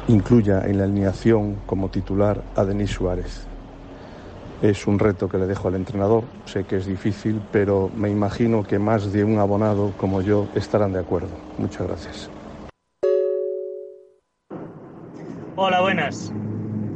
incluya 0.07 0.63
en 0.65 0.79
la 0.79 0.85
alineación 0.85 1.57
como 1.67 1.89
titular 1.89 2.41
a 2.55 2.65
Denis 2.65 2.93
Suárez. 2.93 3.41
Es 4.63 4.87
un 4.87 5.01
reto 5.01 5.29
que 5.29 5.39
le 5.39 5.49
dejo 5.49 5.67
al 5.67 5.75
entrenador, 5.75 6.23
sé 6.47 6.63
que 6.63 6.77
es 6.77 6.87
difícil, 6.87 7.43
pero 7.51 7.91
me 7.97 8.11
imagino 8.11 8.63
que 8.63 8.79
más 8.79 9.13
de 9.13 9.25
un 9.25 9.41
abonado 9.41 9.93
como 9.97 10.23
yo 10.23 10.47
estarán 10.55 10.93
de 10.93 11.01
acuerdo. 11.01 11.35
Muchas 11.59 11.85
gracias. 11.89 12.34
Hola, 15.57 15.83
buenas. 15.83 16.33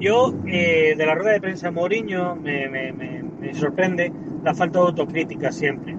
Yo, 0.01 0.35
eh, 0.44 0.97
de 0.99 1.07
la 1.07 1.14
rueda 1.14 1.35
de 1.35 1.40
prensa 1.40 1.71
Mourinho, 1.71 2.35
me, 2.35 2.68
me, 2.68 3.55
sorprende 3.55 4.12
la 4.42 4.53
falta 4.53 4.81
de 4.81 4.87
autocrítica 4.87 5.53
siempre. 5.53 5.97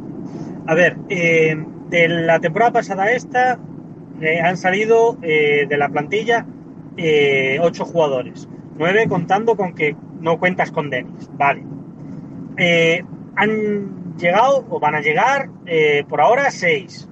A 0.68 0.76
ver, 0.76 0.98
eh, 1.08 1.56
de 1.88 2.10
la 2.10 2.38
temporada 2.42 2.74
pasada 2.74 3.12
esta, 3.12 3.58
eh, 4.20 4.42
han 4.42 4.58
salido 4.58 5.14
de 5.22 5.78
la 5.78 5.88
plantilla 5.88 6.46
ocho 7.62 7.86
jugadores. 7.86 8.50
Nueve 8.78 9.08
contando 9.08 9.56
con 9.56 9.74
que 9.74 9.96
no 10.20 10.38
cuentas 10.38 10.70
con 10.70 10.90
Denis. 10.90 11.30
Vale. 11.38 11.64
han 13.38 14.18
llegado, 14.18 14.66
o 14.70 14.82
van 14.82 14.96
a 14.96 15.02
llegar, 15.02 15.50
por 16.10 16.20
ahora, 16.20 16.52
seis. 16.52 17.08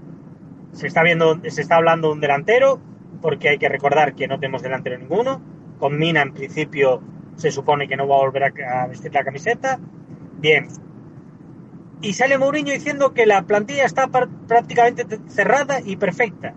Se 0.74 0.88
está, 0.88 1.04
viendo, 1.04 1.40
se 1.48 1.62
está 1.62 1.78
hablando 1.78 2.10
de 2.10 2.14
un 2.16 2.20
delantero, 2.20 2.82
porque 3.22 3.50
hay 3.50 3.58
que 3.58 3.70
recordar 3.70 4.16
que 4.16 4.28
no 4.28 4.40
tenemos 4.40 4.62
delantero 4.62 4.98
ninguno 4.98 5.42
con 5.80 5.98
Mina 5.98 6.22
en 6.22 6.34
principio 6.34 7.02
se 7.36 7.52
supone 7.52 7.88
que 7.88 7.96
no 7.96 8.08
va 8.08 8.16
a 8.16 8.20
volver 8.20 8.44
a, 8.66 8.88
vestir 8.88 9.14
la 9.14 9.24
camiseta. 9.24 9.80
Bien. 10.40 10.68
Y 12.02 12.14
sale 12.14 12.38
Mourinho 12.38 12.74
diciendo 12.74 13.14
que 13.14 13.26
la 13.26 13.44
plantilla 13.44 13.86
está 13.86 14.08
prácticamente 14.08 15.20
cerrada 15.28 15.80
y 15.84 15.98
perfecta. 15.98 16.54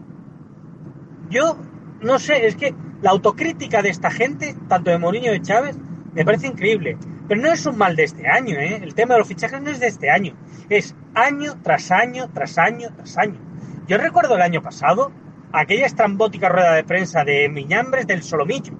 Yo 1.30 1.56
no 2.00 2.18
sé, 2.18 2.46
es 2.46 2.56
que 2.56 2.74
la 3.02 3.10
autocrítica 3.10 3.82
de 3.82 3.90
esta 3.90 4.10
gente, 4.10 4.54
tanto 4.68 4.90
de 4.90 4.98
Mourinho 4.98 5.30
y 5.30 5.38
de 5.38 5.42
Chávez, 5.42 5.78
me 6.14 6.24
parece 6.24 6.46
increíble. 6.46 6.98
Pero 7.28 7.40
no 7.40 7.52
es 7.52 7.64
un 7.64 7.78
mal 7.78 7.94
de 7.94 8.04
este 8.04 8.26
año, 8.26 8.58
¿eh? 8.58 8.80
El 8.82 8.94
tema 8.94 9.14
de 9.14 9.20
los 9.20 9.28
fichajes 9.28 9.62
no 9.62 9.70
es 9.70 9.80
de 9.80 9.86
este 9.86 10.10
año. 10.10 10.34
Es 10.68 10.96
año 11.14 11.54
tras 11.62 11.90
año, 11.90 12.28
tras 12.32 12.58
año, 12.58 12.88
tras 12.96 13.16
año. 13.16 13.38
Yo 13.86 13.98
recuerdo 13.98 14.34
el 14.34 14.42
año 14.42 14.62
pasado 14.62 15.12
aquella 15.52 15.86
estrambótica 15.86 16.48
rueda 16.48 16.74
de 16.74 16.84
prensa 16.84 17.24
de 17.24 17.48
Miñambres 17.48 18.06
del 18.06 18.22
Solomillo 18.22 18.74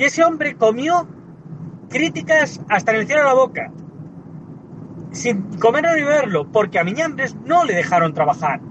y 0.00 0.04
ese 0.04 0.24
hombre 0.24 0.56
comió 0.56 1.06
críticas 1.90 2.58
hasta 2.70 2.92
en 2.92 3.00
el 3.00 3.06
cielo 3.06 3.20
de 3.20 3.28
la 3.28 3.34
boca. 3.34 3.70
Sin 5.10 5.58
comer 5.58 5.84
ni 5.94 6.02
beberlo, 6.02 6.50
porque 6.50 6.78
a 6.78 6.84
Miñambres 6.84 7.36
no 7.44 7.66
le 7.66 7.74
dejaron 7.74 8.14
trabajar. 8.14 8.62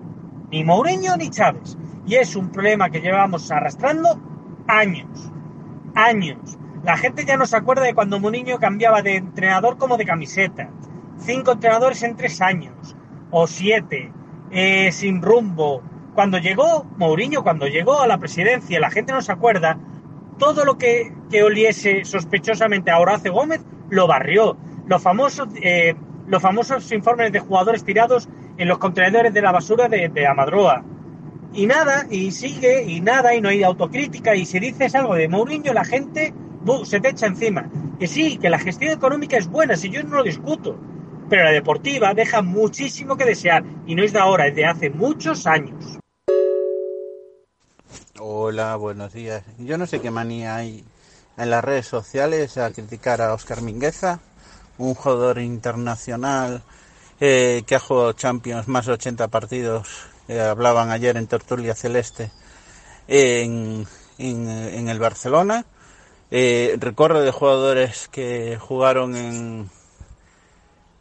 Ni 0.49 0.63
Mourinho 0.63 1.17
ni 1.17 1.29
Chávez. 1.29 1.77
Y 2.07 2.15
es 2.15 2.35
un 2.35 2.49
problema 2.49 2.89
que 2.89 3.01
llevamos 3.01 3.51
arrastrando 3.51 4.19
años. 4.67 5.31
Años. 5.93 6.57
La 6.83 6.97
gente 6.97 7.25
ya 7.25 7.37
no 7.37 7.45
se 7.45 7.57
acuerda 7.57 7.83
de 7.83 7.93
cuando 7.93 8.19
Mourinho 8.19 8.57
cambiaba 8.57 9.03
de 9.03 9.17
entrenador 9.17 9.77
como 9.77 9.97
de 9.97 10.05
camiseta. 10.05 10.71
Cinco 11.17 11.51
entrenadores 11.51 12.01
en 12.01 12.15
tres 12.15 12.41
años. 12.41 12.95
O 13.29 13.45
siete. 13.45 14.11
Eh, 14.49 14.91
sin 14.91 15.21
rumbo. 15.21 15.83
Cuando 16.19 16.37
llegó 16.37 16.83
Mourinho, 16.97 17.43
cuando 17.43 17.65
llegó 17.65 18.01
a 18.01 18.05
la 18.05 18.17
presidencia, 18.17 18.77
la 18.81 18.91
gente 18.91 19.13
no 19.13 19.21
se 19.21 19.31
acuerda, 19.31 19.79
todo 20.37 20.65
lo 20.65 20.77
que, 20.77 21.13
que 21.31 21.43
oliese 21.43 22.03
sospechosamente 22.03 22.91
a 22.91 22.99
Horacio 22.99 23.31
Gómez 23.31 23.61
lo 23.89 24.05
barrió. 24.05 24.57
Los 24.85 25.01
famosos, 25.01 25.47
eh, 25.61 25.95
los 26.27 26.41
famosos 26.41 26.91
informes 26.91 27.31
de 27.31 27.39
jugadores 27.39 27.85
tirados 27.85 28.27
en 28.57 28.67
los 28.67 28.79
contenedores 28.79 29.33
de 29.33 29.41
la 29.41 29.53
basura 29.53 29.87
de, 29.87 30.27
Amadroa. 30.27 30.83
Y 31.53 31.65
nada, 31.67 32.05
y 32.09 32.31
sigue, 32.31 32.83
y 32.83 32.99
nada, 32.99 33.33
y 33.33 33.39
no 33.39 33.47
hay 33.47 33.63
autocrítica, 33.63 34.35
y 34.35 34.45
si 34.45 34.59
dices 34.59 34.95
algo 34.95 35.15
de 35.15 35.29
Mourinho, 35.29 35.71
la 35.71 35.85
gente 35.85 36.33
¡bu! 36.65 36.83
se 36.83 36.99
te 36.99 37.11
echa 37.11 37.27
encima. 37.27 37.69
Que 37.97 38.07
sí, 38.07 38.37
que 38.39 38.49
la 38.49 38.59
gestión 38.59 38.91
económica 38.91 39.37
es 39.37 39.47
buena, 39.47 39.77
si 39.77 39.89
yo 39.89 40.03
no 40.03 40.17
lo 40.17 40.23
discuto, 40.23 40.77
pero 41.29 41.45
la 41.45 41.51
deportiva 41.51 42.13
deja 42.13 42.41
muchísimo 42.41 43.15
que 43.15 43.23
desear, 43.23 43.63
y 43.85 43.95
no 43.95 44.03
es 44.03 44.11
de 44.11 44.19
ahora, 44.19 44.47
es 44.47 44.55
de 44.55 44.65
hace 44.65 44.89
muchos 44.89 45.47
años. 45.47 45.97
Hola, 48.21 48.75
buenos 48.75 49.13
días. 49.13 49.43
Yo 49.59 49.77
no 49.77 49.87
sé 49.87 50.01
qué 50.01 50.11
manía 50.11 50.57
hay 50.57 50.83
en 51.37 51.49
las 51.49 51.63
redes 51.63 51.87
sociales 51.87 52.57
a 52.57 52.69
criticar 52.69 53.21
a 53.21 53.33
Oscar 53.33 53.61
Mingueza, 53.61 54.19
un 54.77 54.93
jugador 54.93 55.39
internacional 55.39 56.61
eh, 57.21 57.63
que 57.65 57.75
ha 57.75 57.79
jugado 57.79 58.11
Champions 58.11 58.67
más 58.67 58.87
de 58.87 58.93
80 58.93 59.29
partidos, 59.29 59.87
eh, 60.27 60.41
hablaban 60.41 60.91
ayer 60.91 61.15
en 61.15 61.27
Tertulia 61.27 61.75
Celeste, 61.75 62.29
en, 63.07 63.87
el 64.17 64.99
Barcelona. 64.99 65.65
Eh, 66.29 66.75
recuerdo 66.77 67.21
de 67.21 67.31
jugadores 67.31 68.09
que 68.09 68.57
jugaron 68.59 69.15
en, 69.15 69.69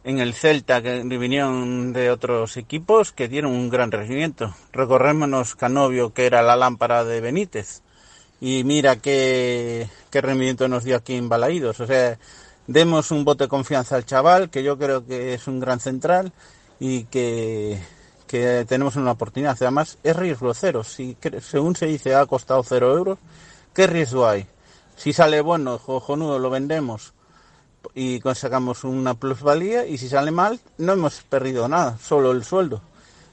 en 0.03 0.19
el 0.19 0.33
Celta, 0.33 0.81
que 0.81 1.03
vinieron 1.03 1.93
de 1.93 2.09
otros 2.09 2.57
equipos, 2.57 3.11
que 3.11 3.27
dieron 3.27 3.51
un 3.51 3.69
gran 3.69 3.91
rendimiento. 3.91 4.55
Recorrémonos 4.71 5.55
Canovio, 5.55 6.13
que 6.13 6.25
era 6.25 6.41
la 6.41 6.55
lámpara 6.55 7.03
de 7.03 7.21
Benítez. 7.21 7.81
Y 8.41 8.63
mira 8.63 8.95
qué, 8.97 9.89
qué 10.09 10.21
rendimiento 10.21 10.67
nos 10.67 10.85
dio 10.85 10.95
aquí 10.95 11.15
en 11.15 11.27
Balaídos. 11.27 11.79
O 11.81 11.87
sea, 11.87 12.17
demos 12.67 13.11
un 13.11 13.25
voto 13.25 13.43
de 13.43 13.49
confianza 13.49 13.97
al 13.97 14.05
chaval, 14.05 14.49
que 14.49 14.63
yo 14.63 14.77
creo 14.77 15.05
que 15.05 15.33
es 15.33 15.47
un 15.47 15.59
gran 15.59 15.81
central 15.81 16.31
y 16.79 17.03
que, 17.05 17.77
que 18.27 18.65
tenemos 18.67 18.95
una 18.95 19.11
oportunidad. 19.11 19.57
Además, 19.59 19.97
es 20.03 20.15
riesgo 20.15 20.53
cero. 20.53 20.85
Si, 20.85 21.17
según 21.41 21.75
se 21.75 21.87
dice, 21.87 22.15
ha 22.15 22.25
costado 22.25 22.63
cero 22.63 22.95
euros, 22.95 23.19
¿qué 23.73 23.85
riesgo 23.87 24.25
hay? 24.25 24.47
Si 24.95 25.11
sale 25.11 25.41
bueno, 25.41 25.77
cojonudo, 25.77 26.39
lo 26.39 26.49
vendemos 26.49 27.13
y 27.95 28.21
sacamos 28.33 28.83
una 28.83 29.13
plusvalía 29.13 29.85
y 29.85 29.97
si 29.97 30.07
sale 30.07 30.31
mal, 30.31 30.59
no 30.77 30.93
hemos 30.93 31.21
perdido 31.23 31.67
nada, 31.67 31.97
solo 31.97 32.31
el 32.31 32.43
sueldo. 32.43 32.81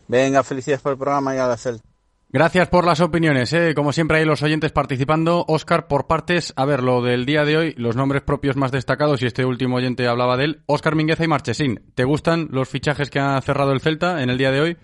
Venga, 0.08 0.42
felicidades 0.42 0.82
por 0.82 0.92
el 0.92 0.98
programa 0.98 1.34
y 1.34 1.38
a 1.38 1.46
la 1.46 1.56
Celta. 1.56 1.84
Gracias 2.28 2.68
por 2.68 2.84
las 2.84 3.00
opiniones, 3.00 3.52
¿eh? 3.52 3.72
como 3.74 3.92
siempre 3.92 4.18
hay 4.18 4.24
los 4.24 4.42
oyentes 4.42 4.72
participando. 4.72 5.44
Óscar, 5.46 5.86
por 5.86 6.06
partes, 6.06 6.52
a 6.56 6.64
ver, 6.64 6.82
lo 6.82 7.00
del 7.00 7.24
día 7.24 7.44
de 7.44 7.56
hoy, 7.56 7.74
los 7.78 7.96
nombres 7.96 8.22
propios 8.22 8.56
más 8.56 8.72
destacados, 8.72 9.22
y 9.22 9.26
este 9.26 9.44
último 9.44 9.76
oyente 9.76 10.06
hablaba 10.08 10.36
de 10.36 10.44
él, 10.44 10.62
Óscar 10.66 10.96
Mingueza 10.96 11.24
y 11.24 11.28
Marchesín. 11.28 11.92
¿Te 11.94 12.04
gustan 12.04 12.48
los 12.50 12.68
fichajes 12.68 13.10
que 13.10 13.20
ha 13.20 13.40
cerrado 13.40 13.72
el 13.72 13.80
Celta 13.80 14.22
en 14.22 14.30
el 14.30 14.38
día 14.38 14.50
de 14.50 14.60
hoy? 14.60 14.76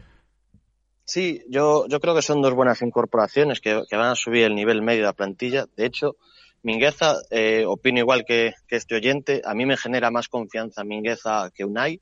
Sí, 1.04 1.42
yo, 1.50 1.86
yo 1.88 2.00
creo 2.00 2.14
que 2.14 2.22
son 2.22 2.40
dos 2.40 2.54
buenas 2.54 2.80
incorporaciones 2.80 3.60
que, 3.60 3.82
que 3.90 3.96
van 3.96 4.10
a 4.10 4.14
subir 4.14 4.44
el 4.44 4.54
nivel 4.54 4.80
medio 4.80 5.00
de 5.00 5.06
la 5.06 5.12
plantilla. 5.12 5.66
De 5.76 5.84
hecho, 5.84 6.16
Mingueza, 6.62 7.16
eh, 7.30 7.64
opino 7.66 7.98
igual 7.98 8.24
que, 8.24 8.54
que, 8.68 8.76
este 8.76 8.94
oyente, 8.94 9.42
a 9.44 9.54
mí 9.54 9.66
me 9.66 9.76
genera 9.76 10.10
más 10.10 10.28
confianza 10.28 10.84
Mingueza 10.84 11.50
que 11.54 11.64
Unai. 11.64 12.00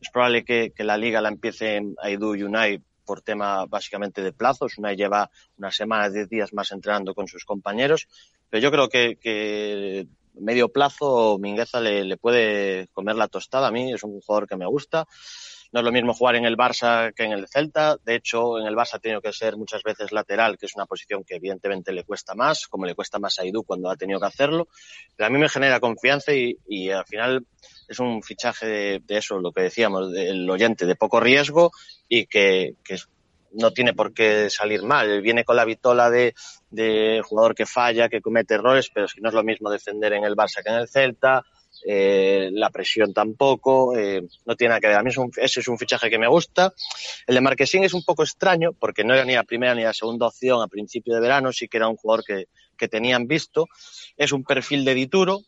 Es 0.00 0.10
probable 0.10 0.44
que, 0.44 0.72
la 0.78 0.96
liga 0.96 1.20
la 1.20 1.28
empiece 1.28 1.80
Aidu 2.02 2.34
y 2.34 2.42
Unai 2.42 2.82
por 3.04 3.22
tema 3.22 3.64
básicamente 3.66 4.22
de 4.22 4.32
plazos. 4.32 4.76
Unai 4.76 4.96
lleva 4.96 5.30
una 5.56 5.70
semana, 5.70 6.10
diez 6.10 6.28
días 6.28 6.52
más 6.52 6.72
entrenando 6.72 7.14
con 7.14 7.26
sus 7.26 7.44
compañeros, 7.44 8.06
pero 8.50 8.62
yo 8.62 8.70
creo 8.70 8.88
que, 8.88 9.16
que 9.20 10.06
medio 10.34 10.68
plazo 10.68 11.38
Mingueza 11.38 11.80
le, 11.80 12.04
le, 12.04 12.16
puede 12.16 12.88
comer 12.88 13.16
la 13.16 13.28
tostada. 13.28 13.68
A 13.68 13.72
mí 13.72 13.92
es 13.92 14.02
un 14.02 14.20
jugador 14.20 14.46
que 14.46 14.56
me 14.56 14.66
gusta. 14.66 15.06
No 15.72 15.80
es 15.80 15.84
lo 15.86 15.92
mismo 15.92 16.12
jugar 16.12 16.36
en 16.36 16.44
el 16.44 16.56
Barça 16.56 17.14
que 17.14 17.24
en 17.24 17.32
el 17.32 17.48
Celta. 17.48 17.96
De 18.04 18.14
hecho, 18.14 18.58
en 18.58 18.66
el 18.66 18.76
Barça 18.76 18.96
ha 18.96 18.98
tenido 18.98 19.22
que 19.22 19.32
ser 19.32 19.56
muchas 19.56 19.82
veces 19.82 20.12
lateral, 20.12 20.58
que 20.58 20.66
es 20.66 20.76
una 20.76 20.84
posición 20.84 21.24
que 21.24 21.36
evidentemente 21.36 21.92
le 21.92 22.04
cuesta 22.04 22.34
más, 22.34 22.68
como 22.68 22.84
le 22.84 22.94
cuesta 22.94 23.18
más 23.18 23.38
a 23.38 23.46
Idu 23.46 23.64
cuando 23.64 23.88
ha 23.88 23.96
tenido 23.96 24.20
que 24.20 24.26
hacerlo. 24.26 24.68
Pero 25.16 25.26
a 25.26 25.30
mí 25.30 25.38
me 25.38 25.48
genera 25.48 25.80
confianza 25.80 26.32
y, 26.34 26.90
al 26.90 27.06
final 27.06 27.46
es 27.88 27.98
un 27.98 28.22
fichaje 28.22 29.00
de, 29.00 29.16
eso, 29.16 29.38
lo 29.38 29.50
que 29.50 29.62
decíamos, 29.62 30.12
del 30.12 30.48
oyente, 30.50 30.84
de 30.84 30.94
poco 30.94 31.20
riesgo 31.20 31.72
y 32.06 32.26
que, 32.26 32.74
no 33.54 33.70
tiene 33.70 33.94
por 33.94 34.12
qué 34.12 34.50
salir 34.50 34.82
mal. 34.82 35.22
Viene 35.22 35.44
con 35.44 35.56
la 35.56 35.64
vitola 35.64 36.10
de, 36.10 36.34
de 36.70 37.22
jugador 37.24 37.54
que 37.54 37.66
falla, 37.66 38.10
que 38.10 38.20
comete 38.20 38.54
errores, 38.54 38.90
pero 38.92 39.08
si 39.08 39.22
no 39.22 39.30
es 39.30 39.34
lo 39.34 39.42
mismo 39.42 39.70
defender 39.70 40.12
en 40.12 40.24
el 40.24 40.36
Barça 40.36 40.62
que 40.62 40.70
en 40.70 40.76
el 40.76 40.88
Celta, 40.88 41.44
eh, 41.86 42.50
la 42.52 42.70
presión 42.70 43.12
tampoco, 43.12 43.96
eh, 43.96 44.22
no 44.46 44.56
tiene 44.56 44.70
nada 44.70 44.80
que 44.80 44.88
ver. 44.88 44.96
A 44.96 45.02
mí 45.02 45.10
es 45.10 45.16
ese 45.36 45.60
es 45.60 45.68
un 45.68 45.78
fichaje 45.78 46.10
que 46.10 46.18
me 46.18 46.28
gusta. 46.28 46.72
El 47.26 47.34
de 47.34 47.40
Marquesín 47.40 47.84
es 47.84 47.94
un 47.94 48.04
poco 48.04 48.22
extraño 48.22 48.72
porque 48.72 49.04
no 49.04 49.14
era 49.14 49.24
ni 49.24 49.34
la 49.34 49.44
primera 49.44 49.74
ni 49.74 49.82
la 49.82 49.92
segunda 49.92 50.26
opción 50.26 50.62
a 50.62 50.68
principio 50.68 51.14
de 51.14 51.20
verano, 51.20 51.52
sí 51.52 51.68
que 51.68 51.78
era 51.78 51.88
un 51.88 51.96
jugador 51.96 52.24
que, 52.24 52.46
que 52.76 52.88
tenían 52.88 53.26
visto. 53.26 53.66
Es 54.16 54.32
un 54.32 54.44
perfil 54.44 54.84
de 54.84 54.94
Dituro. 54.94 55.40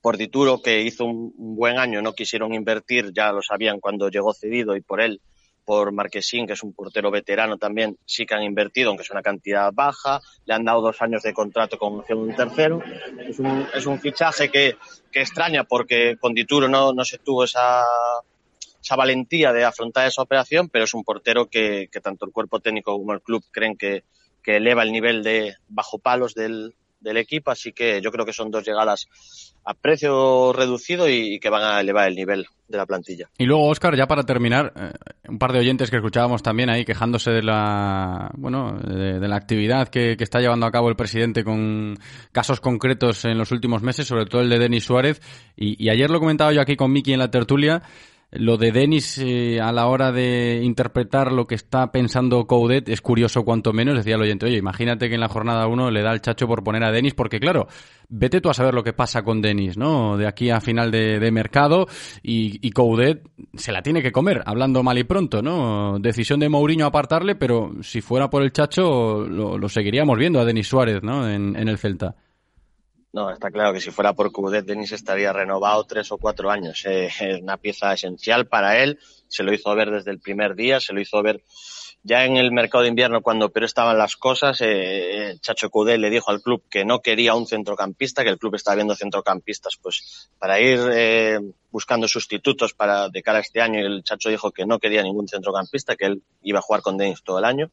Por 0.00 0.18
Dituro, 0.18 0.62
que 0.62 0.82
hizo 0.82 1.04
un 1.04 1.32
buen 1.56 1.78
año, 1.78 2.00
no 2.00 2.12
quisieron 2.12 2.54
invertir, 2.54 3.12
ya 3.12 3.32
lo 3.32 3.42
sabían 3.42 3.80
cuando 3.80 4.08
llegó 4.08 4.32
cedido 4.32 4.76
y 4.76 4.80
por 4.80 5.00
él 5.00 5.20
por 5.66 5.92
Marquesín, 5.92 6.46
que 6.46 6.52
es 6.52 6.62
un 6.62 6.72
portero 6.72 7.10
veterano 7.10 7.58
también, 7.58 7.98
sí 8.06 8.24
que 8.24 8.34
han 8.34 8.44
invertido, 8.44 8.88
aunque 8.88 9.02
es 9.02 9.10
una 9.10 9.20
cantidad 9.20 9.70
baja, 9.74 10.20
le 10.46 10.54
han 10.54 10.64
dado 10.64 10.80
dos 10.80 11.02
años 11.02 11.24
de 11.24 11.34
contrato 11.34 11.76
con 11.76 12.04
un 12.08 12.36
tercero. 12.36 12.80
Es 13.18 13.38
un, 13.40 13.66
es 13.74 13.84
un 13.84 13.98
fichaje 13.98 14.48
que, 14.48 14.76
que, 15.10 15.20
extraña 15.20 15.64
porque 15.64 16.16
con 16.18 16.32
Dituro 16.32 16.68
no, 16.68 16.92
no 16.92 17.04
se 17.04 17.18
tuvo 17.18 17.44
esa, 17.44 17.82
esa 18.80 18.96
valentía 18.96 19.52
de 19.52 19.64
afrontar 19.64 20.06
esa 20.06 20.22
operación, 20.22 20.68
pero 20.68 20.84
es 20.84 20.94
un 20.94 21.02
portero 21.02 21.46
que, 21.46 21.88
que 21.90 22.00
tanto 22.00 22.24
el 22.24 22.32
cuerpo 22.32 22.60
técnico 22.60 22.96
como 22.96 23.12
el 23.12 23.20
club 23.20 23.44
creen 23.50 23.76
que, 23.76 24.04
que 24.44 24.58
eleva 24.58 24.84
el 24.84 24.92
nivel 24.92 25.24
de 25.24 25.56
bajo 25.68 25.98
palos 25.98 26.34
del, 26.34 26.76
del 27.06 27.16
equipo, 27.16 27.50
así 27.50 27.72
que 27.72 28.00
yo 28.02 28.10
creo 28.10 28.26
que 28.26 28.32
son 28.32 28.50
dos 28.50 28.66
llegadas 28.66 29.08
a 29.64 29.74
precio 29.74 30.52
reducido 30.52 31.08
y, 31.08 31.38
que 31.40 31.48
van 31.50 31.62
a 31.62 31.80
elevar 31.80 32.08
el 32.08 32.14
nivel 32.14 32.46
de 32.68 32.78
la 32.78 32.86
plantilla. 32.86 33.28
Y 33.38 33.44
luego, 33.44 33.68
Óscar, 33.68 33.96
ya 33.96 34.06
para 34.06 34.24
terminar, 34.24 34.72
eh, 34.76 34.92
un 35.28 35.38
par 35.38 35.52
de 35.52 35.60
oyentes 35.60 35.90
que 35.90 35.96
escuchábamos 35.96 36.42
también 36.42 36.68
ahí 36.68 36.84
quejándose 36.84 37.30
de 37.30 37.42
la, 37.42 38.30
bueno, 38.34 38.78
de, 38.78 39.26
la 39.26 39.36
actividad 39.36 39.88
que, 39.88 40.16
que, 40.16 40.24
está 40.24 40.40
llevando 40.40 40.66
a 40.66 40.70
cabo 40.70 40.88
el 40.88 40.96
presidente 40.96 41.44
con 41.44 41.96
casos 42.32 42.60
concretos 42.60 43.24
en 43.24 43.38
los 43.38 43.52
últimos 43.52 43.82
meses, 43.82 44.06
sobre 44.06 44.26
todo 44.26 44.42
el 44.42 44.50
de 44.50 44.58
Denis 44.58 44.84
Suárez. 44.84 45.20
Y, 45.56 45.82
y 45.82 45.90
ayer 45.90 46.10
lo 46.10 46.20
comentaba 46.20 46.52
yo 46.52 46.60
aquí 46.60 46.76
con 46.76 46.92
Miki 46.92 47.12
en 47.12 47.20
la 47.20 47.30
tertulia 47.30 47.82
lo 48.32 48.56
de 48.56 48.72
Denis 48.72 49.18
eh, 49.18 49.60
a 49.60 49.72
la 49.72 49.86
hora 49.86 50.10
de 50.12 50.60
interpretar 50.62 51.30
lo 51.32 51.46
que 51.46 51.54
está 51.54 51.92
pensando 51.92 52.46
Coudet 52.46 52.88
es 52.88 53.00
curioso 53.00 53.44
cuanto 53.44 53.72
menos, 53.72 53.96
decía 53.96 54.16
el 54.16 54.22
oyente, 54.22 54.46
oye, 54.46 54.56
imagínate 54.56 55.08
que 55.08 55.14
en 55.14 55.20
la 55.20 55.28
jornada 55.28 55.66
1 55.66 55.90
le 55.90 56.02
da 56.02 56.12
el 56.12 56.20
chacho 56.20 56.46
por 56.46 56.64
poner 56.64 56.82
a 56.84 56.90
Denis, 56.90 57.14
porque 57.14 57.38
claro, 57.38 57.68
vete 58.08 58.40
tú 58.40 58.50
a 58.50 58.54
saber 58.54 58.74
lo 58.74 58.82
que 58.82 58.92
pasa 58.92 59.22
con 59.22 59.40
Denis, 59.40 59.76
¿no? 59.76 60.16
De 60.16 60.26
aquí 60.26 60.50
a 60.50 60.60
final 60.60 60.90
de, 60.90 61.30
mercado 61.30 61.86
y, 62.22 62.66
y, 62.66 62.70
Coudet 62.70 63.22
se 63.54 63.72
la 63.72 63.82
tiene 63.82 64.02
que 64.02 64.12
comer, 64.12 64.42
hablando 64.44 64.82
mal 64.82 64.98
y 64.98 65.04
pronto, 65.04 65.40
¿no? 65.40 65.98
Decisión 65.98 66.40
de 66.40 66.48
Mourinho 66.48 66.86
apartarle, 66.86 67.36
pero 67.36 67.74
si 67.82 68.00
fuera 68.00 68.28
por 68.28 68.42
el 68.42 68.52
chacho 68.52 69.24
lo, 69.24 69.56
lo 69.56 69.68
seguiríamos 69.68 70.18
viendo 70.18 70.40
a 70.40 70.44
Denis 70.44 70.68
Suárez, 70.68 71.02
¿no? 71.02 71.28
En, 71.28 71.56
en 71.56 71.68
el 71.68 71.78
Celta. 71.78 72.16
No, 73.16 73.30
está 73.30 73.50
claro 73.50 73.72
que 73.72 73.80
si 73.80 73.90
fuera 73.90 74.12
por 74.12 74.30
Cudet, 74.30 74.66
Denis 74.66 74.92
estaría 74.92 75.32
renovado 75.32 75.84
tres 75.84 76.12
o 76.12 76.18
cuatro 76.18 76.50
años. 76.50 76.84
Eh, 76.84 77.06
es 77.06 77.40
una 77.40 77.56
pieza 77.56 77.94
esencial 77.94 78.46
para 78.46 78.82
él. 78.82 78.98
Se 79.26 79.42
lo 79.42 79.54
hizo 79.54 79.74
ver 79.74 79.90
desde 79.90 80.10
el 80.10 80.20
primer 80.20 80.54
día, 80.54 80.80
se 80.80 80.92
lo 80.92 81.00
hizo 81.00 81.22
ver 81.22 81.42
ya 82.02 82.26
en 82.26 82.36
el 82.36 82.52
mercado 82.52 82.82
de 82.82 82.90
invierno 82.90 83.22
cuando 83.22 83.48
pero 83.48 83.64
estaban 83.64 83.96
las 83.96 84.16
cosas. 84.16 84.58
Eh, 84.60 85.34
Chacho 85.40 85.70
Cudet 85.70 85.98
le 85.98 86.10
dijo 86.10 86.30
al 86.30 86.42
club 86.42 86.64
que 86.68 86.84
no 86.84 87.00
quería 87.00 87.34
un 87.34 87.46
centrocampista, 87.46 88.22
que 88.22 88.28
el 88.28 88.38
club 88.38 88.56
estaba 88.56 88.74
viendo 88.74 88.94
centrocampistas, 88.94 89.78
pues 89.80 90.28
para 90.38 90.60
ir 90.60 90.78
eh, 90.92 91.40
buscando 91.70 92.08
sustitutos 92.08 92.74
para 92.74 93.08
de 93.08 93.22
cara 93.22 93.38
a 93.38 93.40
este 93.40 93.62
año. 93.62 93.80
Y 93.80 93.86
el 93.86 94.04
Chacho 94.04 94.28
dijo 94.28 94.50
que 94.50 94.66
no 94.66 94.78
quería 94.78 95.02
ningún 95.02 95.26
centrocampista, 95.26 95.96
que 95.96 96.04
él 96.04 96.22
iba 96.42 96.58
a 96.58 96.62
jugar 96.62 96.82
con 96.82 96.98
Denis 96.98 97.22
todo 97.24 97.38
el 97.38 97.46
año. 97.46 97.70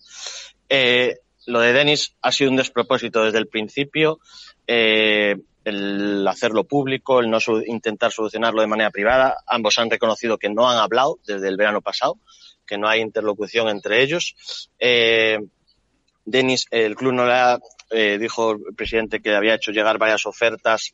Eh, 0.70 1.18
lo 1.46 1.60
de 1.60 1.74
Denis 1.74 2.16
ha 2.22 2.32
sido 2.32 2.50
un 2.50 2.56
despropósito 2.56 3.26
desde 3.26 3.40
el 3.40 3.48
principio 3.48 4.20
eh, 4.68 5.36
el 5.64 6.28
hacerlo 6.28 6.66
público, 6.66 7.20
el 7.20 7.30
no 7.30 7.40
su 7.40 7.62
intentar 7.62 8.12
solucionarlo 8.12 8.62
de 8.62 8.68
manera 8.68 8.92
privada. 8.92 9.38
Ambos 9.48 9.78
han 9.80 9.90
reconocido 9.90 10.38
que 10.38 10.50
no 10.50 10.70
han 10.70 10.78
hablado 10.78 11.20
desde 11.26 11.48
el 11.48 11.58
verano 11.58 11.82
pasado, 11.82 12.18
que 12.66 12.78
no 12.78 12.88
hay 12.88 13.02
interlocución 13.02 13.70
entre 13.70 14.02
ellos. 14.02 14.70
Eh, 14.80 15.40
Denis, 16.26 16.68
el 16.72 16.96
club 16.96 17.14
no 17.14 17.26
le 17.26 17.34
ha, 17.34 17.60
eh, 17.92 18.18
dijo 18.18 18.52
el 18.52 18.76
presidente 18.76 19.22
que 19.22 19.36
había 19.36 19.56
hecho 19.56 19.72
llegar 19.72 19.98
varias 19.98 20.26
ofertas 20.26 20.94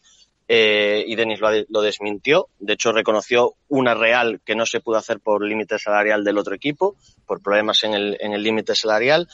y 0.51 1.15
Denis 1.15 1.39
lo, 1.41 1.49
lo, 1.69 1.81
desmintió. 1.83 2.47
De 2.57 2.73
hecho, 2.73 2.91
reconoció 2.91 3.53
una 3.67 3.93
real 3.93 4.41
que 4.43 4.55
no 4.55 4.65
se 4.65 4.79
pudo 4.79 4.97
hacer 4.97 5.19
por 5.19 5.45
límite 5.45 5.77
salarial 5.77 6.23
del 6.23 6.39
otro 6.39 6.55
equipo, 6.55 6.95
por 7.27 7.43
problemas 7.43 7.83
en 7.83 7.93
el 7.93 8.41
límite 8.41 8.73
salarial. 8.73 9.27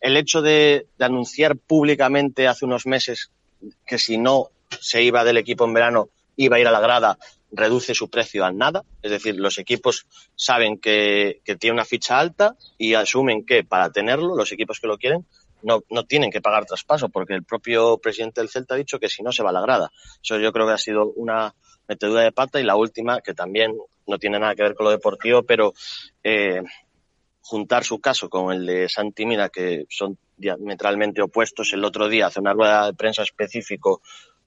El 0.00 0.16
hecho 0.16 0.40
de 0.40 0.86
anunciar 0.98 1.56
públicamente 1.58 2.48
hace 2.48 2.64
unos 2.64 2.86
meses 2.86 3.30
que 3.86 3.98
si 3.98 4.18
no 4.18 4.50
se 4.80 5.02
iba 5.02 5.24
del 5.24 5.36
equipo 5.36 5.64
en 5.64 5.74
verano 5.74 6.08
iba 6.36 6.56
a 6.56 6.60
ir 6.60 6.66
a 6.66 6.72
la 6.72 6.80
grada, 6.80 7.18
reduce 7.52 7.94
su 7.94 8.08
precio 8.08 8.44
a 8.44 8.52
nada. 8.52 8.84
Es 9.02 9.10
decir, 9.10 9.36
los 9.36 9.58
equipos 9.58 10.06
saben 10.36 10.78
que, 10.78 11.40
que, 11.44 11.56
tiene 11.56 11.74
una 11.74 11.84
ficha 11.84 12.18
alta 12.18 12.56
y 12.78 12.94
asumen 12.94 13.44
que 13.44 13.64
para 13.64 13.90
tenerlo, 13.90 14.36
los 14.36 14.52
equipos 14.52 14.80
que 14.80 14.86
lo 14.86 14.96
quieren, 14.96 15.26
no, 15.62 15.82
no 15.90 16.04
tienen 16.04 16.30
que 16.30 16.40
pagar 16.40 16.64
traspaso, 16.64 17.08
porque 17.08 17.34
el 17.34 17.44
propio 17.44 17.98
presidente 17.98 18.40
del 18.40 18.48
Celta 18.48 18.74
ha 18.74 18.78
dicho 18.78 18.98
que 18.98 19.08
si 19.08 19.22
no 19.22 19.32
se 19.32 19.42
va 19.42 19.50
a 19.50 19.54
la 19.54 19.60
grada. 19.60 19.92
Eso 20.22 20.38
yo 20.38 20.52
creo 20.52 20.66
que 20.66 20.72
ha 20.72 20.78
sido 20.78 21.12
una 21.16 21.54
metedura 21.88 22.22
de 22.22 22.32
pata 22.32 22.60
y 22.60 22.64
la 22.64 22.76
última, 22.76 23.20
que 23.20 23.34
también 23.34 23.76
no 24.06 24.18
tiene 24.18 24.38
nada 24.38 24.54
que 24.54 24.62
ver 24.62 24.74
con 24.74 24.84
lo 24.84 24.90
deportivo, 24.90 25.42
pero 25.42 25.74
eh, 26.22 26.62
juntar 27.50 27.82
su 27.82 28.00
caso 28.00 28.30
con 28.30 28.52
el 28.52 28.64
de 28.64 28.88
Santi 28.88 29.26
Mina, 29.26 29.48
que 29.48 29.84
son 29.90 30.16
diametralmente 30.36 31.20
opuestos, 31.20 31.72
el 31.72 31.84
otro 31.84 32.08
día 32.08 32.28
hace 32.28 32.38
una 32.38 32.52
rueda 32.52 32.86
de 32.86 32.94
prensa 32.94 33.24
específico 33.24 34.02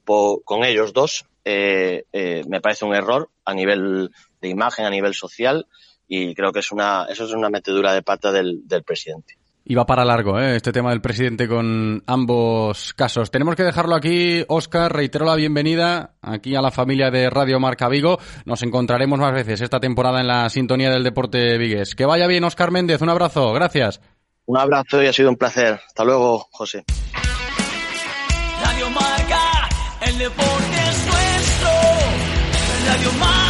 con 0.06 0.64
ellos 0.64 0.94
dos, 0.94 1.26
eh, 1.44 2.06
eh, 2.14 2.44
me 2.48 2.62
parece 2.62 2.86
un 2.86 2.96
error 2.96 3.30
a 3.44 3.54
nivel 3.54 4.10
de 4.42 4.48
imagen, 4.48 4.86
a 4.86 4.90
nivel 4.90 5.14
social, 5.14 5.68
y 6.08 6.34
creo 6.34 6.54
que 6.54 6.60
es 6.60 6.72
una, 6.72 7.06
eso 7.10 7.26
es 7.26 7.34
una 7.34 7.50
metedura 7.50 7.94
de 7.94 8.04
pata 8.04 8.32
del, 8.32 8.66
del 8.66 8.84
presidente. 8.84 9.38
Y 9.66 9.76
va 9.76 9.86
para 9.86 10.04
largo, 10.04 10.40
¿eh? 10.40 10.58
este 10.58 10.74
tema 10.74 10.90
del 10.90 11.00
presidente 11.00 11.48
con 11.48 12.04
ambos 12.06 12.94
casos. 12.94 13.32
Tenemos 13.32 13.56
que 13.56 13.64
dejarlo 13.64 13.96
aquí. 13.96 14.44
Oscar, 14.50 14.92
reitero 14.92 15.26
la 15.26 15.36
bienvenida 15.36 16.16
aquí 16.22 16.54
a 16.56 16.62
la 16.62 16.70
familia 16.70 17.10
de 17.10 17.30
Radio 17.30 17.62
Marca 17.62 17.88
Vigo. 17.88 18.20
Nos 18.46 18.62
encontraremos 18.64 19.20
más 19.20 19.34
veces 19.34 19.62
esta 19.62 19.80
temporada 19.80 20.20
en 20.20 20.28
la 20.28 20.50
sintonía 20.50 20.90
del 20.90 21.04
deporte 21.04 21.58
vigues. 21.58 21.96
Que 21.96 22.06
vaya 22.06 22.28
bien, 22.28 22.44
Oscar 22.44 22.72
Méndez. 22.72 23.02
Un 23.02 23.10
abrazo. 23.10 23.54
Gracias. 23.54 24.02
Un 24.46 24.58
abrazo 24.58 25.02
y 25.02 25.08
ha 25.08 25.14
sido 25.14 25.30
un 25.30 25.38
placer. 25.38 25.80
Hasta 25.88 26.04
luego, 26.04 26.46
José. 26.52 26.84
Radio 28.62 28.90
Marca, 28.90 29.70
el 30.02 30.18
deporte 30.18 30.78
es 30.90 31.06
nuestro. 31.06 31.70
Radio 32.88 33.12
Marca. 33.20 33.43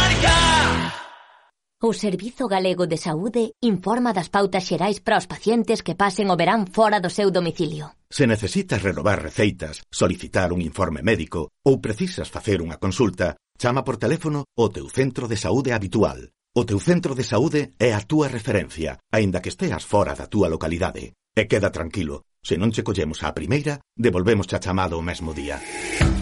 O 1.86 1.92
Servizo 1.92 2.48
Galego 2.48 2.86
de 2.86 2.96
Saúde 2.96 3.52
informa 3.60 4.16
das 4.16 4.32
pautas 4.32 4.64
xerais 4.64 5.04
para 5.04 5.20
os 5.20 5.28
pacientes 5.28 5.84
que 5.84 5.92
pasen 5.92 6.32
o 6.32 6.36
verán 6.40 6.64
fora 6.64 6.96
do 6.96 7.12
seu 7.12 7.28
domicilio. 7.28 7.92
Se 8.08 8.24
necesitas 8.24 8.80
renovar 8.80 9.20
receitas, 9.20 9.84
solicitar 9.92 10.56
un 10.56 10.64
informe 10.64 11.04
médico 11.04 11.52
ou 11.60 11.84
precisas 11.84 12.32
facer 12.32 12.64
unha 12.64 12.80
consulta, 12.80 13.36
chama 13.60 13.84
por 13.84 14.00
teléfono 14.00 14.48
o 14.56 14.72
teu 14.72 14.88
centro 14.88 15.28
de 15.28 15.36
saúde 15.36 15.76
habitual. 15.76 16.32
O 16.56 16.64
teu 16.64 16.80
centro 16.80 17.12
de 17.12 17.20
saúde 17.20 17.76
é 17.76 17.92
a 17.92 18.00
túa 18.00 18.32
referencia, 18.32 18.96
aínda 19.12 19.44
que 19.44 19.52
esteas 19.52 19.84
fora 19.84 20.16
da 20.16 20.24
túa 20.24 20.48
localidade. 20.48 21.12
E 21.36 21.44
queda 21.44 21.68
tranquilo, 21.68 22.24
se 22.40 22.56
non 22.56 22.72
che 22.72 22.80
collemos 22.80 23.20
á 23.20 23.36
primeira, 23.36 23.84
devolvemos 23.92 24.48
a 24.56 24.62
chamada 24.64 24.96
o 24.96 25.04
mesmo 25.04 25.36
día. 25.36 25.60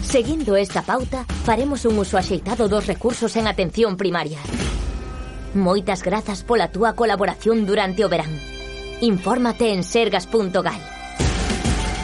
Seguindo 0.03 0.59
esta 0.59 0.83
pauta, 0.83 1.23
faremos 1.47 1.87
un 1.87 1.95
uso 2.03 2.19
axeitado 2.19 2.67
dos 2.67 2.83
recursos 2.83 3.31
en 3.39 3.47
atención 3.47 3.95
primaria. 3.95 4.43
Moitas 5.53 6.01
grazas 6.01 6.43
pola 6.43 6.69
túa 6.73 6.93
colaboración 6.93 7.65
durante 7.65 8.05
o. 8.05 8.09
Infórmate 9.01 9.73
en 9.73 9.83
sergas.gal. 9.83 10.81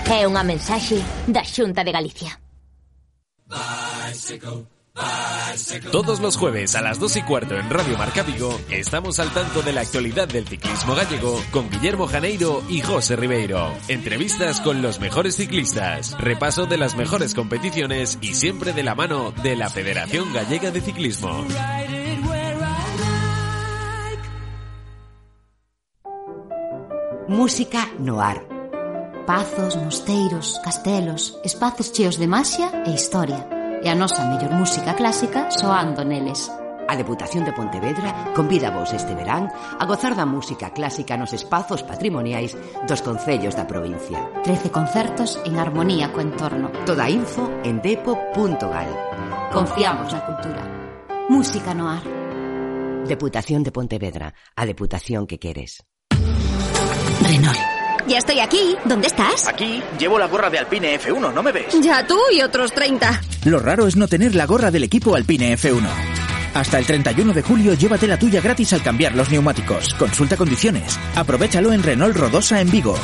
É 0.09 0.25
unha 0.25 0.41
mensaxe 0.41 1.01
da 1.29 1.45
Xunta 1.45 1.85
de 1.85 1.93
Galicia. 1.93 2.37
Todos 5.91 6.19
los 6.19 6.37
jueves 6.37 6.75
a 6.75 6.81
las 6.81 6.99
2 6.99 7.17
y 7.17 7.21
cuarto 7.21 7.55
en 7.55 7.69
Radio 7.69 7.97
Marca 7.97 8.23
Vigo 8.23 8.59
estamos 8.69 9.19
al 9.19 9.31
tanto 9.31 9.61
de 9.61 9.73
la 9.73 9.81
actualidad 9.81 10.27
del 10.27 10.47
ciclismo 10.47 10.95
gallego 10.95 11.41
con 11.51 11.69
Guillermo 11.69 12.07
Janeiro 12.07 12.63
y 12.69 12.81
José 12.81 13.15
Ribeiro. 13.15 13.73
Entrevistas 13.87 14.61
con 14.61 14.81
los 14.81 14.99
mejores 14.99 15.35
ciclistas, 15.35 16.17
repaso 16.19 16.65
de 16.65 16.77
las 16.77 16.95
mejores 16.95 17.33
competiciones 17.33 18.17
y 18.21 18.33
siempre 18.35 18.73
de 18.73 18.83
la 18.83 18.95
mano 18.95 19.31
de 19.43 19.55
la 19.55 19.69
Federación 19.69 20.33
Gallega 20.33 20.71
de 20.71 20.81
Ciclismo. 20.81 21.45
Música 27.29 27.87
no 27.99 28.19
ar. 28.21 28.43
Pazos, 29.27 29.77
mosteiros, 29.77 30.59
castelos, 30.63 31.39
espazos 31.43 31.91
cheos 31.93 32.17
de 32.17 32.25
maxia 32.25 32.81
e 32.87 32.89
historia. 32.89 33.45
E 33.83 33.87
a 33.87 33.93
nosa 33.93 34.25
mellor 34.25 34.49
música 34.57 34.97
clásica 34.97 35.45
soando 35.53 36.01
neles. 36.01 36.49
A 36.89 36.97
Deputación 36.97 37.45
de 37.45 37.53
Pontevedra 37.53 38.33
convida 38.33 38.73
vos 38.73 38.89
este 38.97 39.13
verán 39.13 39.45
a 39.53 39.85
gozar 39.85 40.17
da 40.17 40.25
música 40.25 40.73
clásica 40.73 41.21
nos 41.21 41.29
espazos 41.37 41.85
patrimoniais 41.85 42.57
dos 42.89 43.05
concellos 43.05 43.53
da 43.53 43.69
provincia. 43.69 44.25
13 44.41 44.73
concertos 44.73 45.37
en 45.45 45.61
armonía 45.61 46.09
co 46.09 46.25
entorno. 46.25 46.73
Toda 46.89 47.13
info 47.13 47.45
en 47.61 47.77
depo.gal. 47.77 48.89
Confiamos 49.53 50.09
na 50.17 50.25
cultura. 50.25 50.65
Música 51.29 51.77
no 51.77 51.93
ar. 51.93 52.01
Deputación 53.05 53.61
de 53.61 53.69
Pontevedra, 53.69 54.33
a 54.57 54.65
deputación 54.65 55.29
que 55.29 55.37
queres. 55.37 55.85
Renault. 57.29 57.59
Ya 58.07 58.17
estoy 58.17 58.39
aquí. 58.39 58.75
¿Dónde 58.85 59.05
estás? 59.05 59.47
Aquí 59.47 59.83
llevo 59.99 60.17
la 60.17 60.25
gorra 60.25 60.49
de 60.49 60.57
Alpine 60.57 60.99
F1, 60.99 61.31
¿no 61.31 61.43
me 61.43 61.51
ves? 61.51 61.67
Ya 61.79 62.05
tú 62.07 62.17
y 62.31 62.41
otros 62.41 62.71
30. 62.71 63.21
Lo 63.45 63.59
raro 63.59 63.85
es 63.85 63.95
no 63.95 64.07
tener 64.07 64.33
la 64.33 64.47
gorra 64.47 64.71
del 64.71 64.83
equipo 64.83 65.15
Alpine 65.15 65.55
F1. 65.55 65.87
Hasta 66.55 66.79
el 66.79 66.87
31 66.87 67.31
de 67.33 67.43
julio 67.43 67.75
llévate 67.75 68.07
la 68.07 68.17
tuya 68.17 68.41
gratis 68.41 68.73
al 68.73 68.81
cambiar 68.81 69.13
los 69.13 69.29
neumáticos. 69.29 69.93
Consulta 69.93 70.37
condiciones. 70.37 70.99
Aprovechalo 71.15 71.71
en 71.71 71.83
Renault 71.83 72.17
Rodosa 72.17 72.61
en 72.61 72.71
Vigo. 72.71 72.95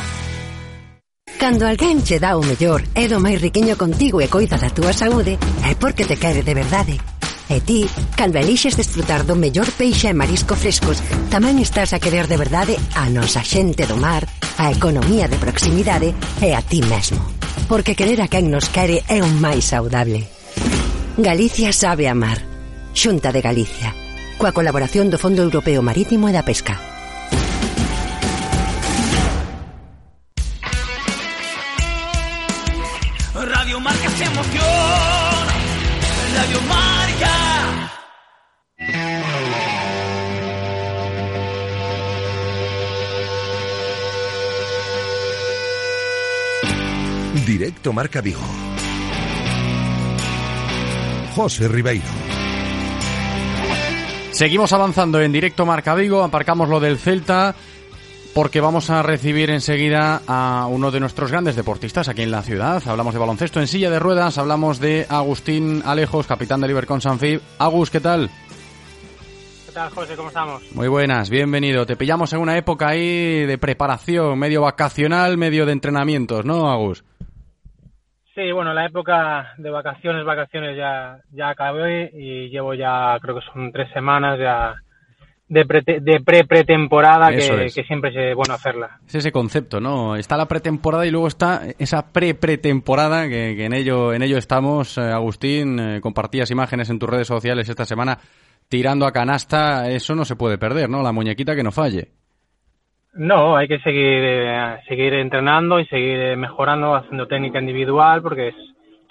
Cando 1.40 1.68
alguén 1.68 2.02
che 2.02 2.18
dá 2.18 2.40
o 2.40 2.44
mellor 2.44 2.82
é 2.96 3.12
do 3.12 3.20
máis 3.20 3.44
riquiño 3.44 3.76
contigo 3.76 4.24
e 4.24 4.32
coida 4.32 4.56
da 4.56 4.72
túa 4.72 4.96
saúde, 4.96 5.36
é 5.68 5.76
porque 5.76 6.08
te 6.08 6.16
quere 6.16 6.42
de 6.48 6.56
verdade. 6.56 6.96
E 7.52 7.62
ti, 7.62 7.86
cando 8.16 8.40
elixes 8.40 8.80
desfrutar 8.80 9.28
do 9.28 9.36
mellor 9.36 9.68
peixe 9.76 10.10
e 10.10 10.18
marisco 10.18 10.56
frescos, 10.56 11.04
tamén 11.30 11.60
estás 11.60 11.92
a 11.92 12.00
querer 12.00 12.32
de 12.32 12.40
verdade 12.40 12.80
a 12.96 13.12
nosa 13.12 13.44
xente 13.44 13.84
do 13.84 14.00
mar, 14.00 14.24
a 14.58 14.72
economía 14.72 15.28
de 15.28 15.38
proximidade 15.38 16.16
e 16.42 16.56
a 16.56 16.64
ti 16.64 16.80
mesmo. 16.82 17.20
Porque 17.68 18.00
querer 18.00 18.24
a 18.24 18.32
quen 18.32 18.48
nos 18.48 18.72
quere 18.72 19.04
é 19.12 19.20
o 19.20 19.30
máis 19.38 19.70
saudable. 19.70 20.26
Galicia 21.20 21.76
sabe 21.76 22.08
amar. 22.08 22.40
Xunta 22.96 23.36
de 23.36 23.44
Galicia. 23.44 23.92
Coa 24.40 24.56
colaboración 24.56 25.12
do 25.12 25.20
Fondo 25.20 25.44
Europeo 25.44 25.84
Marítimo 25.84 26.32
e 26.32 26.34
da 26.34 26.48
Pesca. 26.48 26.95
Radio 33.36 33.80
Marca 33.82 34.10
se 34.10 34.24
emociona. 34.24 35.54
Radio 36.36 36.62
Marca. 36.62 37.92
Directo 47.46 47.92
Marca 47.92 48.22
Vigo. 48.22 48.40
José 51.36 51.68
Ribeiro. 51.68 52.06
Seguimos 54.32 54.72
avanzando 54.72 55.20
en 55.22 55.32
directo 55.32 55.66
Marca 55.66 55.94
Vigo, 55.96 56.24
aparcamos 56.24 56.70
lo 56.70 56.80
del 56.80 56.98
Celta 56.98 57.56
porque 58.36 58.60
vamos 58.60 58.90
a 58.90 59.02
recibir 59.02 59.50
enseguida 59.50 60.20
a 60.28 60.68
uno 60.70 60.92
de 60.92 61.00
nuestros 61.00 61.32
grandes 61.32 61.56
deportistas 61.56 62.10
aquí 62.10 62.22
en 62.22 62.32
la 62.32 62.42
ciudad. 62.42 62.84
Hablamos 62.86 63.14
de 63.14 63.20
baloncesto 63.22 63.62
en 63.62 63.68
silla 63.68 63.90
de 63.90 63.98
ruedas, 63.98 64.38
hablamos 64.38 64.82
de 64.82 65.06
Agustín 65.10 65.82
Alejos, 65.86 66.28
capitán 66.28 66.60
del 66.60 66.72
Ibercon 66.72 67.00
Sanfib. 67.00 67.40
Agus, 67.58 67.90
¿qué 67.90 68.02
tal? 68.02 68.30
¿Qué 69.68 69.72
tal, 69.74 69.90
José? 69.90 70.18
¿Cómo 70.18 70.28
estamos? 70.28 70.70
Muy 70.74 70.90
buenas, 70.90 71.30
bienvenido. 71.30 71.86
Te 71.86 71.96
pillamos 71.96 72.34
en 72.34 72.42
una 72.42 72.58
época 72.58 72.90
ahí 72.90 73.46
de 73.46 73.58
preparación, 73.58 74.38
medio 74.38 74.64
vacacional, 74.64 75.38
medio 75.38 75.66
de 75.66 75.72
entrenamientos, 75.72 76.44
¿no, 76.44 76.70
Agus? 76.70 77.06
Sí, 78.36 78.52
bueno, 78.52 78.74
la 78.74 78.86
época 78.86 79.54
de 79.58 79.70
vacaciones, 79.70 80.26
vacaciones 80.26 80.76
ya, 80.76 81.20
ya 81.32 81.52
acabé 81.52 82.12
y 82.14 82.50
llevo 82.50 82.74
ya, 82.74 83.18
creo 83.22 83.36
que 83.36 83.46
son 83.54 83.72
tres 83.72 83.90
semanas 83.94 84.38
ya 84.38 84.76
de 85.48 85.66
pre, 85.66 85.82
de 85.82 86.22
pre 86.22 86.44
pretemporada 86.46 87.30
que, 87.30 87.72
que, 87.74 87.84
siempre 87.84 88.32
es 88.32 88.36
bueno 88.36 88.56
hacerla. 88.56 89.00
Es 89.08 89.16
ese 89.16 89.32
concepto, 89.32 89.80
¿no? 89.80 90.16
Está 90.16 90.38
la 90.38 90.48
pretemporada 90.48 91.06
y 91.06 91.12
luego 91.12 91.28
está 91.28 91.62
esa 91.78 92.12
pre 92.12 92.34
pretemporada 92.34 93.28
que, 93.28 93.56
que 93.56 93.66
en 93.66 93.74
ello 93.74 94.14
en 94.14 94.24
ello 94.24 94.38
estamos. 94.38 94.98
Eh, 94.98 95.02
Agustín, 95.02 95.80
eh, 95.80 96.02
compartías 96.02 96.50
imágenes 96.50 96.90
en 96.90 97.00
tus 97.00 97.10
redes 97.10 97.28
sociales 97.28 97.70
esta 97.70 97.86
semana 97.86 98.18
tirando 98.68 99.06
a 99.06 99.12
canasta, 99.12 99.90
eso 99.90 100.16
no 100.16 100.26
se 100.26 100.36
puede 100.36 100.58
perder, 100.58 100.90
¿no? 100.90 101.04
La 101.04 101.12
muñequita 101.12 101.56
que 101.56 101.64
no 101.64 101.72
falle. 101.72 102.10
No, 103.14 103.56
hay 103.56 103.68
que 103.68 103.80
seguir 103.80 104.24
eh, 104.24 104.80
seguir 104.88 105.14
entrenando 105.14 105.80
y 105.80 105.86
seguir 105.86 106.36
mejorando, 106.38 106.96
haciendo 106.96 107.28
técnica 107.28 107.60
individual, 107.60 108.24
porque 108.24 108.48
es, 108.50 108.56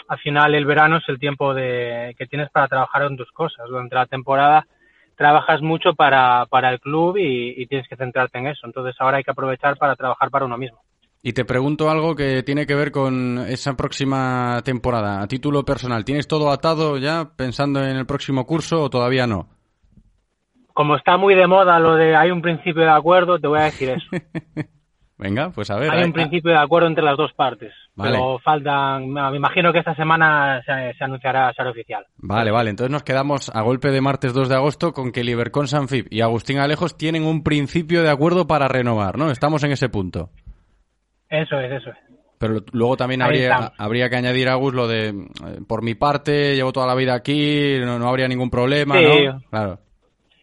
al 0.09 0.19
final 0.19 0.55
el 0.57 0.67
verano 0.67 0.97
es 0.97 1.09
el 1.09 1.21
tiempo 1.21 1.55
de, 1.55 2.15
que 2.19 2.27
tienes 2.27 2.51
para 2.51 2.67
trabajar 2.67 3.03
en 3.03 3.17
tus 3.17 3.31
cosas. 3.31 3.67
Durante 3.69 3.95
la 3.95 4.07
temporada 4.07 4.67
trabajas 5.17 5.63
mucho 5.63 5.95
para, 5.95 6.47
para 6.47 6.71
el 6.71 6.81
club 6.81 7.17
y, 7.17 7.61
y 7.61 7.67
tienes 7.67 7.89
que 7.89 7.97
centrarte 7.97 8.39
en 8.39 8.49
eso. 8.49 8.67
Entonces 8.67 8.95
ahora 8.99 9.19
hay 9.19 9.25
que 9.25 9.31
aprovechar 9.31 9.77
para 9.77 9.97
trabajar 9.97 10.31
para 10.31 10.47
uno 10.47 10.59
mismo. 10.59 10.81
Y 11.27 11.33
te 11.33 11.47
pregunto 11.47 11.89
algo 11.89 12.15
que 12.15 12.43
tiene 12.43 12.67
que 12.67 12.75
ver 12.75 12.93
con 12.93 13.39
esa 13.49 13.75
próxima 13.77 14.61
temporada. 14.63 15.23
A 15.23 15.27
título 15.27 15.65
personal, 15.65 16.05
¿tienes 16.05 16.29
todo 16.29 16.51
atado 16.51 16.99
ya 16.99 17.31
pensando 17.35 17.83
en 17.83 17.97
el 17.97 18.05
próximo 18.05 18.45
curso 18.45 18.83
o 18.83 18.91
todavía 18.91 19.27
no? 19.27 19.49
Como 20.75 20.97
está 20.97 21.17
muy 21.17 21.35
de 21.35 21.47
moda 21.47 21.79
lo 21.79 21.95
de 21.95 22.15
hay 22.15 22.31
un 22.31 22.43
principio 22.43 22.83
de 22.83 22.91
acuerdo, 22.91 23.39
te 23.39 23.47
voy 23.47 23.61
a 23.61 23.65
decir 23.65 23.89
eso. 23.89 24.07
Venga, 25.17 25.49
pues 25.49 25.71
a 25.71 25.77
ver. 25.77 25.91
Hay 25.93 26.05
un 26.05 26.13
principio 26.13 26.51
de 26.51 26.59
acuerdo 26.59 26.89
entre 26.89 27.03
las 27.03 27.17
dos 27.17 27.33
partes. 27.33 27.73
Vale. 27.97 28.13
Pero 28.13 28.39
faltan, 28.41 29.09
me 29.09 29.37
imagino 29.37 29.73
que 29.73 29.79
esta 29.79 29.95
semana 29.95 30.61
se, 30.67 30.95
se 30.99 31.05
anunciará, 31.05 31.53
será 31.53 31.71
oficial. 31.71 32.05
Vale, 32.17 32.51
vale. 32.51 32.71
Entonces 32.71 32.91
nos 32.91 33.05
quedamos 33.05 33.51
a 33.55 33.63
golpe 33.63 33.91
de 33.91 34.01
martes 34.01 34.33
2 34.33 34.49
de 34.49 34.57
agosto 34.57 34.93
con 34.93 35.13
que 35.13 35.23
Libercon 35.23 35.69
Sanfib 35.69 36.07
y 36.11 36.21
Agustín 36.21 36.59
Alejos 36.59 36.97
tienen 36.97 37.25
un 37.25 37.45
principio 37.45 38.03
de 38.03 38.11
acuerdo 38.11 38.49
para 38.49 38.67
renovar, 38.67 39.17
¿no? 39.17 39.31
Estamos 39.31 39.63
en 39.63 39.71
ese 39.73 39.89
punto. 39.89 40.31
Eso 41.29 41.59
es, 41.59 41.71
eso 41.71 41.91
es. 41.91 41.97
Pero 42.39 42.57
luego 42.73 42.97
también 42.97 43.23
habría, 43.23 43.73
habría 43.79 44.11
que 44.11 44.17
añadir, 44.17 44.49
Agus, 44.49 44.75
lo 44.75 44.89
de, 44.89 45.09
eh, 45.11 45.61
por 45.67 45.83
mi 45.83 45.95
parte, 45.95 46.57
llevo 46.57 46.73
toda 46.73 46.87
la 46.87 46.97
vida 46.97 47.15
aquí, 47.15 47.79
no, 47.81 47.99
no 47.99 48.09
habría 48.09 48.27
ningún 48.29 48.51
problema, 48.51 48.97
Sí. 48.99 49.25
¿no? 49.25 49.41
Claro. 49.51 49.79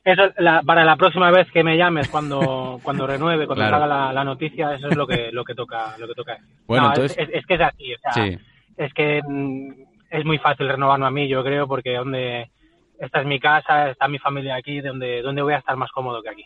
Eso 0.04 0.24
la- 0.38 0.62
para 0.64 0.84
la 0.84 0.96
próxima 0.96 1.30
vez 1.32 1.48
que 1.52 1.64
me 1.64 1.78
llames 1.78 2.08
cuando 2.10 2.80
cuando 2.84 3.06
renueve, 3.06 3.46
cuando 3.46 3.66
Claro. 3.66 3.80
salga 3.80 3.88
la, 4.08 4.14
la 4.14 4.24
noticia, 4.24 4.74
eso 4.74 4.88
es 4.90 4.96
lo 4.96 5.06
que 5.06 5.30
lo 5.32 5.44
que 5.44 5.54
toca 5.54 5.96
lo 6.00 6.08
que 6.08 6.14
toca. 6.16 6.38
Bueno, 6.68 6.88
No, 6.88 6.94
es- 6.94 6.98
entonces- 7.18 7.18
es, 7.30 7.40
es 7.40 7.46
que 7.46 7.54
es 7.56 7.62
así, 7.62 7.94
o 7.94 7.98
sea, 8.00 8.12
Sí. 8.14 8.38
es 8.78 8.94
que 8.94 9.22
mm, 9.28 9.68
es 10.10 10.26
muy 10.26 10.38
fácil 10.40 10.68
renovarme 10.68 11.06
a 11.06 11.12
mí, 11.12 11.28
yo 11.28 11.44
creo, 11.44 11.68
porque 11.68 11.96
donde 11.96 12.50
esta 13.00 13.22
es 13.22 13.28
mi 13.28 13.40
casa, 13.40 13.90
está 13.92 14.08
mi 14.08 14.18
familia 14.20 14.56
aquí, 14.56 14.82
donde 14.82 15.22
donde 15.22 15.42
voy 15.44 15.54
a 15.54 15.58
estar 15.60 15.76
más 15.78 15.92
cómodo 15.92 16.22
que 16.22 16.30
aquí. 16.30 16.46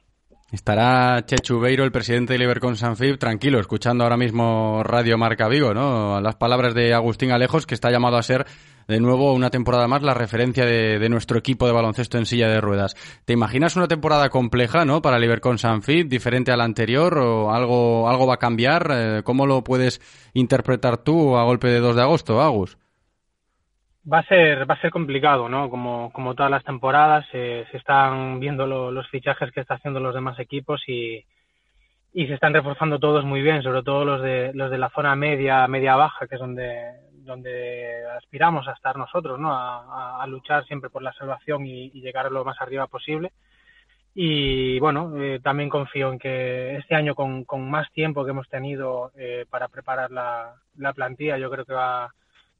Estará 0.52 1.26
Chechu 1.26 1.60
Beiro, 1.60 1.84
el 1.84 1.92
presidente 1.92 2.34
de 2.34 2.40
Libercon 2.40 2.76
Sanfib, 2.76 3.18
tranquilo, 3.18 3.60
escuchando 3.60 4.04
ahora 4.04 4.16
mismo 4.16 4.84
Radio 4.84 5.18
Marca 5.18 5.48
Vigo, 5.48 5.74
¿no? 5.74 6.22
Las 6.22 6.36
palabras 6.36 6.76
de 6.76 6.94
Agustín 6.94 7.32
Alejos, 7.32 7.66
que 7.66 7.74
está 7.74 7.90
llamado 7.90 8.16
a 8.18 8.22
ser 8.24 8.46
de 8.88 9.00
nuevo 9.00 9.34
una 9.34 9.50
temporada 9.50 9.88
más 9.88 10.04
la 10.04 10.14
referencia 10.14 10.66
de, 10.66 11.10
nuestro 11.10 11.38
equipo 11.38 11.66
de 11.68 11.74
baloncesto 11.74 12.18
en 12.18 12.26
silla 12.26 12.48
de 12.48 12.62
ruedas. 12.62 12.96
¿Te 13.26 13.34
imaginas 13.34 13.76
una 13.76 13.88
temporada 13.88 14.30
compleja, 14.30 14.86
¿no? 14.86 15.02
Para 15.02 15.20
Libercon 15.20 15.58
Sanfib, 15.58 16.08
diferente 16.08 16.52
a 16.52 16.58
la 16.58 16.64
anterior, 16.64 17.18
o 17.18 17.52
algo, 17.54 18.10
algo 18.10 18.28
va 18.28 18.36
a 18.36 18.40
cambiar? 18.40 18.88
Eh, 18.92 19.22
¿Cómo 19.24 19.46
lo 19.48 19.64
puedes 19.64 20.00
interpretar 20.34 20.98
tú 20.98 21.38
a 21.38 21.44
golpe 21.44 21.68
de 21.68 21.80
2 21.80 21.96
de 21.96 22.02
agosto, 22.02 22.42
Agus? 22.42 22.78
Va 24.12 24.20
a 24.20 24.24
ser, 24.28 24.70
va 24.70 24.76
a 24.76 24.82
ser 24.82 24.92
complicado, 24.92 25.50
¿no? 25.50 25.70
Como, 25.70 26.12
como 26.14 26.36
todas 26.36 26.52
las 26.52 26.64
temporadas, 26.64 27.26
eh, 27.34 27.66
se 27.72 27.78
están 27.78 28.40
viendo 28.40 28.68
lo- 28.68 28.92
los 28.92 29.08
fichajes 29.10 29.52
que 29.52 29.62
están 29.62 29.78
haciendo 29.78 30.00
los 30.00 30.14
demás 30.14 30.38
equipos 30.38 30.84
y, 30.88 31.26
y 32.14 32.28
se 32.28 32.36
están 32.36 32.54
reforzando 32.54 33.00
todos 33.00 33.26
muy 33.26 33.42
bien, 33.42 33.64
sobre 33.64 33.82
todo 33.82 34.06
los 34.06 34.22
de, 34.22 34.52
los 34.54 34.70
de 34.70 34.78
la 34.78 34.92
zona 34.92 35.16
media, 35.16 35.68
media 35.68 35.96
baja, 35.96 36.28
que 36.28 36.36
es 36.36 36.42
donde, 36.42 36.92
donde 37.26 38.06
aspiramos 38.18 38.68
a 38.68 38.74
estar 38.74 38.98
nosotros, 38.98 39.40
¿no? 39.40 39.52
A, 39.54 40.26
luchar 40.28 40.66
siempre 40.66 40.90
por 40.90 41.02
la 41.02 41.14
salvación 41.14 41.66
y, 41.66 41.90
llegar 42.02 42.32
lo 42.32 42.46
más 42.46 42.60
arriba 42.62 42.88
posible. 42.88 43.32
Y 44.14 44.80
bueno, 44.80 45.12
eh, 45.18 45.40
también 45.44 45.70
confío 45.70 46.12
en 46.12 46.20
que 46.20 46.78
este 46.78 46.96
año 46.96 47.16
con, 47.16 47.46
más 47.70 47.92
tiempo 47.92 48.24
que 48.24 48.32
hemos 48.32 48.48
tenido 48.48 49.12
eh, 49.18 49.46
para 49.50 49.68
preparar 49.68 50.12
la, 50.12 50.56
la 50.78 50.94
plantilla, 50.94 51.38
yo 51.38 51.50
creo 51.52 51.66
que 51.66 51.74
va, 51.74 52.06
a 52.06 52.12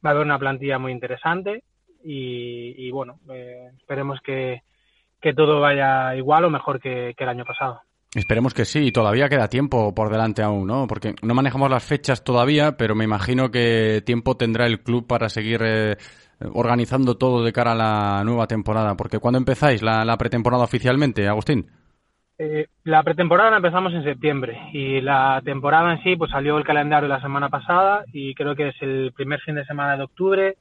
haber 0.04 0.26
una 0.26 0.40
plantilla 0.40 0.78
muy 0.80 0.92
interesante 0.92 1.64
y, 2.04 2.92
bueno, 2.92 3.20
eh, 3.30 3.72
esperemos 3.78 4.20
que, 4.22 4.62
que 5.22 5.34
todo 5.34 5.60
vaya 5.60 6.16
igual 6.16 6.46
o 6.46 6.50
mejor 6.50 6.80
que 6.80 7.16
el 7.18 7.30
año 7.30 7.46
pasado. 7.46 7.82
Esperemos 8.16 8.54
que 8.54 8.64
sí, 8.64 8.80
y 8.80 8.92
todavía 8.94 9.28
queda 9.28 9.50
tiempo 9.50 9.94
por 9.94 10.10
delante 10.10 10.42
aún, 10.42 10.66
¿no? 10.66 10.88
Porque 10.88 11.16
no 11.22 11.34
manejamos 11.34 11.70
las 11.70 11.84
fechas 11.84 12.24
todavía, 12.24 12.78
pero 12.78 12.96
me 12.96 13.04
imagino 13.04 13.52
que 13.52 14.02
tiempo 14.06 14.38
tendrá 14.38 14.66
el 14.68 14.80
club 14.80 15.06
para 15.06 15.28
seguir 15.28 15.60
eh, 15.66 15.98
organizando 16.54 17.18
todo 17.18 17.44
de 17.44 17.52
cara 17.52 17.74
a 17.74 17.76
la 17.76 18.24
nueva 18.24 18.48
temporada. 18.48 18.96
Porque 18.96 19.20
¿cuándo 19.20 19.38
empezáis 19.38 19.82
la, 19.82 20.06
la 20.06 20.18
pretemporada 20.18 20.64
oficialmente, 20.64 21.28
Agustín? 21.28 21.70
Eh, 22.38 22.68
la 22.86 23.04
pretemporada 23.04 23.52
la 23.52 23.58
empezamos 23.58 23.94
en 23.94 24.04
septiembre 24.04 24.60
y 24.72 25.02
la 25.02 25.42
temporada 25.44 25.94
en 25.94 26.04
sí 26.04 26.16
pues 26.18 26.32
salió 26.32 26.58
el 26.58 26.66
calendario 26.66 27.08
la 27.08 27.22
semana 27.22 27.50
pasada 27.50 28.04
y 28.12 28.34
creo 28.34 28.56
que 28.56 28.70
es 28.70 28.76
el 28.82 29.14
primer 29.14 29.40
fin 29.40 29.56
de 29.56 29.64
semana 29.64 29.96
de 29.96 30.04
octubre 30.04 30.58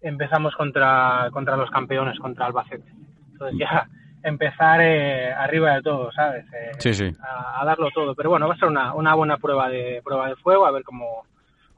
empezamos 0.00 0.52
contra 0.56 1.28
contra 1.30 1.56
los 1.56 1.70
campeones 1.70 2.18
contra 2.18 2.46
Albacete 2.46 2.90
entonces 3.30 3.56
ya 3.56 3.86
empezar 4.22 4.80
eh, 4.80 5.32
arriba 5.32 5.74
de 5.74 5.82
todo 5.82 6.10
sabes 6.12 6.44
Eh, 6.52 6.70
Sí, 6.78 6.94
sí. 6.94 7.10
a, 7.20 7.60
a 7.60 7.64
darlo 7.64 7.88
todo 7.94 8.14
pero 8.14 8.30
bueno 8.30 8.48
va 8.48 8.54
a 8.54 8.58
ser 8.58 8.68
una, 8.68 8.94
una 8.94 9.14
buena 9.14 9.36
prueba 9.36 9.68
de 9.68 10.00
prueba 10.04 10.28
de 10.28 10.36
fuego 10.36 10.66
a 10.66 10.70
ver 10.70 10.82
cómo 10.82 11.06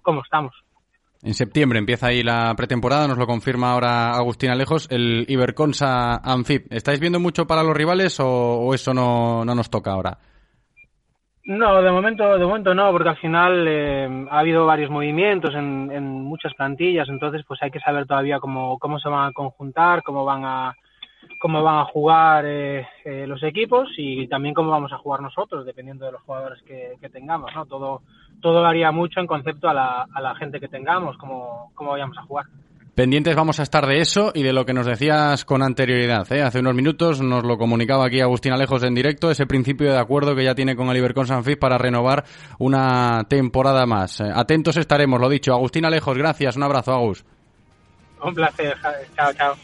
cómo 0.03 0.22
estamos 0.22 0.55
En 1.22 1.32
septiembre 1.34 1.78
empieza 1.78 2.09
ahí 2.09 2.22
la 2.22 2.53
pretemporada, 2.55 3.09
nos 3.09 3.16
lo 3.16 3.26
confirma 3.26 3.72
ahora 3.72 4.11
Agustín 4.14 4.51
Alejos, 4.51 4.86
el 4.90 5.24
Iberconsa 5.26 6.16
Amfib. 6.22 6.66
¿Estáis 6.70 7.01
viendo 7.01 7.18
mucho 7.18 7.47
para 7.47 7.62
los 7.62 7.74
rivales 7.74 8.20
o, 8.20 8.26
o 8.28 8.74
eso 8.74 8.92
no, 8.92 9.42
no 9.45 9.55
nos 9.55 9.70
toca 9.70 9.92
ahora? 9.92 10.18
No, 11.47 11.82
de 11.82 11.90
momento, 11.90 12.38
de 12.38 12.45
momento 12.47 12.74
no, 12.74 12.90
porque 12.90 13.11
al 13.11 13.18
final 13.18 13.66
eh, 13.68 14.26
ha 14.30 14.38
habido 14.38 14.64
varios 14.64 14.90
movimientos 14.90 15.55
en, 15.55 15.90
en 15.92 16.05
muchas 16.24 16.55
plantillas, 16.55 17.07
entonces 17.09 17.42
pues 17.47 17.62
hay 17.62 17.70
que 17.70 17.80
saber 17.80 18.07
todavía 18.07 18.38
cómo, 18.40 18.78
cómo 18.78 18.99
se 18.99 19.11
van 19.11 19.28
a 19.28 19.32
conjuntar, 19.32 20.03
cómo 20.03 20.24
van 20.24 20.45
a 20.45 20.72
cómo 21.45 21.62
van 21.62 21.80
a 21.80 21.84
jugar 21.84 22.47
eh, 22.47 22.86
eh, 23.05 23.26
los 23.26 23.42
equipos 23.42 23.90
y 23.99 24.26
también 24.28 24.55
cómo 24.55 24.70
vamos 24.70 24.90
a 24.95 24.97
jugar 24.97 25.20
nosotros, 25.20 25.66
dependiendo 25.66 26.07
de 26.07 26.12
los 26.12 26.22
jugadores 26.22 26.62
que, 26.62 26.95
que 26.99 27.11
tengamos, 27.11 27.51
¿no? 27.55 27.66
Todo 27.66 28.01
todo 28.40 28.62
varía 28.62 28.90
mucho 28.90 29.20
en 29.20 29.26
concepto 29.26 29.68
a 29.68 29.74
la, 29.74 30.07
a 30.11 30.22
la 30.22 30.34
gente 30.36 30.59
que 30.59 30.68
tengamos, 30.68 31.18
cómo, 31.18 31.70
cómo 31.74 31.90
vayamos 31.90 32.16
a 32.16 32.22
jugar. 32.22 32.47
Pendientes 32.95 33.36
vamos 33.36 33.61
a 33.61 33.62
estar 33.62 33.86
de 33.86 33.99
eso 34.01 34.32
y 34.34 34.42
de 34.42 34.55
lo 34.55 34.64
que 34.64 34.72
nos 34.72 34.86
decías 34.86 35.45
con 35.45 35.62
anterioridad. 35.62 36.32
¿eh? 36.32 36.40
Hace 36.40 36.61
unos 36.61 36.74
minutos 36.74 37.20
nos 37.20 37.45
lo 37.45 37.59
comunicaba 37.59 38.07
aquí 38.07 38.22
Agustín 38.22 38.55
Alejos 38.55 38.82
en 38.82 38.95
directo, 38.95 39.30
ese 39.30 39.45
principio 39.45 39.92
de 39.92 39.99
acuerdo 39.99 40.34
que 40.34 40.45
ya 40.45 40.55
tiene 40.55 40.74
con 40.74 40.88
el 40.88 40.97
Ibercon 40.97 41.26
Sanfib 41.26 41.59
para 41.59 41.76
renovar 41.76 42.24
una 42.59 43.24
temporada 43.28 43.84
más. 43.84 44.18
Eh, 44.18 44.32
atentos 44.34 44.78
estaremos, 44.78 45.20
lo 45.20 45.28
dicho. 45.28 45.53
Agustín 45.53 45.84
Alejos, 45.84 46.16
gracias. 46.16 46.57
Un 46.57 46.62
abrazo, 46.62 46.95
Agus. 46.95 47.22
Un 48.22 48.34
placer, 48.34 48.78
chao, 49.14 49.30
chao. 49.34 49.55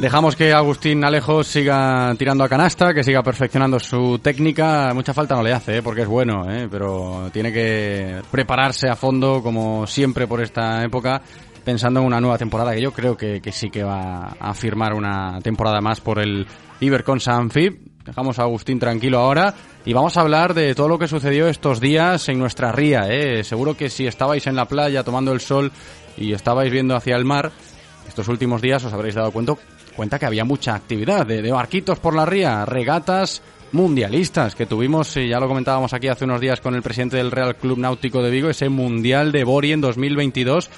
Dejamos 0.00 0.34
que 0.34 0.54
Agustín 0.54 1.04
Alejos 1.04 1.46
siga 1.46 2.14
tirando 2.16 2.42
a 2.42 2.48
canasta, 2.48 2.94
que 2.94 3.04
siga 3.04 3.22
perfeccionando 3.22 3.78
su 3.78 4.18
técnica. 4.18 4.94
Mucha 4.94 5.12
falta 5.12 5.34
no 5.34 5.42
le 5.42 5.52
hace, 5.52 5.76
¿eh? 5.76 5.82
porque 5.82 6.00
es 6.00 6.08
bueno, 6.08 6.50
¿eh? 6.50 6.68
pero 6.70 7.28
tiene 7.30 7.52
que 7.52 8.22
prepararse 8.30 8.88
a 8.88 8.96
fondo, 8.96 9.42
como 9.42 9.86
siempre 9.86 10.26
por 10.26 10.40
esta 10.40 10.82
época, 10.82 11.20
pensando 11.62 12.00
en 12.00 12.06
una 12.06 12.18
nueva 12.18 12.38
temporada, 12.38 12.72
que 12.74 12.80
yo 12.80 12.92
creo 12.92 13.14
que, 13.14 13.42
que 13.42 13.52
sí 13.52 13.68
que 13.68 13.84
va 13.84 14.36
a 14.40 14.54
firmar 14.54 14.94
una 14.94 15.38
temporada 15.42 15.82
más 15.82 16.00
por 16.00 16.18
el 16.18 16.46
Ibercon 16.80 17.20
Sanfib. 17.20 17.78
Dejamos 18.02 18.38
a 18.38 18.44
Agustín 18.44 18.78
tranquilo 18.78 19.18
ahora 19.18 19.54
y 19.84 19.92
vamos 19.92 20.16
a 20.16 20.22
hablar 20.22 20.54
de 20.54 20.74
todo 20.74 20.88
lo 20.88 20.98
que 20.98 21.08
sucedió 21.08 21.46
estos 21.46 21.78
días 21.78 22.26
en 22.30 22.38
nuestra 22.38 22.72
ría. 22.72 23.02
¿eh? 23.10 23.44
Seguro 23.44 23.76
que 23.76 23.90
si 23.90 24.06
estabais 24.06 24.46
en 24.46 24.56
la 24.56 24.64
playa 24.64 25.04
tomando 25.04 25.34
el 25.34 25.40
sol 25.40 25.70
y 26.16 26.32
estabais 26.32 26.72
viendo 26.72 26.96
hacia 26.96 27.16
el 27.16 27.26
mar, 27.26 27.52
estos 28.08 28.28
últimos 28.28 28.62
días 28.62 28.82
os 28.82 28.92
habréis 28.94 29.14
dado 29.14 29.30
cuenta, 29.30 29.56
cuenta 29.94 30.18
que 30.18 30.26
había 30.26 30.44
mucha 30.44 30.74
actividad 30.74 31.26
de, 31.26 31.50
barquitos 31.50 31.98
por 31.98 32.14
la 32.14 32.26
ría, 32.26 32.64
regatas 32.64 33.42
mundialistas 33.72 34.54
que 34.54 34.66
tuvimos, 34.66 35.16
y 35.16 35.28
ya 35.28 35.38
lo 35.38 35.48
comentábamos 35.48 35.92
aquí 35.92 36.08
hace 36.08 36.24
unos 36.24 36.40
días 36.40 36.60
con 36.60 36.74
el 36.74 36.82
presidente 36.82 37.16
del 37.16 37.30
Real 37.30 37.56
Club 37.56 37.78
Náutico 37.78 38.22
de 38.22 38.30
Vigo, 38.30 38.50
ese 38.50 38.68
Mundial 38.68 39.32
de 39.32 39.44
Bori 39.44 39.72
en 39.72 39.80
2022. 39.80 40.70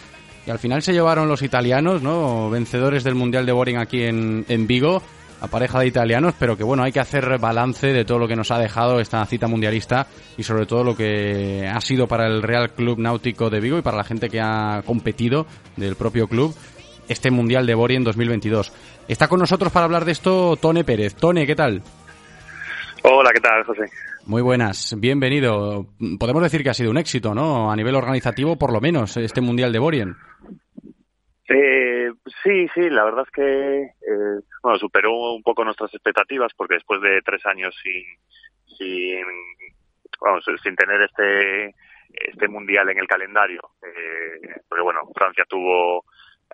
Y 0.46 0.50
al 0.50 0.58
final 0.58 0.82
se 0.82 0.92
llevaron 0.92 1.28
los 1.28 1.42
italianos, 1.42 2.02
¿no? 2.02 2.50
Vencedores 2.50 3.04
del 3.04 3.14
Mundial 3.14 3.46
de 3.46 3.52
Boring 3.52 3.78
aquí 3.78 4.02
en, 4.02 4.44
en 4.48 4.66
Vigo, 4.66 5.00
a 5.42 5.48
pareja 5.48 5.80
de 5.80 5.88
italianos, 5.88 6.34
pero 6.38 6.56
que 6.56 6.62
bueno, 6.62 6.84
hay 6.84 6.92
que 6.92 7.00
hacer 7.00 7.38
balance 7.38 7.88
de 7.88 8.04
todo 8.04 8.20
lo 8.20 8.28
que 8.28 8.36
nos 8.36 8.52
ha 8.52 8.58
dejado 8.58 9.00
esta 9.00 9.26
cita 9.26 9.48
mundialista 9.48 10.06
y 10.36 10.44
sobre 10.44 10.66
todo 10.66 10.84
lo 10.84 10.96
que 10.96 11.68
ha 11.68 11.80
sido 11.80 12.06
para 12.06 12.28
el 12.28 12.42
Real 12.42 12.70
Club 12.70 13.00
Náutico 13.00 13.50
de 13.50 13.58
Vigo 13.58 13.76
y 13.76 13.82
para 13.82 13.96
la 13.96 14.04
gente 14.04 14.28
que 14.28 14.40
ha 14.40 14.82
competido 14.86 15.46
del 15.76 15.96
propio 15.96 16.28
club 16.28 16.54
este 17.08 17.30
Mundial 17.30 17.66
de 17.66 17.74
Bori 17.74 17.96
en 17.96 18.04
2022. 18.04 18.72
Está 19.08 19.28
con 19.28 19.40
nosotros 19.40 19.72
para 19.72 19.84
hablar 19.84 20.04
de 20.04 20.12
esto 20.12 20.56
Tone 20.56 20.84
Pérez. 20.84 21.14
Tone, 21.14 21.46
¿qué 21.46 21.54
tal? 21.54 21.82
Hola, 23.02 23.30
¿qué 23.32 23.40
tal, 23.40 23.64
José? 23.64 23.84
Muy 24.26 24.42
buenas, 24.42 24.94
bienvenido. 24.98 25.86
Podemos 26.18 26.42
decir 26.42 26.62
que 26.62 26.70
ha 26.70 26.74
sido 26.74 26.90
un 26.90 26.98
éxito, 26.98 27.34
¿no? 27.34 27.72
A 27.72 27.76
nivel 27.76 27.96
organizativo, 27.96 28.56
por 28.56 28.72
lo 28.72 28.80
menos, 28.80 29.16
este 29.16 29.40
Mundial 29.40 29.72
de 29.72 29.78
Borien. 29.80 30.16
Eh, 31.48 32.10
sí, 32.42 32.68
sí, 32.74 32.88
la 32.88 33.04
verdad 33.04 33.24
es 33.26 33.30
que 33.32 33.82
eh, 33.82 34.40
bueno, 34.62 34.78
superó 34.78 35.34
un 35.34 35.42
poco 35.42 35.64
nuestras 35.64 35.92
expectativas 35.92 36.52
porque 36.56 36.74
después 36.74 37.02
de 37.02 37.20
tres 37.22 37.44
años 37.46 37.74
sin, 37.82 38.76
sin, 38.76 39.24
vamos, 40.20 40.44
sin 40.62 40.76
tener 40.76 41.02
este, 41.02 41.74
este 42.10 42.48
mundial 42.48 42.88
en 42.90 42.98
el 42.98 43.08
calendario, 43.08 43.60
eh, 43.82 44.60
porque 44.68 44.82
bueno, 44.82 45.00
Francia 45.14 45.44
tuvo 45.48 46.04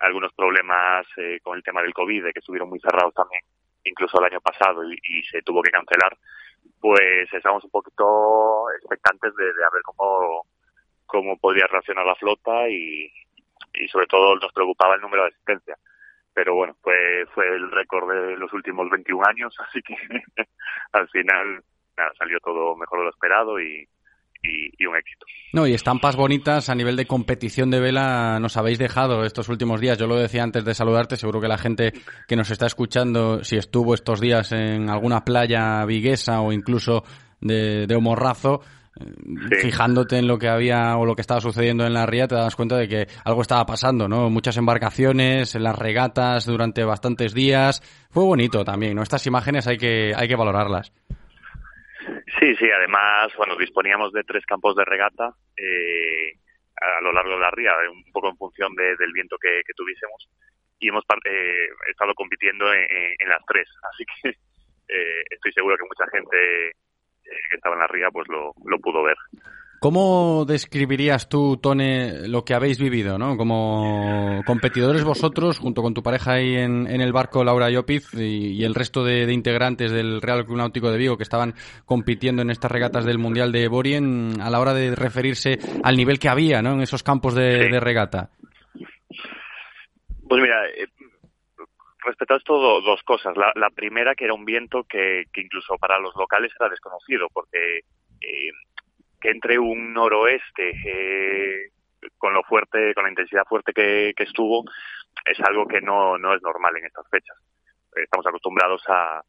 algunos 0.01 0.33
problemas 0.33 1.05
eh, 1.17 1.39
con 1.41 1.57
el 1.57 1.63
tema 1.63 1.81
del 1.81 1.93
COVID, 1.93 2.25
que 2.33 2.39
estuvieron 2.39 2.69
muy 2.69 2.79
cerrados 2.79 3.13
también, 3.13 3.41
incluso 3.83 4.19
el 4.19 4.31
año 4.31 4.41
pasado, 4.41 4.83
y, 4.83 5.23
se 5.23 5.41
tuvo 5.41 5.61
que 5.61 5.71
cancelar, 5.71 6.17
pues 6.79 7.31
estamos 7.31 7.63
un 7.63 7.71
poquito 7.71 8.69
expectantes 8.77 9.35
de, 9.35 9.45
ver 9.45 9.81
cómo, 9.83 10.45
cómo 11.05 11.37
podría 11.37 11.67
reaccionar 11.67 12.05
la 12.05 12.15
flota 12.15 12.67
y, 12.69 13.11
sobre 13.91 14.07
todo 14.07 14.35
nos 14.35 14.51
preocupaba 14.51 14.95
el 14.95 15.01
número 15.01 15.23
de 15.23 15.29
asistencia. 15.29 15.77
Pero 16.33 16.55
bueno, 16.55 16.75
fue, 16.81 17.25
fue 17.33 17.47
el 17.47 17.71
récord 17.71 18.09
de 18.11 18.37
los 18.37 18.51
últimos 18.53 18.89
21 18.89 19.25
años, 19.27 19.55
así 19.67 19.81
que 19.81 19.95
al 20.93 21.07
final 21.09 21.63
salió 22.17 22.39
todo 22.39 22.75
mejor 22.75 22.99
de 22.99 23.05
lo 23.05 23.11
esperado 23.11 23.59
y, 23.59 23.87
y, 24.43 24.71
y 24.77 24.85
un 24.85 24.95
éxito. 24.95 25.25
No, 25.51 25.65
y 25.65 25.73
estampas 25.73 26.15
bonitas 26.15 26.69
a 26.69 26.75
nivel 26.75 26.95
de 26.95 27.05
competición 27.05 27.71
de 27.71 27.79
vela 27.79 28.39
nos 28.39 28.55
habéis 28.55 28.77
dejado 28.77 29.23
estos 29.23 29.49
últimos 29.49 29.81
días. 29.81 29.97
Yo 29.97 30.07
lo 30.07 30.15
decía 30.15 30.43
antes 30.43 30.63
de 30.63 30.75
saludarte, 30.75 31.17
seguro 31.17 31.41
que 31.41 31.47
la 31.47 31.57
gente 31.57 31.93
que 32.27 32.35
nos 32.35 32.51
está 32.51 32.67
escuchando, 32.67 33.43
si 33.43 33.57
estuvo 33.57 33.93
estos 33.93 34.19
días 34.19 34.51
en 34.51 34.89
alguna 34.89 35.25
playa 35.25 35.83
viguesa 35.85 36.41
o 36.41 36.53
incluso 36.53 37.03
de, 37.41 37.87
de 37.87 37.95
Homorrazo, 37.95 38.61
eh, 38.99 39.05
fijándote 39.61 40.17
en 40.17 40.27
lo 40.27 40.37
que 40.37 40.49
había 40.49 40.95
o 40.97 41.05
lo 41.05 41.15
que 41.15 41.21
estaba 41.21 41.41
sucediendo 41.41 41.85
en 41.85 41.93
la 41.93 42.05
ría, 42.05 42.27
te 42.27 42.35
das 42.35 42.55
cuenta 42.55 42.77
de 42.77 42.87
que 42.87 43.07
algo 43.23 43.41
estaba 43.41 43.65
pasando, 43.65 44.07
¿no? 44.07 44.29
Muchas 44.29 44.57
embarcaciones, 44.57 45.55
en 45.55 45.63
las 45.63 45.77
regatas 45.77 46.45
durante 46.45 46.83
bastantes 46.83 47.33
días. 47.33 47.81
Fue 48.11 48.23
bonito 48.23 48.63
también, 48.63 48.95
¿no? 48.95 49.01
Estas 49.01 49.25
imágenes 49.25 49.67
hay 49.67 49.77
que, 49.77 50.13
hay 50.15 50.27
que 50.27 50.35
valorarlas. 50.35 50.91
Sí, 52.37 52.55
sí, 52.55 52.69
además, 52.69 53.33
bueno, 53.37 53.55
disponíamos 53.55 54.11
de 54.11 54.23
tres 54.23 54.45
campos 54.45 54.75
de 54.75 54.85
regata 54.85 55.33
eh, 55.57 56.33
a 56.75 57.01
lo 57.01 57.11
largo 57.11 57.31
de 57.31 57.39
la 57.39 57.51
ría, 57.51 57.73
un 57.91 58.11
poco 58.11 58.29
en 58.29 58.37
función 58.37 58.75
de, 58.75 58.95
del 58.97 59.13
viento 59.13 59.37
que, 59.37 59.61
tuviésemos, 59.75 60.29
y 60.79 60.89
hemos 60.89 61.03
eh, 61.25 61.67
estado 61.89 62.13
compitiendo 62.13 62.71
en, 62.73 63.29
las 63.29 63.43
tres, 63.47 63.67
así 63.91 64.05
que 64.05 64.29
eh, 64.29 65.23
estoy 65.29 65.51
seguro 65.53 65.77
que 65.77 65.83
mucha 65.83 66.09
gente 66.11 66.73
que 67.23 67.55
estaba 67.55 67.75
en 67.75 67.81
la 67.81 67.87
ría 67.87 68.09
pues 68.11 68.27
lo 68.27 68.79
pudo 68.79 69.03
ver. 69.03 69.17
¿Cómo 69.79 70.43
describirías 70.45 71.29
tú, 71.29 71.55
Tone, 71.55 72.27
lo 72.27 72.43
que 72.43 72.53
habéis 72.53 72.79
vivido, 72.79 73.17
¿no? 73.17 73.37
Como 73.37 74.41
competidores 74.45 75.05
vosotros, 75.05 75.57
junto 75.57 75.81
con 75.81 75.93
tu 75.93 76.03
pareja 76.03 76.33
ahí 76.33 76.55
en, 76.55 76.85
en 76.85 76.99
el 76.99 77.13
barco, 77.13 77.45
Laura 77.45 77.69
Llopiz, 77.69 78.13
y, 78.13 78.59
y 78.59 78.65
el 78.65 78.75
resto 78.75 79.05
de, 79.05 79.25
de, 79.25 79.33
integrantes 79.33 79.91
del 79.91 80.21
Real 80.21 80.45
Club 80.45 80.57
Náutico 80.57 80.91
de 80.91 80.97
Vigo 80.97 81.15
que 81.15 81.23
estaban 81.23 81.53
compitiendo 81.85 82.41
en 82.41 82.49
estas 82.49 82.71
regatas 82.71 83.05
del 83.05 83.19
Mundial 83.19 83.53
de 83.53 83.69
Borien, 83.69 84.41
a 84.41 84.49
la 84.49 84.59
hora 84.59 84.73
de 84.73 84.93
referirse 84.95 85.59
al 85.81 85.95
nivel 85.95 86.19
que 86.19 86.27
había, 86.27 86.61
¿no? 86.61 86.73
En 86.73 86.81
esos 86.81 87.01
campos 87.01 87.33
de, 87.33 87.65
sí. 87.65 87.71
de 87.71 87.79
regata. 87.79 88.31
Pues 90.27 90.41
mira, 90.41 90.67
eh, 90.75 90.87
respecto 92.05 92.33
a 92.33 92.37
esto, 92.37 92.59
do, 92.59 92.81
dos 92.81 93.01
cosas. 93.03 93.35
La, 93.37 93.53
la, 93.55 93.69
primera, 93.69 94.13
que 94.13 94.25
era 94.25 94.33
un 94.33 94.43
viento 94.43 94.83
que, 94.83 95.23
que, 95.31 95.41
incluso 95.41 95.77
para 95.77 95.99
los 95.99 96.13
locales 96.15 96.51
era 96.59 96.69
desconocido, 96.69 97.27
porque 97.33 97.79
eh, 98.21 98.51
que 99.19 99.29
entre 99.29 99.59
un 99.59 99.93
noroeste 99.93 100.71
eh, 100.85 101.71
con 102.17 102.33
lo 102.33 102.43
fuerte, 102.43 102.93
con 102.93 103.03
la 103.03 103.09
intensidad 103.09 103.43
fuerte 103.47 103.73
que, 103.73 104.13
que, 104.15 104.23
estuvo, 104.23 104.63
es 105.25 105.39
algo 105.41 105.67
que 105.67 105.81
no, 105.81 106.17
no 106.17 106.33
es 106.33 106.41
normal 106.41 106.77
en 106.77 106.85
estas 106.85 107.07
fechas. 107.09 107.37
Estamos 107.95 108.25
acostumbrados 108.25 108.81
a, 108.87 109.21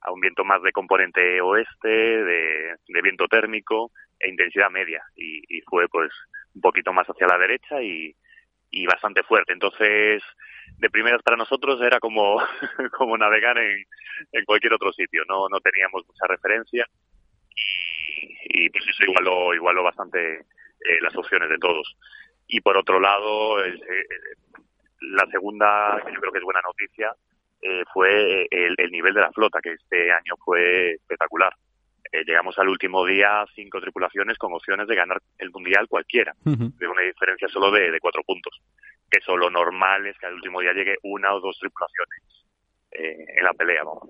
a 0.00 0.12
un 0.12 0.20
viento 0.20 0.44
más 0.44 0.62
de 0.62 0.72
componente 0.72 1.40
oeste, 1.40 1.88
de, 1.88 2.74
de 2.86 3.02
viento 3.02 3.26
térmico 3.28 3.92
e 4.18 4.30
intensidad 4.30 4.70
media, 4.70 5.02
y, 5.14 5.60
fue 5.62 5.86
pues 5.88 6.10
un 6.54 6.60
poquito 6.60 6.92
más 6.92 7.06
hacia 7.06 7.26
la 7.26 7.38
derecha 7.38 7.80
y, 7.82 8.14
y 8.70 8.86
bastante 8.86 9.22
fuerte. 9.22 9.52
Entonces, 9.52 10.22
de 10.78 10.90
primeras 10.90 11.22
para 11.22 11.36
nosotros 11.36 11.80
era 11.82 12.00
como, 12.00 12.40
como 12.96 13.16
navegar 13.16 13.58
en, 13.58 13.84
en 14.32 14.44
cualquier 14.44 14.72
otro 14.72 14.92
sitio, 14.92 15.22
no, 15.28 15.48
no 15.48 15.60
teníamos 15.60 16.04
mucha 16.06 16.26
referencia 16.26 16.86
y 18.58 18.70
pues 18.70 18.84
eso 18.88 19.04
igualó, 19.04 19.54
igualó 19.54 19.82
bastante 19.82 20.40
eh, 20.40 21.00
las 21.00 21.14
opciones 21.16 21.48
de 21.48 21.58
todos. 21.58 21.96
Y 22.46 22.60
por 22.60 22.76
otro 22.76 22.98
lado, 22.98 23.62
el, 23.62 23.74
el, 23.74 24.06
la 25.12 25.26
segunda, 25.30 26.00
que 26.04 26.12
yo 26.12 26.20
creo 26.20 26.32
que 26.32 26.38
es 26.38 26.44
buena 26.44 26.62
noticia, 26.62 27.14
eh, 27.60 27.84
fue 27.92 28.46
el, 28.50 28.74
el, 28.76 28.90
nivel 28.90 29.14
de 29.14 29.20
la 29.20 29.32
flota, 29.32 29.60
que 29.60 29.72
este 29.72 30.10
año 30.10 30.34
fue 30.44 30.92
espectacular. 30.92 31.52
Eh, 32.10 32.24
llegamos 32.24 32.58
al 32.58 32.68
último 32.68 33.04
día 33.04 33.44
cinco 33.54 33.80
tripulaciones 33.80 34.38
con 34.38 34.52
opciones 34.54 34.88
de 34.88 34.94
ganar 34.94 35.20
el 35.38 35.50
mundial 35.50 35.86
cualquiera, 35.88 36.32
uh 36.44 36.50
-huh. 36.50 36.76
de 36.76 36.88
una 36.88 37.02
diferencia 37.02 37.48
solo 37.48 37.70
de, 37.70 37.90
de, 37.90 38.00
cuatro 38.00 38.22
puntos. 38.22 38.60
Que 39.10 39.18
eso 39.18 39.36
lo 39.36 39.50
normal 39.50 40.06
es 40.06 40.16
que 40.18 40.26
al 40.26 40.34
último 40.34 40.60
día 40.60 40.72
llegue 40.72 40.96
una 41.02 41.34
o 41.34 41.40
dos 41.40 41.58
tripulaciones 41.58 42.22
eh, 42.92 43.26
en 43.36 43.44
la 43.44 43.52
pelea. 43.52 43.84
¿no? 43.84 44.00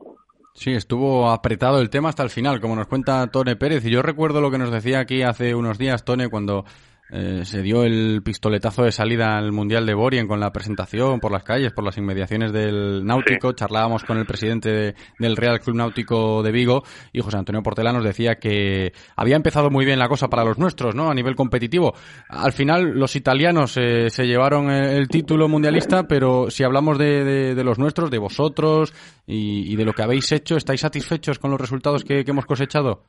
Sí, 0.58 0.72
estuvo 0.72 1.30
apretado 1.30 1.80
el 1.80 1.88
tema 1.88 2.08
hasta 2.08 2.24
el 2.24 2.30
final, 2.30 2.60
como 2.60 2.74
nos 2.74 2.88
cuenta 2.88 3.24
Tone 3.28 3.54
Pérez. 3.54 3.84
Y 3.84 3.90
yo 3.90 4.02
recuerdo 4.02 4.40
lo 4.40 4.50
que 4.50 4.58
nos 4.58 4.72
decía 4.72 4.98
aquí 4.98 5.22
hace 5.22 5.54
unos 5.54 5.78
días, 5.78 6.04
Tone, 6.04 6.28
cuando 6.28 6.64
eh, 7.10 7.42
se 7.44 7.62
dio 7.62 7.84
el 7.84 8.22
pistoletazo 8.22 8.82
de 8.82 8.92
salida 8.92 9.38
al 9.38 9.52
Mundial 9.52 9.86
de 9.86 9.94
Borien 9.94 10.28
con 10.28 10.40
la 10.40 10.52
presentación 10.52 11.20
por 11.20 11.32
las 11.32 11.42
calles, 11.42 11.72
por 11.72 11.84
las 11.84 11.96
inmediaciones 11.96 12.52
del 12.52 13.04
Náutico. 13.04 13.50
Sí. 13.50 13.56
Charlábamos 13.56 14.04
con 14.04 14.18
el 14.18 14.26
presidente 14.26 14.70
de, 14.70 14.94
del 15.18 15.36
Real 15.36 15.60
Club 15.60 15.76
Náutico 15.76 16.42
de 16.42 16.52
Vigo 16.52 16.82
y 17.12 17.20
José 17.20 17.38
Antonio 17.38 17.62
Portela 17.62 17.92
nos 17.92 18.04
decía 18.04 18.36
que 18.36 18.92
había 19.16 19.36
empezado 19.36 19.70
muy 19.70 19.84
bien 19.84 19.98
la 19.98 20.08
cosa 20.08 20.28
para 20.28 20.44
los 20.44 20.58
nuestros, 20.58 20.94
¿no? 20.94 21.10
A 21.10 21.14
nivel 21.14 21.34
competitivo. 21.34 21.94
Al 22.28 22.52
final 22.52 22.98
los 22.98 23.16
italianos 23.16 23.76
eh, 23.76 24.10
se 24.10 24.26
llevaron 24.26 24.70
el 24.70 25.08
título 25.08 25.48
mundialista, 25.48 26.06
pero 26.06 26.50
si 26.50 26.62
hablamos 26.62 26.98
de, 26.98 27.24
de, 27.24 27.54
de 27.54 27.64
los 27.64 27.78
nuestros, 27.78 28.10
de 28.10 28.18
vosotros 28.18 28.92
y, 29.26 29.72
y, 29.72 29.76
de 29.76 29.84
lo 29.84 29.92
que 29.92 30.02
habéis 30.02 30.30
hecho, 30.32 30.56
¿estáis 30.56 30.80
satisfechos 30.80 31.38
con 31.38 31.50
los 31.50 31.60
resultados 31.60 32.04
que, 32.04 32.24
que 32.24 32.30
hemos 32.30 32.46
cosechado? 32.46 33.04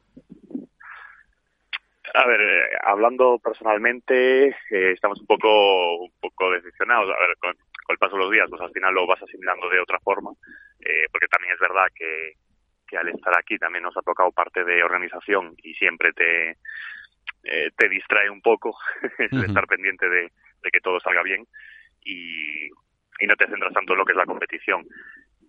A 2.14 2.26
ver, 2.26 2.41
eh, 2.41 2.78
hablando 2.84 3.39
personalmente, 3.39 4.47
eh, 4.47 4.91
estamos 4.93 5.20
un 5.20 5.28
poco, 5.28 5.97
un 5.97 6.12
poco 6.20 6.51
decepcionados. 6.51 7.10
A 7.10 7.20
ver, 7.20 7.38
con, 7.38 7.53
con, 7.53 7.93
el 7.93 7.97
paso 7.97 8.16
de 8.16 8.24
los 8.24 8.32
días, 8.32 8.47
pues 8.49 8.62
al 8.62 8.72
final 8.72 8.93
lo 8.93 9.05
vas 9.05 9.22
asimilando 9.22 9.70
de 9.70 9.80
otra 9.80 9.99
forma, 9.99 10.32
eh, 10.80 11.05
porque 11.12 11.28
también 11.28 11.53
es 11.53 11.60
verdad 11.60 11.86
que, 11.93 12.34
que 12.88 12.97
al 12.97 13.10
estar 13.10 13.38
aquí 13.38 13.57
también 13.57 13.84
nos 13.84 13.95
ha 13.97 14.01
tocado 14.01 14.32
parte 14.32 14.64
de 14.64 14.84
organización 14.84 15.53
y 15.57 15.74
siempre 15.76 16.12
te, 16.14 16.57
eh, 17.43 17.70
te 17.78 17.89
distrae 17.89 18.30
un 18.30 18.41
poco 18.41 18.76
el 19.20 19.28
uh 19.32 19.41
-huh. 19.41 19.47
estar 19.47 19.68
pendiente 19.68 20.10
de, 20.10 20.32
de, 20.62 20.72
que 20.72 20.82
todo 20.82 20.99
salga 20.99 21.22
bien 21.24 21.45
y, 22.03 22.68
y 22.68 23.28
no 23.28 23.36
te 23.36 23.47
centras 23.47 23.74
tanto 23.74 23.93
en 23.93 23.99
lo 23.99 24.05
que 24.05 24.14
es 24.14 24.18
la 24.18 24.26
competición. 24.26 24.86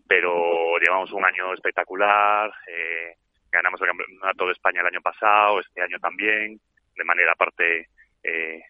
Pero 0.06 0.78
llevamos 0.78 1.12
un 1.12 1.24
año 1.24 1.54
espectacular, 1.54 2.52
eh, 2.66 3.14
ganamos 3.50 3.80
el 3.80 3.88
campeonato 3.88 4.46
de 4.46 4.52
España 4.52 4.80
el 4.80 4.86
año 4.86 5.00
pasado, 5.00 5.60
este 5.60 5.82
año 5.82 5.98
también, 5.98 6.60
de 6.96 7.04
manera 7.04 7.32
aparte 7.32 7.88
eh, 8.22 8.62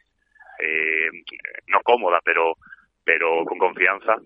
eh, 0.58 1.10
no 1.66 1.80
cómoda, 1.82 2.20
pero 2.24 2.56
pero 3.04 3.44
con 3.44 3.58
confianza. 3.58 4.16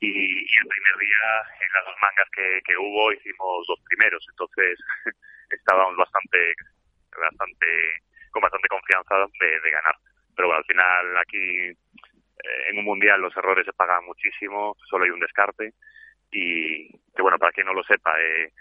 Y, 0.00 0.06
y, 0.06 0.54
el 0.62 0.68
primer 0.68 0.96
día, 1.00 1.26
en 1.58 1.72
las 1.74 1.84
dos 1.84 1.96
mangas 2.00 2.30
que, 2.30 2.60
que 2.64 2.76
hubo, 2.76 3.12
hicimos 3.12 3.66
dos 3.66 3.80
primeros, 3.88 4.24
entonces 4.30 4.78
estábamos 5.50 5.96
bastante, 5.96 6.54
bastante, 7.10 7.66
con 8.30 8.42
bastante 8.42 8.68
confianza 8.68 9.16
de, 9.40 9.60
de 9.60 9.70
ganar. 9.70 9.96
Pero 10.36 10.46
bueno, 10.48 10.58
al 10.58 10.66
final 10.66 11.16
aquí 11.16 11.74
eh, 12.44 12.70
en 12.70 12.78
un 12.78 12.84
mundial 12.84 13.20
los 13.20 13.36
errores 13.36 13.66
se 13.66 13.72
pagan 13.72 14.04
muchísimo, 14.04 14.76
solo 14.88 15.04
hay 15.04 15.10
un 15.10 15.20
descarte 15.20 15.72
y 16.30 16.88
que 16.90 17.22
bueno, 17.22 17.38
para 17.38 17.50
quien 17.52 17.66
no 17.66 17.74
lo 17.74 17.82
sepa, 17.82 18.14
eh, 18.20 18.52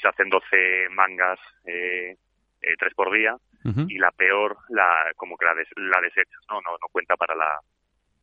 se 0.00 0.08
hacen 0.08 0.28
12 0.28 0.88
mangas, 0.90 1.38
eh, 1.64 2.16
eh, 2.62 2.74
tres 2.78 2.94
por 2.94 3.12
día, 3.12 3.34
uh 3.34 3.68
-huh. 3.68 3.86
y 3.88 3.98
la 3.98 4.10
peor, 4.12 4.56
la 4.70 5.12
como 5.16 5.36
que 5.36 5.44
la, 5.44 5.54
des, 5.54 5.68
la 5.76 6.00
desechas, 6.00 6.40
¿no? 6.50 6.60
¿no? 6.60 6.72
No 6.72 6.88
cuenta 6.90 7.16
para 7.16 7.34
la, 7.34 7.58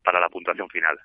para 0.04 0.20
la 0.20 0.28
puntuación 0.28 0.68
final. 0.68 0.98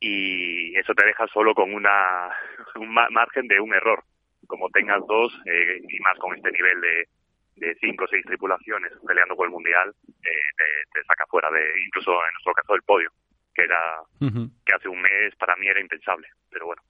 Y 0.00 0.76
eso 0.78 0.94
te 0.94 1.04
deja 1.04 1.26
solo 1.28 1.54
con 1.54 1.72
una, 1.74 2.30
un 2.76 2.92
margen 2.92 3.48
de 3.48 3.60
un 3.60 3.74
error. 3.74 4.02
Como 4.46 4.70
tengas 4.70 5.00
dos, 5.06 5.32
eh, 5.44 5.80
y 5.88 6.00
más 6.00 6.18
con 6.18 6.34
este 6.34 6.50
nivel 6.50 6.80
de, 6.80 7.08
de 7.56 7.74
cinco 7.80 8.04
o 8.04 8.08
seis 8.08 8.24
tripulaciones 8.24 8.92
peleando 9.06 9.36
por 9.36 9.46
el 9.46 9.52
mundial, 9.52 9.92
eh, 10.08 10.48
te, 10.56 10.64
te, 10.92 11.04
saca 11.04 11.26
fuera 11.26 11.50
de, 11.50 11.60
incluso 11.84 12.12
en 12.12 12.32
nuestro 12.32 12.54
caso, 12.54 12.72
del 12.72 12.82
podio, 12.82 13.10
que 13.54 13.64
era, 13.64 14.00
uh 14.20 14.26
-huh. 14.26 14.50
que 14.64 14.74
hace 14.74 14.88
un 14.88 15.02
mes 15.02 15.34
para 15.36 15.56
mí 15.56 15.66
era 15.66 15.80
impensable. 15.80 16.28
Pero 16.50 16.66
bueno, 16.66 16.82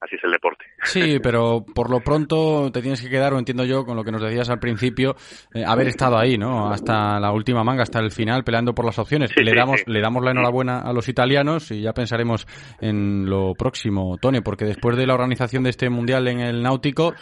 así 0.00 0.16
es 0.16 0.24
el 0.24 0.32
deporte. 0.32 0.64
Sí, 0.82 1.18
pero 1.22 1.64
por 1.74 1.90
lo 1.90 2.00
pronto 2.00 2.70
te 2.72 2.80
tienes 2.80 3.02
que 3.02 3.10
quedar, 3.10 3.32
o 3.34 3.38
entiendo 3.38 3.64
yo, 3.64 3.84
con 3.84 3.96
lo 3.96 4.04
que 4.04 4.12
nos 4.12 4.22
decías 4.22 4.50
al 4.50 4.58
principio, 4.58 5.14
eh, 5.54 5.64
haber 5.66 5.88
estado 5.88 6.18
ahí, 6.18 6.38
¿no? 6.38 6.70
Hasta 6.70 7.20
la 7.20 7.32
última 7.32 7.62
manga, 7.64 7.82
hasta 7.82 8.00
el 8.00 8.10
final, 8.10 8.44
peleando 8.44 8.74
por 8.74 8.84
las 8.84 8.98
opciones. 8.98 9.30
le 9.36 9.54
damos, 9.54 9.86
le 9.86 10.00
damos 10.00 10.24
la 10.24 10.30
enhorabuena 10.32 10.80
a 10.80 10.92
los 10.92 11.08
italianos 11.08 11.70
y 11.70 11.82
ya 11.82 11.92
pensaremos 11.92 12.46
en 12.80 13.28
lo 13.28 13.54
próximo, 13.54 14.18
Tony, 14.20 14.40
porque 14.40 14.64
después 14.64 14.96
de 14.96 15.06
la 15.06 15.14
organización 15.14 15.64
de 15.64 15.70
este 15.70 15.90
mundial 15.90 16.28
en 16.28 16.40
el 16.40 16.62
náutico, 16.62 17.14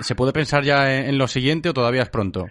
¿se 0.00 0.14
puede 0.14 0.32
pensar 0.32 0.64
ya 0.64 1.06
en, 1.06 1.18
lo 1.18 1.26
siguiente 1.26 1.68
o 1.68 1.72
todavía 1.72 2.02
es 2.02 2.10
pronto? 2.10 2.46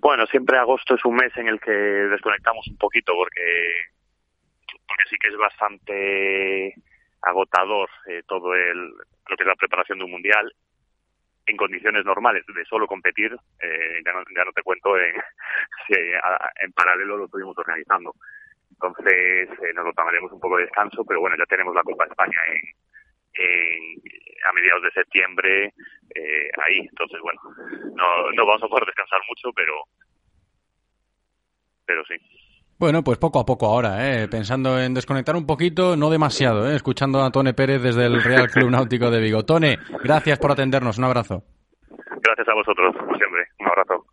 Bueno, 0.00 0.26
siempre 0.26 0.58
agosto 0.58 0.94
es 0.94 1.04
un 1.04 1.16
mes 1.16 1.36
en 1.36 1.48
el 1.48 1.60
que 1.60 1.72
desconectamos 1.72 2.66
un 2.68 2.76
poquito 2.76 3.12
porque 3.14 3.42
porque 4.86 5.04
sí 5.10 5.16
que 5.20 5.28
es 5.28 5.36
bastante 5.36 6.74
agotador 7.22 7.88
eh, 8.06 8.22
todo 8.26 8.54
el, 8.54 8.90
lo 8.90 9.36
que 9.36 9.42
es 9.42 9.46
la 9.46 9.56
preparación 9.56 9.98
de 9.98 10.04
un 10.04 10.12
mundial 10.12 10.52
en 11.46 11.56
condiciones 11.56 12.04
normales 12.04 12.44
de 12.46 12.64
solo 12.66 12.86
competir, 12.86 13.34
eh, 13.60 14.02
ya, 14.04 14.12
no, 14.12 14.22
ya 14.36 14.44
no 14.44 14.52
te 14.52 14.62
cuento 14.62 14.96
en, 14.98 15.14
si 15.86 15.94
en 15.94 16.72
paralelo 16.72 17.16
lo 17.16 17.24
estuvimos 17.24 17.56
organizando. 17.56 18.14
Entonces 18.70 19.48
eh, 19.50 19.72
nos 19.74 19.86
lo 19.86 19.92
tomaremos 19.92 20.30
un 20.30 20.40
poco 20.40 20.58
de 20.58 20.64
descanso, 20.64 21.04
pero 21.04 21.20
bueno, 21.20 21.36
ya 21.36 21.46
tenemos 21.46 21.74
la 21.74 21.82
Copa 21.82 22.04
España 22.04 22.38
en, 22.46 22.60
a 24.48 24.52
mediados 24.52 24.82
de 24.82 24.90
septiembre 24.92 25.72
eh, 26.14 26.50
ahí. 26.64 26.80
Entonces, 26.80 27.20
bueno, 27.20 27.40
no, 27.94 28.32
no 28.32 28.46
vamos 28.46 28.62
a 28.62 28.68
poder 28.68 28.86
descansar 28.86 29.20
mucho, 29.28 29.52
pero, 29.52 29.74
pero 31.86 32.04
sí. 32.04 32.16
Bueno, 32.78 33.02
pues 33.02 33.18
poco 33.18 33.40
a 33.40 33.44
poco 33.44 33.66
ahora, 33.66 34.08
¿eh? 34.08 34.28
pensando 34.28 34.80
en 34.80 34.94
desconectar 34.94 35.34
un 35.34 35.46
poquito, 35.46 35.96
no 35.96 36.10
demasiado, 36.10 36.70
¿eh? 36.70 36.76
escuchando 36.76 37.20
a 37.24 37.30
Tone 37.32 37.52
Pérez 37.52 37.82
desde 37.82 38.06
el 38.06 38.22
Real 38.22 38.48
Club 38.48 38.70
Náutico 38.70 39.10
de 39.10 39.20
Vigo. 39.20 39.44
Tone, 39.44 39.78
gracias 40.04 40.38
por 40.38 40.52
atendernos, 40.52 40.96
un 40.96 41.04
abrazo. 41.04 41.42
Gracias 42.22 42.48
a 42.48 42.54
vosotros, 42.54 42.94
como 42.96 43.16
siempre, 43.16 43.40
un 43.58 43.66
abrazo. 43.66 44.06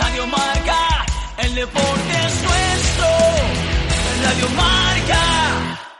Radio 0.00 0.26
Marca, 0.28 1.04
el 1.42 1.54
deporte 1.56 2.14
es 2.26 2.44
nuestro. 2.44 3.08
Radio 4.22 4.48
Marca. 4.56 5.91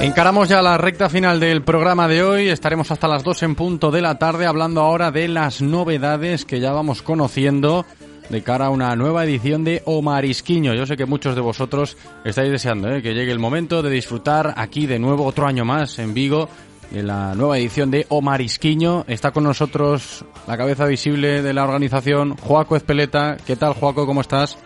Encaramos 0.00 0.48
ya 0.48 0.62
la 0.62 0.78
recta 0.78 1.10
final 1.10 1.40
del 1.40 1.62
programa 1.62 2.06
de 2.06 2.22
hoy. 2.22 2.48
Estaremos 2.48 2.92
hasta 2.92 3.08
las 3.08 3.24
2 3.24 3.42
en 3.42 3.54
punto 3.56 3.90
de 3.90 4.00
la 4.00 4.16
tarde 4.16 4.46
hablando 4.46 4.80
ahora 4.80 5.10
de 5.10 5.26
las 5.26 5.60
novedades 5.60 6.44
que 6.44 6.60
ya 6.60 6.72
vamos 6.72 7.02
conociendo 7.02 7.84
de 8.28 8.42
cara 8.42 8.66
a 8.66 8.70
una 8.70 8.94
nueva 8.94 9.24
edición 9.24 9.64
de 9.64 9.82
Omarisquiño. 9.86 10.72
Yo 10.74 10.86
sé 10.86 10.96
que 10.96 11.04
muchos 11.04 11.34
de 11.34 11.40
vosotros 11.40 11.96
estáis 12.24 12.52
deseando 12.52 12.88
¿eh? 12.92 13.02
que 13.02 13.12
llegue 13.12 13.32
el 13.32 13.40
momento 13.40 13.82
de 13.82 13.90
disfrutar 13.90 14.54
aquí 14.56 14.86
de 14.86 15.00
nuevo 15.00 15.24
otro 15.24 15.48
año 15.48 15.64
más 15.64 15.98
en 15.98 16.14
Vigo 16.14 16.48
de 16.92 17.02
la 17.02 17.34
nueva 17.34 17.58
edición 17.58 17.90
de 17.90 18.06
Omarisquiño. 18.08 19.04
Está 19.08 19.32
con 19.32 19.42
nosotros 19.42 20.24
la 20.46 20.56
cabeza 20.56 20.86
visible 20.86 21.42
de 21.42 21.52
la 21.52 21.64
organización, 21.64 22.36
Joaco 22.36 22.76
Espeleta. 22.76 23.36
¿Qué 23.44 23.56
tal, 23.56 23.74
Joaco? 23.74 24.06
¿Cómo 24.06 24.20
estás? 24.20 24.58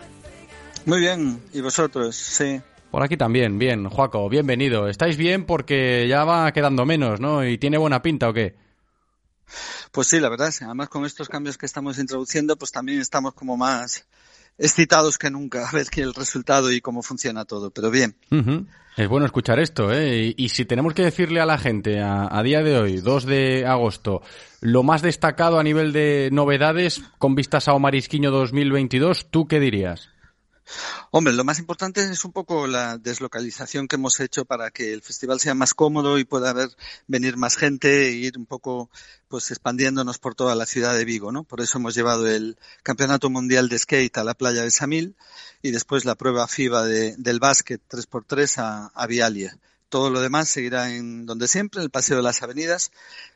Muy 0.85 0.99
bien. 0.99 1.41
¿Y 1.53 1.61
vosotros? 1.61 2.15
Sí. 2.15 2.61
Por 2.93 3.01
aquí 3.01 3.17
también, 3.17 3.57
bien. 3.57 3.89
Joaco, 3.89 4.29
bienvenido. 4.29 4.87
¿Estáis 4.87 5.17
bien 5.17 5.47
porque 5.47 6.05
ya 6.07 6.25
va 6.25 6.51
quedando 6.51 6.85
menos, 6.85 7.19
¿no? 7.19 7.43
¿Y 7.43 7.57
tiene 7.57 7.79
buena 7.79 8.03
pinta 8.03 8.29
o 8.29 8.33
qué? 8.33 8.55
Pues 9.91 10.05
sí, 10.05 10.19
la 10.19 10.29
verdad. 10.29 10.53
Además, 10.61 10.89
con 10.89 11.03
estos 11.03 11.27
cambios 11.27 11.57
que 11.57 11.65
estamos 11.65 11.97
introduciendo, 11.97 12.55
pues 12.55 12.71
también 12.71 13.01
estamos 13.01 13.33
como 13.33 13.57
más 13.57 14.05
excitados 14.59 15.17
que 15.17 15.31
nunca 15.31 15.67
a 15.67 15.71
ver 15.71 15.87
qué 15.89 16.01
el 16.01 16.13
resultado 16.13 16.71
y 16.71 16.81
cómo 16.81 17.01
funciona 17.01 17.45
todo. 17.45 17.71
Pero 17.71 17.89
bien. 17.89 18.15
Es 18.95 19.09
bueno 19.09 19.25
escuchar 19.25 19.59
esto, 19.59 19.91
¿eh? 19.91 20.31
Y, 20.37 20.49
si 20.49 20.65
tenemos 20.65 20.93
que 20.93 21.01
decirle 21.01 21.41
a 21.41 21.47
la 21.47 21.57
gente 21.57 21.99
a, 21.99 22.27
a, 22.29 22.43
día 22.43 22.61
de 22.61 22.77
hoy, 22.77 22.97
2 22.97 23.25
de 23.25 23.65
agosto, 23.65 24.21
lo 24.61 24.83
más 24.83 25.01
destacado 25.01 25.57
a 25.57 25.63
nivel 25.63 25.93
de 25.93 26.29
novedades 26.31 27.01
con 27.17 27.33
vistas 27.33 27.67
a 27.67 27.73
Omarisquiño 27.73 28.29
2022, 28.29 29.31
¿tú 29.31 29.47
qué 29.47 29.59
dirías? 29.59 30.12
Hombre, 31.11 31.33
lo 31.33 31.43
más 31.43 31.59
importante 31.59 32.03
es 32.03 32.25
un 32.25 32.31
poco 32.31 32.67
la 32.67 32.97
deslocalización 32.97 33.87
que 33.87 33.97
hemos 33.97 34.19
hecho 34.19 34.45
para 34.45 34.71
que 34.71 34.93
el 34.93 35.01
festival 35.01 35.39
sea 35.39 35.53
más 35.53 35.73
cómodo 35.73 36.17
y 36.17 36.25
pueda 36.25 36.49
haber, 36.49 36.69
venir 37.07 37.37
más 37.37 37.57
gente 37.57 38.07
e 38.07 38.11
ir 38.11 38.37
un 38.37 38.45
poco 38.45 38.89
pues 39.27 39.51
expandiéndonos 39.51 40.19
por 40.19 40.35
toda 40.35 40.55
la 40.55 40.65
ciudad 40.65 40.95
de 40.95 41.05
Vigo, 41.05 41.31
¿no? 41.31 41.43
Por 41.43 41.61
eso 41.61 41.77
hemos 41.77 41.95
llevado 41.95 42.27
el 42.27 42.57
Campeonato 42.83 43.29
Mundial 43.29 43.69
de 43.69 43.79
Skate 43.79 44.17
a 44.17 44.23
la 44.23 44.33
playa 44.33 44.63
de 44.63 44.71
Samil 44.71 45.15
y 45.61 45.71
después 45.71 46.05
la 46.05 46.15
prueba 46.15 46.47
FIBA 46.47 46.85
de, 46.85 47.15
del 47.17 47.39
básquet 47.39 47.81
3x3 47.89 48.57
a, 48.59 48.91
a 48.93 49.07
Vialia. 49.07 49.57
Todo 49.93 50.09
lo 50.09 50.21
demás 50.21 50.49
seguirá 50.49 50.89
en 50.89 51.27
donde 51.27 51.47
siempre, 51.47 51.79
en 51.79 51.83
el 51.83 51.91
Paseo 51.91 52.17
de 52.17 52.23
las 52.23 52.41
Avenidas, 52.41 52.91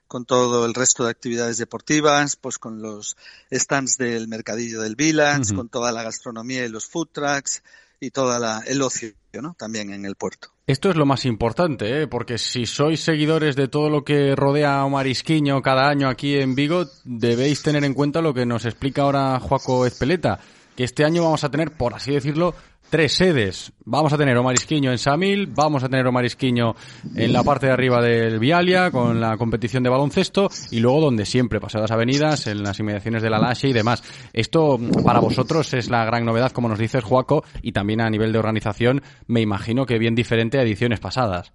con 0.08 0.26
todo 0.26 0.66
el 0.66 0.74
resto 0.74 1.04
de 1.04 1.12
actividades 1.12 1.60
deportivas, 1.60 2.36
pues 2.36 2.58
con 2.58 2.82
los 2.82 3.16
stands 3.52 4.00
del 4.00 4.28
Mercadillo 4.28 4.82
del 4.82 4.96
Village, 4.96 5.54
con 5.54 5.70
toda 5.70 5.92
la 5.92 6.02
gastronomía 6.02 6.66
y 6.66 6.70
los 6.70 6.88
food 6.88 7.10
trucks 7.12 7.62
y 8.00 8.10
todo 8.10 8.36
el 8.66 8.82
ocio, 8.82 9.14
¿no? 9.40 9.54
También 9.56 9.94
en 9.94 10.04
el 10.06 10.16
puerto. 10.16 10.48
Esto 10.66 10.90
es 10.90 10.96
lo 10.96 11.06
más 11.06 11.26
importante, 11.26 12.02
¿eh? 12.02 12.08
porque 12.08 12.40
si 12.40 12.66
sois 12.66 13.02
seguidores 13.02 13.56
de 13.56 13.68
todo 13.68 13.92
lo 13.92 14.04
que 14.04 14.36
rodea 14.36 14.82
a 14.82 14.90
Marisquiño 14.90 15.62
cada 15.62 15.88
año 15.88 16.10
aquí 16.10 16.40
en 16.40 16.56
Vigo, 16.56 16.88
debéis 17.04 17.62
tener 17.62 17.84
en 17.84 17.94
cuenta 17.94 18.20
lo 18.20 18.34
que 18.34 18.48
nos 18.48 18.66
explica 18.66 19.04
ahora 19.04 19.40
Joaco 19.40 19.86
Espeleta, 19.86 20.40
que 20.76 20.86
este 20.86 21.06
año 21.06 21.22
vamos 21.22 21.44
a 21.44 21.52
tener, 21.52 21.78
por 21.78 21.94
así 21.94 22.14
decirlo, 22.14 22.56
tres 22.90 23.14
sedes. 23.14 23.72
Vamos 23.86 24.14
a 24.14 24.18
tener 24.18 24.38
Omarisquiño 24.38 24.92
en 24.92 24.98
Samil, 24.98 25.48
vamos 25.48 25.84
a 25.84 25.90
tener 25.90 26.06
Omarisquiño 26.08 26.76
en 27.16 27.34
la 27.34 27.44
parte 27.44 27.68
de 27.68 27.74
arriba 27.74 28.02
del 28.02 28.40
Vialia 28.40 28.92
con 28.92 29.20
la 29.20 29.38
competición 29.38 29.84
de 29.84 29.90
baloncesto 29.90 30.50
y 30.72 30.80
luego 30.80 31.02
donde 31.02 31.26
siempre, 31.26 31.60
pasadas 31.60 31.92
avenidas, 31.92 32.48
en 32.48 32.64
las 32.64 32.80
inmediaciones 32.80 33.22
de 33.22 33.30
la 33.30 33.40
Lashe 33.40 33.70
y 33.70 33.74
demás. 33.74 34.04
Esto 34.34 34.80
para 35.04 35.20
vosotros 35.20 35.74
es 35.74 35.90
la 35.90 36.06
gran 36.06 36.26
novedad, 36.26 36.52
como 36.52 36.70
nos 36.70 36.80
dices, 36.80 37.04
Juaco, 37.04 37.44
y 37.62 37.72
también 37.72 38.02
a 38.02 38.10
nivel 38.10 38.32
de 38.32 38.40
organización 38.40 39.02
me 39.28 39.42
imagino 39.42 39.86
que 39.86 40.00
bien 40.00 40.16
diferente 40.16 40.60
a 40.60 40.64
ediciones 40.64 41.00
pasadas. 41.00 41.54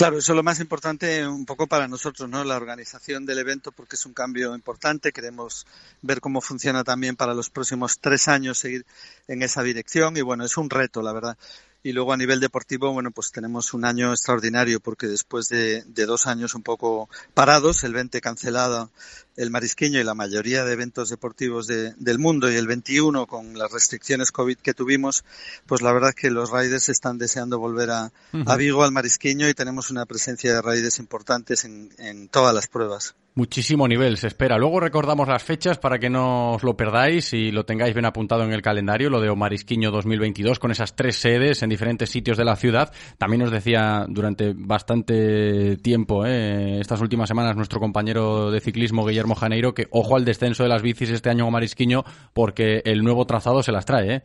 Claro, 0.00 0.16
eso 0.16 0.32
es 0.32 0.36
lo 0.36 0.42
más 0.42 0.60
importante 0.60 1.28
un 1.28 1.44
poco 1.44 1.66
para 1.66 1.86
nosotros, 1.86 2.26
¿no? 2.26 2.42
La 2.42 2.56
organización 2.56 3.26
del 3.26 3.40
evento, 3.40 3.70
porque 3.70 3.96
es 3.96 4.06
un 4.06 4.14
cambio 4.14 4.54
importante. 4.54 5.12
Queremos 5.12 5.66
ver 6.00 6.22
cómo 6.22 6.40
funciona 6.40 6.82
también 6.84 7.16
para 7.16 7.34
los 7.34 7.50
próximos 7.50 7.98
tres 8.00 8.26
años 8.26 8.56
seguir 8.56 8.86
en 9.28 9.42
esa 9.42 9.62
dirección. 9.62 10.16
Y 10.16 10.22
bueno, 10.22 10.46
es 10.46 10.56
un 10.56 10.70
reto, 10.70 11.02
la 11.02 11.12
verdad. 11.12 11.36
Y 11.82 11.92
luego 11.92 12.14
a 12.14 12.16
nivel 12.16 12.40
deportivo, 12.40 12.90
bueno, 12.94 13.10
pues 13.10 13.30
tenemos 13.30 13.74
un 13.74 13.84
año 13.84 14.10
extraordinario 14.12 14.80
porque 14.80 15.06
después 15.06 15.50
de, 15.50 15.82
de 15.82 16.06
dos 16.06 16.26
años 16.26 16.54
un 16.54 16.62
poco 16.62 17.10
parados, 17.34 17.84
el 17.84 17.92
20 17.92 18.22
cancelado 18.22 18.90
el 19.36 19.50
Marisquiño 19.50 20.00
y 20.00 20.04
la 20.04 20.14
mayoría 20.14 20.64
de 20.64 20.72
eventos 20.72 21.08
deportivos 21.08 21.66
de, 21.66 21.94
del 21.96 22.18
mundo 22.18 22.50
y 22.50 22.56
el 22.56 22.66
21 22.66 23.26
con 23.26 23.58
las 23.58 23.72
restricciones 23.72 24.32
COVID 24.32 24.58
que 24.58 24.74
tuvimos, 24.74 25.24
pues 25.66 25.82
la 25.82 25.92
verdad 25.92 26.10
es 26.10 26.14
que 26.16 26.30
los 26.30 26.50
riders 26.50 26.88
están 26.88 27.18
deseando 27.18 27.58
volver 27.58 27.90
a, 27.90 28.12
a 28.46 28.56
Vigo, 28.56 28.82
al 28.82 28.92
Marisquiño 28.92 29.48
y 29.48 29.54
tenemos 29.54 29.90
una 29.90 30.06
presencia 30.06 30.54
de 30.54 30.62
riders 30.62 30.98
importantes 30.98 31.64
en, 31.64 31.90
en 31.98 32.28
todas 32.28 32.54
las 32.54 32.66
pruebas. 32.66 33.14
Muchísimo 33.34 33.86
nivel 33.86 34.16
se 34.16 34.26
espera. 34.26 34.58
Luego 34.58 34.80
recordamos 34.80 35.28
las 35.28 35.42
fechas 35.42 35.78
para 35.78 36.00
que 36.00 36.10
no 36.10 36.54
os 36.54 36.64
lo 36.64 36.76
perdáis 36.76 37.32
y 37.32 37.52
lo 37.52 37.64
tengáis 37.64 37.94
bien 37.94 38.04
apuntado 38.04 38.42
en 38.42 38.52
el 38.52 38.60
calendario, 38.60 39.08
lo 39.08 39.20
de 39.20 39.30
Omarisquiño 39.30 39.92
2022, 39.92 40.58
con 40.58 40.72
esas 40.72 40.96
tres 40.96 41.16
sedes 41.16 41.62
en 41.62 41.70
diferentes 41.70 42.10
sitios 42.10 42.36
de 42.36 42.44
la 42.44 42.56
ciudad. 42.56 42.92
También 43.18 43.42
nos 43.42 43.52
decía 43.52 44.04
durante 44.08 44.52
bastante 44.54 45.76
tiempo, 45.76 46.26
eh, 46.26 46.80
estas 46.80 47.00
últimas 47.00 47.28
semanas, 47.28 47.54
nuestro 47.54 47.78
compañero 47.78 48.50
de 48.50 48.60
ciclismo, 48.60 49.06
Guillermo 49.06 49.19
Janeiro, 49.34 49.74
que 49.74 49.88
ojo 49.90 50.16
al 50.16 50.24
descenso 50.24 50.62
de 50.62 50.68
las 50.68 50.82
bicis 50.82 51.10
este 51.10 51.30
año 51.30 51.44
en 51.44 51.48
Omarisquiño, 51.48 52.04
porque 52.32 52.82
el 52.84 53.02
nuevo 53.02 53.26
trazado 53.26 53.62
se 53.62 53.72
las 53.72 53.84
trae, 53.84 54.14
¿eh? 54.14 54.22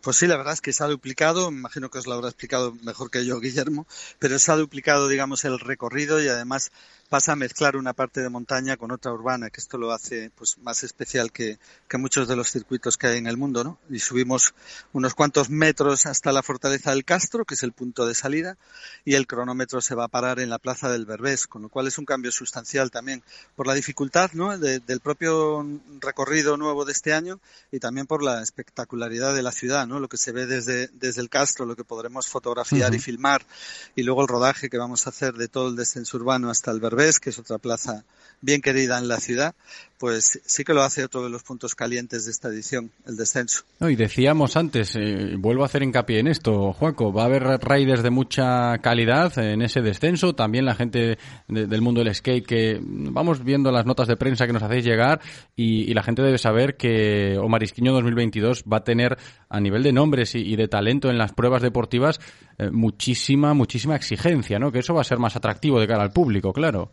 Pues 0.00 0.16
sí, 0.16 0.26
la 0.26 0.36
verdad 0.36 0.52
es 0.52 0.60
que 0.60 0.72
se 0.72 0.84
ha 0.84 0.86
duplicado, 0.86 1.48
imagino 1.50 1.90
que 1.90 1.98
os 1.98 2.06
lo 2.06 2.14
habrá 2.14 2.28
explicado 2.28 2.74
mejor 2.82 3.10
que 3.10 3.24
yo, 3.24 3.40
Guillermo, 3.40 3.86
pero 4.18 4.38
se 4.38 4.52
ha 4.52 4.56
duplicado, 4.56 5.08
digamos, 5.08 5.44
el 5.44 5.58
recorrido 5.58 6.22
y 6.22 6.28
además 6.28 6.72
pasa 7.14 7.30
a 7.30 7.36
mezclar 7.36 7.76
una 7.76 7.92
parte 7.92 8.22
de 8.22 8.28
montaña 8.28 8.76
con 8.76 8.90
otra 8.90 9.12
urbana, 9.12 9.48
que 9.48 9.60
esto 9.60 9.78
lo 9.78 9.92
hace 9.92 10.32
pues 10.34 10.58
más 10.58 10.82
especial 10.82 11.30
que, 11.30 11.60
que 11.88 11.96
muchos 11.96 12.26
de 12.26 12.34
los 12.34 12.50
circuitos 12.50 12.96
que 12.96 13.06
hay 13.06 13.18
en 13.18 13.28
el 13.28 13.36
mundo, 13.36 13.62
¿no? 13.62 13.78
Y 13.88 14.00
subimos 14.00 14.52
unos 14.92 15.14
cuantos 15.14 15.48
metros 15.48 16.06
hasta 16.06 16.32
la 16.32 16.42
fortaleza 16.42 16.90
del 16.90 17.04
Castro, 17.04 17.44
que 17.44 17.54
es 17.54 17.62
el 17.62 17.70
punto 17.70 18.04
de 18.04 18.16
salida, 18.16 18.56
y 19.04 19.14
el 19.14 19.28
cronómetro 19.28 19.80
se 19.80 19.94
va 19.94 20.06
a 20.06 20.08
parar 20.08 20.40
en 20.40 20.50
la 20.50 20.58
plaza 20.58 20.90
del 20.90 21.06
Berbés, 21.06 21.46
con 21.46 21.62
lo 21.62 21.68
cual 21.68 21.86
es 21.86 21.98
un 21.98 22.04
cambio 22.04 22.32
sustancial 22.32 22.90
también 22.90 23.22
por 23.54 23.68
la 23.68 23.74
dificultad, 23.74 24.32
¿no? 24.32 24.58
del 24.58 24.98
propio 24.98 25.64
recorrido 26.00 26.56
nuevo 26.56 26.84
de 26.84 26.90
este 26.90 27.12
año 27.12 27.38
y 27.70 27.78
también 27.78 28.08
por 28.08 28.24
la 28.24 28.42
espectacularidad 28.42 29.36
de 29.36 29.42
la 29.42 29.52
ciudad, 29.52 29.86
¿no? 29.86 30.00
Lo 30.00 30.08
que 30.08 30.16
se 30.16 30.32
ve 30.32 30.46
desde, 30.46 30.88
desde 30.88 31.20
el 31.20 31.28
Castro, 31.28 31.64
lo 31.64 31.76
que 31.76 31.84
podremos 31.84 32.26
fotografiar 32.26 32.92
y 32.92 32.98
filmar, 32.98 33.46
y 33.94 34.02
luego 34.02 34.22
el 34.22 34.28
rodaje 34.28 34.68
que 34.68 34.78
vamos 34.78 35.06
a 35.06 35.10
hacer 35.10 35.34
de 35.34 35.46
todo 35.46 35.68
el 35.68 35.76
descenso 35.76 36.16
urbano 36.16 36.50
hasta 36.50 36.72
el 36.72 36.80
Berbés, 36.80 37.03
que 37.20 37.30
es 37.30 37.38
otra 37.38 37.58
plaza 37.58 38.04
bien 38.44 38.60
querida 38.60 38.98
en 38.98 39.08
la 39.08 39.20
ciudad, 39.20 39.54
pues 39.98 40.40
sí 40.44 40.64
que 40.64 40.74
lo 40.74 40.82
hace 40.82 41.04
otro 41.04 41.24
de 41.24 41.30
los 41.30 41.42
puntos 41.42 41.74
calientes 41.74 42.26
de 42.26 42.30
esta 42.30 42.48
edición, 42.48 42.90
el 43.06 43.16
descenso. 43.16 43.62
y 43.80 43.96
decíamos 43.96 44.56
antes, 44.56 44.94
eh, 44.96 45.36
vuelvo 45.38 45.62
a 45.62 45.66
hacer 45.66 45.82
hincapié 45.82 46.18
en 46.18 46.26
esto, 46.28 46.74
Juaco, 46.74 47.10
va 47.10 47.22
a 47.22 47.26
haber 47.26 47.42
riders 47.42 48.02
de 48.02 48.10
mucha 48.10 48.76
calidad 48.78 49.38
en 49.38 49.62
ese 49.62 49.80
descenso, 49.80 50.34
también 50.34 50.66
la 50.66 50.74
gente 50.74 51.16
del 51.48 51.80
mundo 51.80 52.02
del 52.04 52.14
skate 52.14 52.44
que 52.44 52.78
vamos 52.82 53.42
viendo 53.42 53.72
las 53.72 53.86
notas 53.86 54.06
de 54.06 54.16
prensa 54.16 54.46
que 54.46 54.52
nos 54.52 54.62
hacéis 54.62 54.84
llegar 54.84 55.20
y, 55.56 55.94
la 55.94 56.02
gente 56.02 56.22
debe 56.22 56.38
saber 56.38 56.76
que 56.76 57.38
Omar 57.38 57.62
Isquiño 57.62 57.92
2022 57.92 58.64
va 58.64 58.78
a 58.78 58.84
tener 58.84 59.16
a 59.54 59.60
nivel 59.60 59.84
de 59.84 59.92
nombres 59.92 60.34
y, 60.34 60.56
de 60.56 60.66
talento 60.66 61.10
en 61.10 61.16
las 61.16 61.32
pruebas 61.32 61.62
deportivas 61.62 62.18
eh, 62.58 62.70
muchísima, 62.70 63.54
muchísima 63.54 63.94
exigencia, 63.94 64.58
¿no? 64.58 64.72
Que 64.72 64.80
eso 64.80 64.94
va 64.94 65.02
a 65.02 65.04
ser 65.04 65.18
más 65.18 65.36
atractivo 65.36 65.78
de 65.78 65.86
cara 65.86 66.02
al 66.02 66.12
público, 66.12 66.52
claro. 66.52 66.90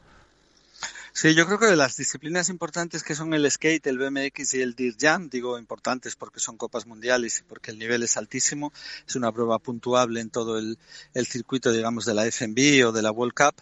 Sí, 1.11 1.33
yo 1.33 1.45
creo 1.47 1.57
que 1.59 1.65
de 1.65 1.75
las 1.75 1.97
disciplinas 1.97 2.49
importantes 2.49 3.03
que 3.03 3.15
son 3.15 3.33
el 3.33 3.49
skate, 3.49 3.87
el 3.87 3.97
BMX 3.97 4.53
y 4.53 4.61
el 4.61 4.75
Dirt 4.75 4.97
Jam, 4.99 5.29
digo 5.29 5.57
importantes 5.57 6.15
porque 6.15 6.39
son 6.39 6.55
copas 6.55 6.85
mundiales 6.85 7.39
y 7.39 7.43
porque 7.43 7.71
el 7.71 7.79
nivel 7.79 8.03
es 8.03 8.15
altísimo, 8.15 8.71
es 9.07 9.15
una 9.15 9.31
prueba 9.31 9.57
puntuable 9.59 10.21
en 10.21 10.29
todo 10.29 10.57
el, 10.59 10.77
circuito, 11.25 11.71
digamos, 11.71 12.05
de 12.05 12.13
la 12.13 12.25
FNB 12.25 12.87
o 12.87 12.91
de 12.91 13.01
la 13.01 13.11
World 13.11 13.33
Cup. 13.33 13.55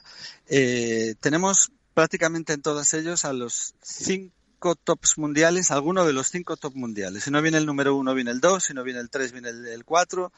Eh, 0.47 1.15
tenemos 1.21 1.71
prácticamente 1.93 2.53
en 2.53 2.61
todos 2.61 2.93
ellos 2.93 3.25
a 3.25 3.33
los 3.33 3.73
cinco 3.81 4.38
tops 4.59 5.17
mundiales, 5.17 5.71
alguno 5.71 6.05
de 6.05 6.13
los 6.13 6.29
cinco 6.29 6.57
top 6.57 6.75
mundiales. 6.75 7.23
Si 7.23 7.31
no 7.31 7.41
viene 7.41 7.57
el 7.57 7.65
número 7.65 7.95
uno, 7.95 8.13
viene 8.13 8.31
el 8.31 8.39
dos, 8.39 8.65
si 8.65 8.73
no 8.73 8.83
viene 8.83 8.99
el 8.99 9.09
tres, 9.09 9.31
viene 9.31 9.49
el, 9.49 9.85
cuatro, 9.85 10.31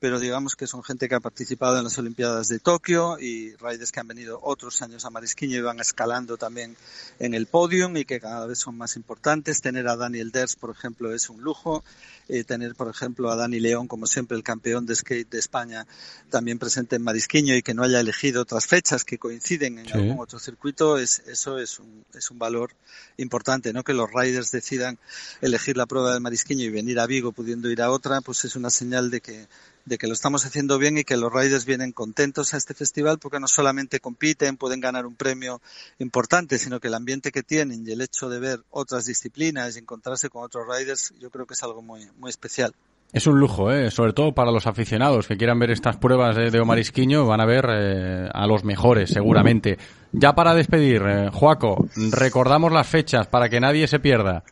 pero 0.00 0.18
digamos 0.18 0.56
que 0.56 0.66
son 0.66 0.82
gente 0.82 1.08
que 1.08 1.14
ha 1.14 1.20
participado 1.20 1.78
en 1.78 1.84
las 1.84 1.98
Olimpiadas 1.98 2.48
de 2.48 2.58
Tokio 2.58 3.18
y 3.18 3.54
riders 3.56 3.92
que 3.92 4.00
han 4.00 4.08
venido 4.08 4.40
otros 4.42 4.82
años 4.82 5.04
a 5.04 5.10
Marisquiño 5.10 5.58
y 5.58 5.62
van 5.62 5.80
escalando 5.80 6.36
también 6.36 6.76
en 7.18 7.34
el 7.34 7.46
podium 7.46 7.96
y 7.96 8.04
que 8.04 8.20
cada 8.20 8.46
vez 8.46 8.58
son 8.58 8.76
más 8.76 8.96
importantes. 8.96 9.60
Tener 9.60 9.86
a 9.88 9.96
Daniel 9.96 10.30
Ders, 10.30 10.56
por 10.56 10.70
ejemplo, 10.70 11.12
es 11.12 11.28
un 11.28 11.42
lujo. 11.42 11.84
Eh, 12.28 12.42
tener, 12.42 12.74
por 12.74 12.88
ejemplo, 12.88 13.30
a 13.30 13.36
Dani 13.36 13.60
León, 13.60 13.86
como 13.86 14.06
siempre, 14.06 14.36
el 14.36 14.42
campeón 14.42 14.84
de 14.84 14.96
skate 14.96 15.30
de 15.30 15.38
España, 15.38 15.86
también 16.28 16.58
presente 16.58 16.96
en 16.96 17.02
Marisquiño 17.02 17.54
y 17.54 17.62
que 17.62 17.72
no 17.72 17.84
haya 17.84 18.00
elegido 18.00 18.42
otras 18.42 18.66
fechas 18.66 19.04
que 19.04 19.16
coinciden 19.16 19.78
en 19.78 19.92
algún 19.92 20.18
otro 20.18 20.40
circuito, 20.40 20.98
es, 20.98 21.20
eso 21.26 21.58
es 21.58 21.78
un, 21.78 22.04
es 22.14 22.32
un 22.32 22.38
valor 22.40 22.72
importante, 23.16 23.65
¿no? 23.72 23.84
Que 23.84 23.94
los 23.94 24.10
riders 24.12 24.50
decidan 24.50 24.98
elegir 25.40 25.76
la 25.76 25.86
prueba 25.86 26.14
de 26.14 26.20
Marisquiño 26.20 26.64
y 26.64 26.70
venir 26.70 26.98
a 27.00 27.06
Vigo 27.06 27.32
pudiendo 27.32 27.70
ir 27.70 27.82
a 27.82 27.90
otra, 27.90 28.20
pues 28.20 28.44
es 28.44 28.56
una 28.56 28.70
señal 28.70 29.10
de 29.10 29.20
que 29.20 29.46
de 29.86 29.98
que 29.98 30.08
lo 30.08 30.14
estamos 30.14 30.44
haciendo 30.44 30.78
bien 30.78 30.98
y 30.98 31.04
que 31.04 31.16
los 31.16 31.32
riders 31.32 31.64
vienen 31.64 31.92
contentos 31.92 32.52
a 32.52 32.56
este 32.56 32.74
festival 32.74 33.18
porque 33.18 33.38
no 33.38 33.46
solamente 33.46 34.00
compiten, 34.00 34.56
pueden 34.56 34.80
ganar 34.80 35.06
un 35.06 35.14
premio 35.14 35.62
importante, 36.00 36.58
sino 36.58 36.80
que 36.80 36.88
el 36.88 36.94
ambiente 36.94 37.30
que 37.30 37.44
tienen 37.44 37.86
y 37.86 37.92
el 37.92 38.00
hecho 38.00 38.28
de 38.28 38.40
ver 38.40 38.64
otras 38.70 39.06
disciplinas 39.06 39.76
y 39.76 39.78
encontrarse 39.78 40.28
con 40.28 40.42
otros 40.42 40.66
riders, 40.68 41.14
yo 41.20 41.30
creo 41.30 41.46
que 41.46 41.54
es 41.54 41.62
algo 41.62 41.82
muy, 41.82 42.10
muy 42.18 42.30
especial. 42.30 42.74
Es 43.12 43.26
un 43.26 43.38
lujo, 43.38 43.72
¿eh? 43.72 43.90
sobre 43.90 44.12
todo 44.12 44.32
para 44.32 44.50
los 44.50 44.66
aficionados 44.66 45.26
que 45.26 45.36
quieran 45.36 45.58
ver 45.58 45.70
estas 45.70 45.96
pruebas 45.96 46.36
de, 46.36 46.60
Omar 46.60 46.78
Isquiño, 46.78 47.26
van 47.26 47.40
a 47.40 47.46
ver 47.46 47.66
eh, 47.70 48.28
a 48.32 48.46
los 48.46 48.64
mejores, 48.64 49.10
seguramente. 49.10 49.78
Ya 50.12 50.34
para 50.34 50.54
despedir, 50.54 51.02
eh, 51.06 51.30
Joaco, 51.32 51.86
recordamos 52.12 52.72
las 52.72 52.86
fechas 52.86 53.26
para 53.26 53.48
que 53.48 53.60
nadie 53.60 53.86
se 53.86 54.00
pierda. 54.00 54.44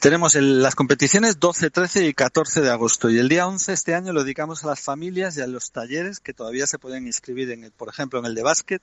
Tenemos 0.00 0.34
las 0.34 0.74
competiciones 0.76 1.40
12, 1.40 1.68
13 1.68 2.06
y 2.06 2.14
14 2.14 2.62
de 2.62 2.70
agosto 2.70 3.10
y 3.10 3.18
el 3.18 3.28
día 3.28 3.46
11 3.46 3.74
este 3.74 3.94
año 3.94 4.14
lo 4.14 4.22
dedicamos 4.22 4.64
a 4.64 4.68
las 4.68 4.80
familias 4.80 5.36
y 5.36 5.42
a 5.42 5.46
los 5.46 5.72
talleres 5.72 6.20
que 6.20 6.32
todavía 6.32 6.66
se 6.66 6.78
pueden 6.78 7.06
inscribir, 7.06 7.50
en 7.50 7.70
por 7.76 7.90
ejemplo, 7.90 8.18
en 8.18 8.24
el 8.24 8.34
de 8.34 8.42
básquet, 8.42 8.80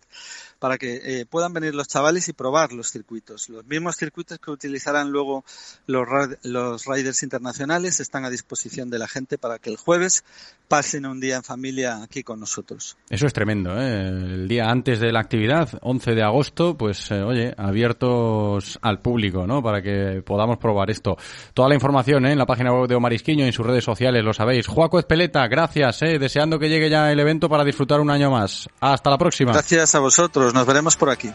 para 0.60 0.78
que 0.78 1.22
eh, 1.22 1.26
puedan 1.26 1.54
venir 1.54 1.74
los 1.74 1.88
chavales 1.88 2.30
y 2.30 2.34
probar 2.34 2.72
los 2.72 2.92
circuitos. 2.92 3.50
Los 3.50 3.66
mismos 3.66 3.96
circuitos 3.96 4.38
que 4.38 4.52
utilizarán 4.52 5.10
luego 5.10 5.44
los, 5.88 6.08
los 6.44 6.86
riders 6.86 7.24
internacionales 7.24 8.00
están 8.00 8.24
a 8.24 8.30
disposición 8.30 8.92
de 8.92 9.00
la 9.00 9.08
gente 9.08 9.40
para 9.40 9.58
que 9.58 9.72
el 9.72 9.78
jueves 9.78 10.24
pasen 10.68 11.08
un 11.08 11.20
día 11.20 11.38
en 11.38 11.44
familia 11.44 12.04
aquí 12.04 12.22
con 12.22 12.40
nosotros. 12.40 12.96
Eso 13.10 13.26
es 13.26 13.34
tremendo, 13.34 13.72
¿eh? 13.82 14.08
El 14.08 14.48
día 14.48 14.70
antes 14.70 15.00
de 15.00 15.12
la 15.12 15.22
actividad, 15.22 15.80
11 15.82 16.12
de 16.12 16.22
agosto, 16.22 16.78
pues 16.78 17.10
eh, 17.10 17.24
oye, 17.24 17.56
abiertos 17.58 18.78
al 18.84 19.02
público, 19.02 19.48
¿no? 19.48 19.64
Para 19.64 19.82
que 19.82 20.22
podamos 20.24 20.58
probar 20.60 20.92
esto. 20.92 21.07
Toda 21.54 21.70
la 21.70 21.76
información 21.76 22.26
¿eh? 22.26 22.34
en 22.34 22.38
la 22.38 22.46
página 22.46 22.74
web 22.74 22.88
de 22.88 22.96
Omar 22.96 23.14
Isquiño 23.14 23.46
y 23.46 23.48
en 23.48 23.54
sus 23.54 23.66
redes 23.66 23.84
sociales, 23.84 24.24
lo 24.24 24.34
sabéis. 24.34 24.68
Juaco 24.68 25.00
Espeleta, 25.00 25.48
gracias, 25.48 26.02
¿eh? 26.02 26.20
deseando 26.20 26.60
que 26.60 26.68
llegue 26.68 26.90
ya 26.90 27.12
el 27.12 27.20
evento 27.20 27.48
para 27.48 27.64
disfrutar 27.64 28.02
un 28.02 28.10
año 28.10 28.32
más. 28.32 28.68
Hasta 28.82 29.10
la 29.10 29.18
próxima. 29.18 29.54
Gracias 29.54 29.96
a 29.96 30.00
vosotros, 30.00 30.54
nos 30.54 30.66
veremos 30.66 30.98
por 30.98 31.10
aquí. 31.10 31.32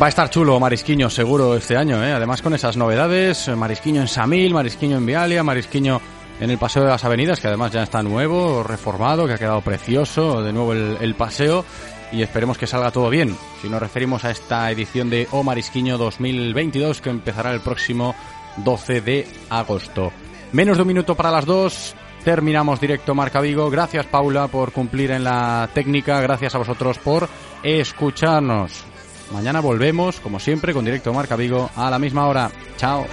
Va 0.00 0.06
a 0.06 0.08
estar 0.08 0.28
chulo 0.28 0.58
Marisquiño 0.58 1.08
seguro 1.08 1.56
este 1.56 1.76
año, 1.76 2.04
¿eh? 2.04 2.12
además 2.12 2.42
con 2.42 2.52
esas 2.52 2.76
novedades, 2.76 3.48
Marisquiño 3.48 4.00
en 4.00 4.08
Samil, 4.08 4.52
Marisquiño 4.52 4.96
en 4.96 5.06
Vialia, 5.06 5.44
Marisquiño 5.44 6.00
en 6.40 6.50
el 6.50 6.58
Paseo 6.58 6.82
de 6.82 6.90
las 6.90 7.04
Avenidas, 7.04 7.40
que 7.40 7.48
además 7.48 7.72
ya 7.72 7.82
está 7.82 8.02
nuevo, 8.02 8.62
reformado, 8.62 9.26
que 9.26 9.34
ha 9.34 9.38
quedado 9.38 9.60
precioso, 9.60 10.42
de 10.42 10.52
nuevo 10.52 10.72
el, 10.72 11.14
paseo, 11.14 11.64
y 12.12 12.22
esperemos 12.22 12.58
que 12.58 12.66
salga 12.66 12.90
todo 12.90 13.10
bien. 13.10 13.36
Si 13.62 13.68
nos 13.68 13.80
referimos 13.80 14.24
a 14.24 14.30
esta 14.30 14.70
edición 14.70 15.10
de 15.10 15.28
O 15.30 15.42
Marisquiño 15.42 15.98
2022, 15.98 17.00
que 17.00 17.10
empezará 17.10 17.52
el 17.52 17.60
próximo 17.60 18.14
12 18.58 19.00
de 19.00 19.28
agosto. 19.50 20.12
Menos 20.52 20.76
de 20.76 20.82
un 20.82 20.88
minuto 20.88 21.14
para 21.14 21.30
las 21.30 21.46
dos, 21.46 21.94
terminamos 22.24 22.80
directo 22.80 23.14
Marca 23.14 23.40
Vigo. 23.40 23.70
Gracias 23.70 24.06
Paula 24.06 24.48
por 24.48 24.72
cumplir 24.72 25.10
en 25.10 25.24
la 25.24 25.68
técnica, 25.72 26.20
gracias 26.20 26.54
a 26.54 26.58
vosotros 26.58 26.98
por 26.98 27.28
escucharnos. 27.62 28.84
Mañana 29.32 29.60
volvemos, 29.60 30.20
como 30.20 30.38
siempre, 30.38 30.72
con 30.72 30.84
Directo 30.84 31.12
Marca 31.12 31.34
Vigo 31.34 31.70
a 31.74 31.90
la 31.90 31.98
misma 31.98 32.26
hora. 32.26 32.50
Chao. 32.76 33.06